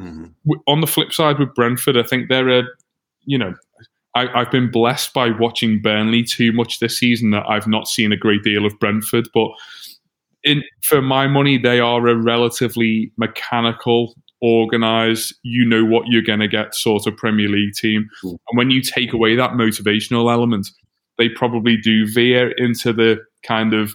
[0.00, 0.52] Mm-hmm.
[0.66, 2.62] On the flip side, with Brentford, I think they're a,
[3.24, 3.54] you know,
[4.14, 8.12] I, have been blessed by watching Burnley too much this season that I've not seen
[8.12, 9.50] a great deal of Brentford, but
[10.42, 16.40] in for my money, they are a relatively mechanical, organized, you know what you're going
[16.40, 18.08] to get sort of Premier League team.
[18.24, 18.30] Mm.
[18.30, 20.70] And when you take away that motivational element,
[21.18, 23.94] they probably do veer into the kind of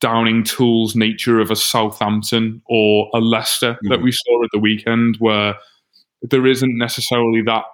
[0.00, 3.88] downing tools nature of a Southampton or a Leicester mm.
[3.88, 5.54] that we saw at the weekend, where
[6.22, 7.64] there isn't necessarily that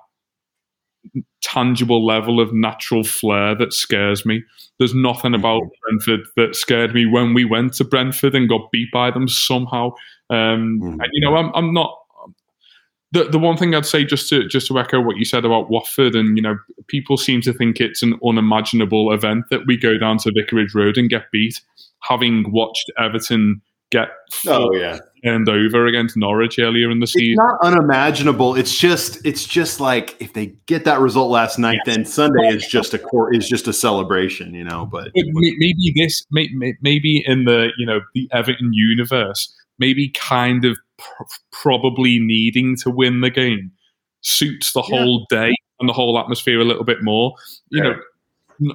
[1.43, 4.43] tangible level of natural flair that scares me.
[4.79, 5.99] There's nothing about mm-hmm.
[5.99, 9.93] Brentford that scared me when we went to Brentford and got beat by them somehow.
[10.31, 11.01] Um, mm-hmm.
[11.01, 11.95] And you know, I'm, I'm not.
[13.11, 15.71] The, the one thing I'd say just to just to echo what you said about
[15.71, 16.59] Watford and you know
[16.89, 20.99] people seem to think it's an unimaginable event that we go down to Vicarage Road
[20.99, 21.59] and get beat
[22.03, 24.09] having watched Everton get
[24.47, 27.33] oh yeah turned over against Norwich earlier in the season.
[27.33, 28.55] It's not unimaginable.
[28.55, 31.97] It's just it's just like if they get that result last night, yes.
[31.97, 34.87] then Sunday is just a core is just a celebration, you know.
[34.87, 41.25] But, maybe this maybe in the you know the Everton universe, maybe kind of pr-
[41.53, 43.73] probably needing to win the game
[44.21, 44.99] suits the yeah.
[44.99, 47.35] whole day and the whole atmosphere a little bit more.
[47.71, 47.93] You Fair.
[47.93, 48.01] know.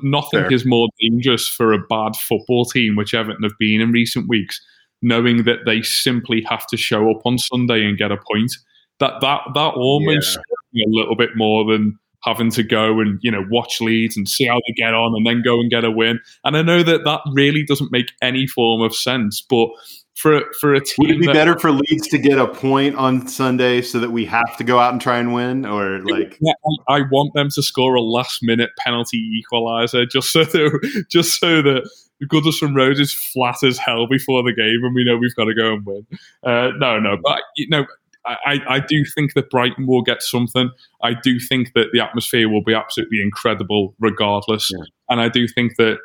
[0.02, 0.54] Nothing Fair.
[0.54, 4.62] is more dangerous for a bad football team, which Everton have been in recent weeks,
[5.04, 8.54] knowing that they simply have to show up on Sunday and get a point.
[9.00, 10.40] That that that almost
[10.72, 10.86] yeah.
[10.86, 14.46] a little bit more than having to go and you know watch Leeds and see
[14.46, 16.20] how they get on and then go and get a win.
[16.44, 19.70] And I know that that really doesn't make any form of sense, but
[20.16, 22.96] for for a team, would it be that, better for Leeds to get a point
[22.96, 26.40] on Sunday so that we have to go out and try and win, or like?
[26.88, 31.40] I, I want them to score a last minute penalty equalizer just so that just
[31.40, 31.90] so that
[32.28, 35.56] Goodison Road is flat as hell before the game, and we know we've got to
[35.56, 36.08] go and win.
[36.44, 37.86] Uh, no, no, but you know,
[38.26, 40.72] I, I do think that Brighton will get something.
[41.02, 44.72] I do think that the atmosphere will be absolutely incredible, regardless.
[44.72, 44.86] Yeah.
[45.10, 45.98] And I do think that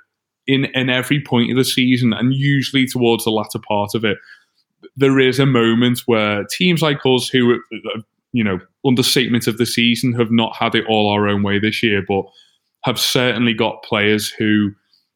[0.47, 4.19] in in every point of the season, and usually towards the latter part of it,
[4.97, 7.61] there is a moment where teams like us, who
[8.33, 11.83] you know, understatement of the season, have not had it all our own way this
[11.83, 12.25] year, but
[12.85, 14.73] have certainly got players who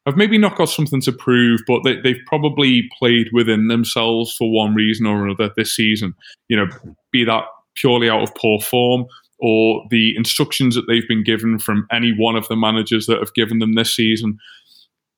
[0.06, 4.50] have maybe not got something to prove, but they, they've probably played within themselves for
[4.50, 6.14] one reason or another this season.
[6.48, 6.66] You know,
[7.12, 9.06] be that purely out of poor form
[9.38, 13.34] or the instructions that they've been given from any one of the managers that have
[13.34, 14.38] given them this season.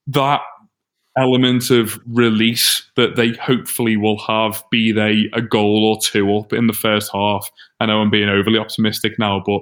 [0.06, 0.40] That
[1.16, 6.52] element of release that they hopefully will have, be they a goal or two up
[6.52, 7.48] in the first half.
[7.80, 9.60] I know I'm being overly optimistic now, but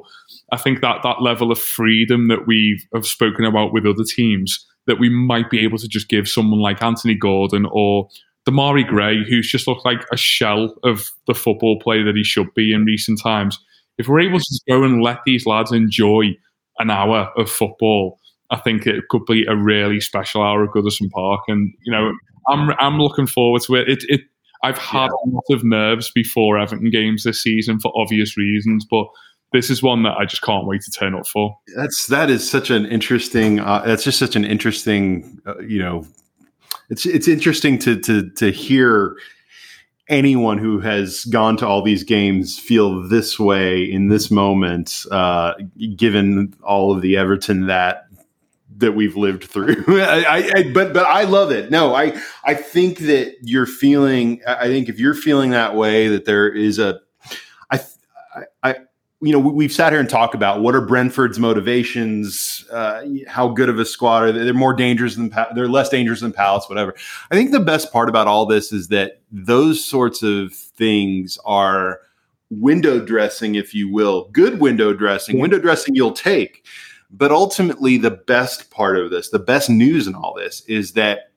[0.52, 4.66] I think that that level of freedom that we have spoken about with other teams
[4.86, 8.08] that we might be able to just give someone like Anthony Gordon or
[8.48, 12.52] Demarai Gray, who's just looked like a shell of the football player that he should
[12.54, 13.58] be in recent times.
[13.98, 16.36] If we're able to go and let these lads enjoy
[16.78, 18.18] an hour of football,
[18.50, 21.42] I think it could be a really special hour at Goodison Park.
[21.48, 22.12] And you know,
[22.48, 23.88] I'm I'm looking forward to it.
[23.88, 24.20] It, it
[24.64, 25.08] I've had yeah.
[25.24, 29.06] a lot of nerves before Everton games this season for obvious reasons, but
[29.52, 31.58] this is one that I just can't wait to turn up for.
[31.76, 33.60] That's that is such an interesting.
[33.60, 35.40] Uh, that's just such an interesting.
[35.46, 36.06] Uh, you know,
[36.90, 39.16] it's it's interesting to to to hear
[40.08, 45.54] anyone who has gone to all these games feel this way in this moment, uh,
[45.96, 48.06] given all of the Everton that
[48.78, 49.84] that we've lived through.
[49.88, 51.70] I, I, but but I love it.
[51.70, 54.40] No, I I think that you're feeling.
[54.46, 57.00] I think if you're feeling that way, that there is a.
[57.70, 57.80] I
[58.62, 58.76] I
[59.22, 63.68] you know, we've sat here and talked about what are Brentford's motivations, uh, how good
[63.68, 64.42] of a squad are they?
[64.42, 66.92] They're more dangerous than they're less dangerous than Palace, whatever.
[67.30, 72.00] I think the best part about all this is that those sorts of things are
[72.50, 76.66] window dressing, if you will, good window dressing, window dressing you'll take.
[77.08, 81.31] But ultimately, the best part of this, the best news in all this, is that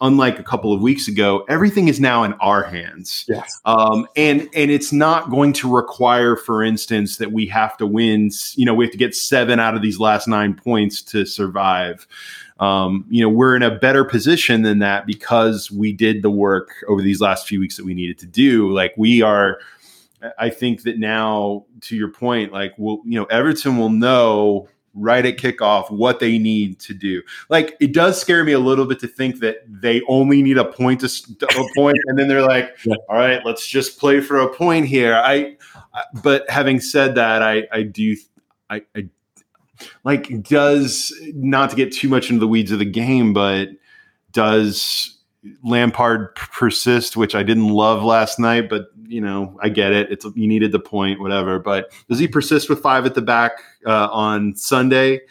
[0.00, 3.24] unlike a couple of weeks ago, everything is now in our hands.
[3.28, 3.60] Yes.
[3.64, 8.30] Um, and and it's not going to require, for instance, that we have to win.
[8.54, 12.06] You know, we have to get seven out of these last nine points to survive.
[12.60, 16.70] Um, you know, we're in a better position than that because we did the work
[16.88, 18.70] over these last few weeks that we needed to do.
[18.72, 19.58] Like we are.
[20.36, 25.24] I think that now, to your point, like we'll, you know, Everton will know right
[25.24, 27.22] at kickoff what they need to do.
[27.48, 30.64] Like it does scare me a little bit to think that they only need a
[30.64, 32.94] point to a point, and then they're like, yeah.
[33.08, 35.56] "All right, let's just play for a point here." I,
[35.94, 38.16] I but having said that, I I do
[38.70, 39.08] I, I
[40.04, 43.68] like does not to get too much into the weeds of the game, but
[44.32, 45.18] does
[45.62, 50.12] Lampard persist, which I didn't love last night, but you know I get it.
[50.12, 51.58] It's you needed the point, whatever.
[51.58, 53.52] But does he persist with five at the back
[53.86, 55.22] uh, on Sunday?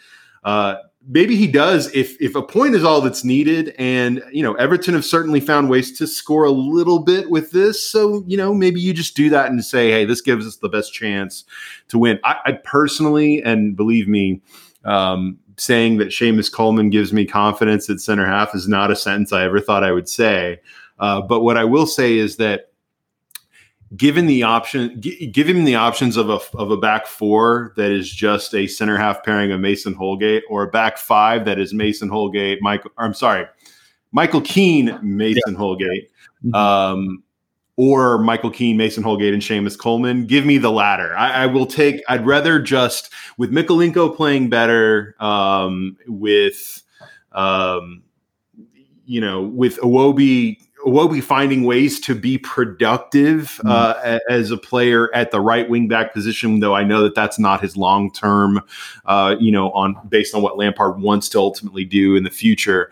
[0.44, 0.76] Uh,
[1.06, 3.74] maybe he does if if a point is all that's needed.
[3.78, 7.88] And you know Everton have certainly found ways to score a little bit with this.
[7.88, 10.68] So you know maybe you just do that and say, hey, this gives us the
[10.68, 11.44] best chance
[11.88, 12.18] to win.
[12.24, 14.40] I, I personally, and believe me.
[14.84, 19.32] Um, saying that Seamus Coleman gives me confidence at center half is not a sentence
[19.32, 20.60] I ever thought I would say.
[20.98, 22.67] Uh, but what I will say is that
[23.96, 27.90] given the option, g- give him the options of a of a back four that
[27.90, 31.72] is just a center half pairing of Mason Holgate, or a back five that is
[31.72, 32.90] Mason Holgate, Michael.
[32.98, 33.46] I'm sorry,
[34.12, 35.58] Michael Keane, Mason yeah.
[35.58, 36.10] Holgate.
[36.44, 36.54] Mm-hmm.
[36.54, 37.22] Um,
[37.76, 40.26] or Michael Keane, Mason Holgate, and Seamus Coleman.
[40.26, 41.16] Give me the latter.
[41.16, 42.02] I, I will take.
[42.08, 46.82] I'd rather just with Mykolenko playing better, um, with
[47.30, 48.02] um,
[49.06, 50.58] you know, with Iwobi
[50.88, 53.70] Iwobi finding ways to be productive mm.
[53.70, 57.38] uh, as a player at the right wing back position, though I know that that's
[57.38, 58.60] not his long term,
[59.04, 62.90] uh, you know, on based on what Lampard wants to ultimately do in the future.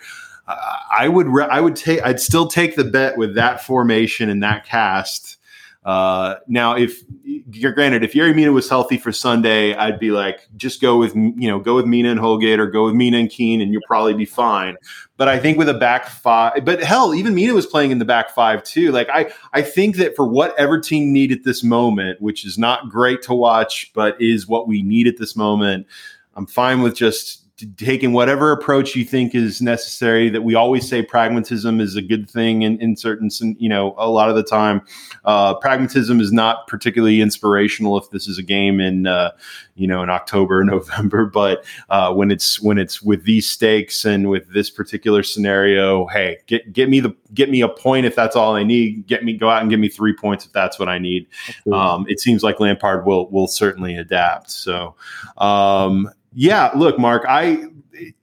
[0.49, 4.43] I would re- I would take I'd still take the bet with that formation and
[4.43, 5.39] that cast.
[5.87, 10.41] Uh, now, if you're granted, if Yerry Mina was healthy for Sunday, I'd be like,
[10.57, 13.31] just go with you know, go with Mina and Holgate, or go with Mina and
[13.31, 14.77] Keane, and you'll probably be fine.
[15.17, 18.05] But I think with a back five, but hell, even Mina was playing in the
[18.05, 18.91] back five too.
[18.91, 22.89] Like I, I think that for whatever team need at this moment, which is not
[22.89, 25.87] great to watch, but is what we need at this moment,
[26.35, 27.46] I'm fine with just
[27.77, 32.29] taking whatever approach you think is necessary that we always say pragmatism is a good
[32.29, 34.83] thing in, in certain you know a lot of the time.
[35.25, 39.31] Uh, pragmatism is not particularly inspirational if this is a game in uh,
[39.75, 44.05] you know in october or november but uh, when it's when it's with these stakes
[44.05, 48.15] and with this particular scenario hey get get me the get me a point if
[48.15, 49.07] that's all i need.
[49.07, 51.27] Get me go out and give me three points if that's what i need.
[51.73, 54.51] Um, it seems like lampard will will certainly adapt.
[54.51, 54.95] So
[55.39, 57.65] um, yeah, look, Mark, I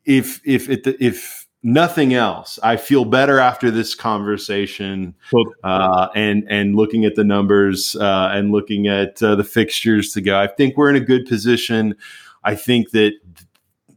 [0.06, 5.16] if if it, if nothing else, I feel better after this conversation
[5.64, 10.22] uh, and and looking at the numbers uh, and looking at uh, the fixtures to
[10.22, 10.40] go.
[10.40, 11.96] I think we're in a good position.
[12.44, 13.14] I think that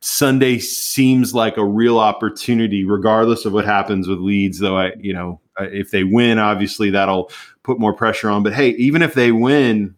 [0.01, 4.61] Sunday seems like a real opportunity, regardless of what happens with Leeds.
[4.61, 7.31] Though I, you know, if they win, obviously that'll
[7.65, 8.43] put more pressure on.
[8.43, 9.95] But hey, even if they win,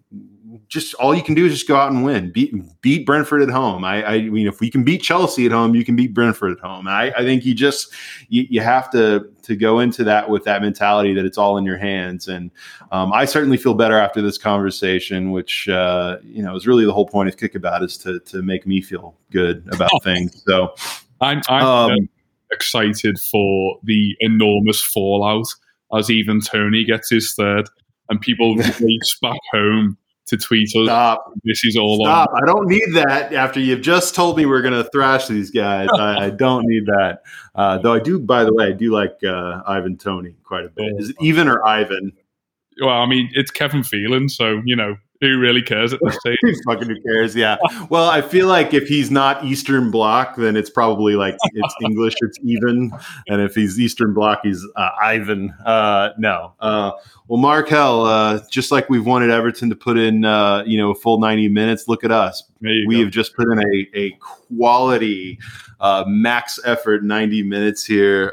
[0.68, 2.30] just all you can do is just go out and win.
[2.30, 3.84] Beat beat Brentford at home.
[3.84, 6.60] I, I mean, if we can beat Chelsea at home, you can beat Brentford at
[6.60, 6.86] home.
[6.86, 7.92] I, I think you just
[8.28, 11.64] you, you, have to to go into that with that mentality that it's all in
[11.64, 12.28] your hands.
[12.28, 12.50] And
[12.92, 16.92] um, I certainly feel better after this conversation, which uh, you know is really the
[16.92, 20.42] whole point of Kickabout is to to make me feel good about things.
[20.46, 20.74] So
[21.22, 22.08] I'm, I'm um,
[22.52, 25.46] excited for the enormous fallout
[25.96, 27.70] as even Toney gets his third
[28.10, 29.96] and people race back home
[30.28, 30.84] to tweet us.
[30.84, 31.32] Stop.
[31.44, 32.30] This is all Stop.
[32.30, 32.42] On.
[32.42, 35.88] I don't need that after you've just told me we're going to thrash these guys.
[35.92, 37.22] I, I, don't need that.
[37.54, 40.68] Uh, though I do, by the way, I do like uh, Ivan Toney quite a
[40.68, 40.92] bit.
[40.98, 42.12] Is it even or Ivan?
[42.80, 46.36] Well, I mean, it's Kevin Phelan, so, you know, who really cares at this stage?
[46.66, 47.34] fucking who cares?
[47.34, 47.56] Yeah.
[47.90, 52.14] Well, I feel like if he's not Eastern Bloc, then it's probably like it's English,
[52.20, 52.92] it's even,
[53.28, 55.54] and if he's Eastern Bloc, he's uh, Ivan.
[55.64, 56.54] Uh, no.
[56.60, 56.92] Uh,
[57.26, 60.90] well, Mark Hell, uh, just like we've wanted Everton to put in, uh, you know,
[60.90, 61.88] a full ninety minutes.
[61.88, 62.44] Look at us.
[62.60, 63.00] We go.
[63.00, 65.38] have just put in a a quality,
[65.80, 68.32] uh, max effort ninety minutes here.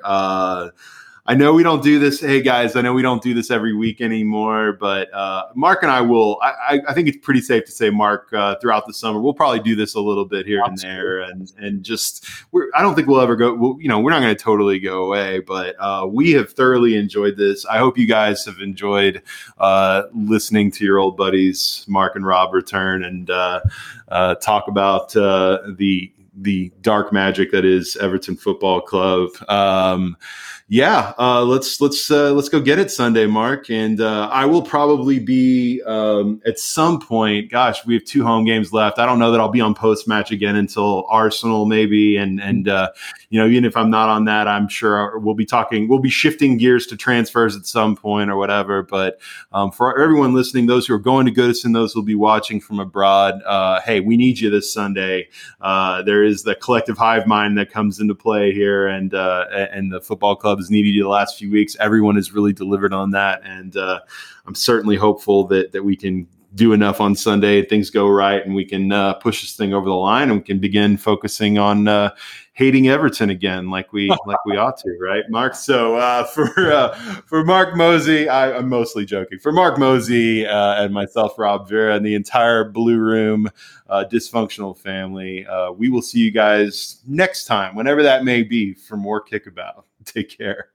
[1.27, 2.21] I know we don't do this.
[2.21, 5.91] Hey guys, I know we don't do this every week anymore, but uh, Mark and
[5.91, 6.39] I will.
[6.43, 9.59] I, I, think it's pretty safe to say, Mark, uh, throughout the summer, we'll probably
[9.59, 10.87] do this a little bit here Absolutely.
[10.87, 12.69] and there, and and just we're.
[12.75, 13.55] I don't think we'll ever go.
[13.55, 16.95] We'll, you know, we're not going to totally go away, but uh, we have thoroughly
[16.95, 17.65] enjoyed this.
[17.65, 19.23] I hope you guys have enjoyed
[19.57, 23.61] uh, listening to your old buddies Mark and Rob return and uh,
[24.09, 29.29] uh, talk about the the dark magic that is Everton Football Club.
[29.49, 30.17] Um,
[30.67, 33.69] yeah, uh, let's let's uh, let's go get it Sunday, Mark.
[33.69, 37.51] And uh, I will probably be um, at some point.
[37.51, 38.97] Gosh, we have two home games left.
[38.97, 42.17] I don't know that I'll be on post match again until Arsenal, maybe.
[42.17, 42.89] And and uh,
[43.29, 45.87] you know, even if I'm not on that, I'm sure we'll be talking.
[45.87, 48.81] We'll be shifting gears to transfers at some point or whatever.
[48.81, 49.19] But
[49.51, 52.59] um, for everyone listening, those who are going to Goodison, those who will be watching
[52.59, 55.29] from abroad, uh, hey, we need you this Sunday.
[55.61, 60.01] Uh, there is the collective hive mind that comes into play here, and and the
[60.01, 61.75] football club has needed you the last few weeks.
[61.79, 63.99] Everyone has really delivered on that, and uh,
[64.45, 68.55] I'm certainly hopeful that that we can do enough on Sunday, things go right, and
[68.55, 71.87] we can uh, push this thing over the line, and we can begin focusing on
[71.87, 72.09] uh,
[72.53, 75.53] hating Everton again, like we like we ought to, right, Mark?
[75.53, 76.95] So uh, for uh,
[77.25, 79.37] for Mark Mosey, I, am mostly joking.
[79.37, 83.49] For Mark Mosey uh, and myself, Rob Vera, and the entire Blue Room
[83.89, 85.45] uh, dysfunctional family,
[85.75, 89.83] we will see you guys next time, whenever that may be, for more kickabout.
[90.13, 90.69] Take care.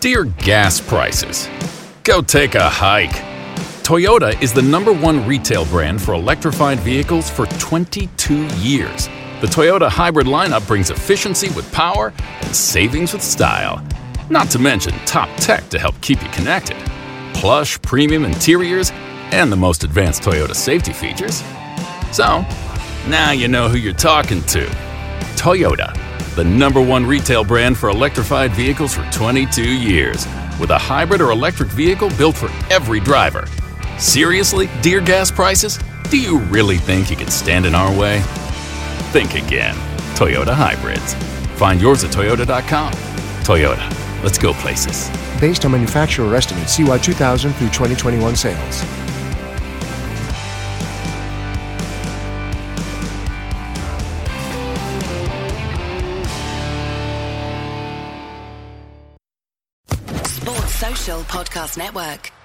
[0.00, 1.48] Dear gas prices,
[2.04, 3.10] go take a hike.
[3.82, 9.06] Toyota is the number one retail brand for electrified vehicles for 22 years.
[9.40, 12.12] The Toyota hybrid lineup brings efficiency with power
[12.42, 13.84] and savings with style.
[14.30, 16.76] Not to mention top tech to help keep you connected.
[17.34, 18.90] Plush premium interiors
[19.32, 21.42] and the most advanced Toyota safety features.
[22.12, 22.44] So,
[23.08, 24.66] now you know who you're talking to.
[25.36, 26.05] Toyota
[26.36, 30.26] the number one retail brand for electrified vehicles for 22 years,
[30.60, 33.46] with a hybrid or electric vehicle built for every driver.
[33.98, 35.78] Seriously, dear gas prices?
[36.10, 38.20] Do you really think you can stand in our way?
[39.12, 39.74] Think again.
[40.14, 41.14] Toyota Hybrids.
[41.58, 42.92] Find yours at Toyota.com.
[43.42, 45.10] Toyota, let's go places.
[45.40, 49.05] Based on manufacturer estimates, CY 2000 through 2021 sales.
[61.28, 62.35] Podcast Network.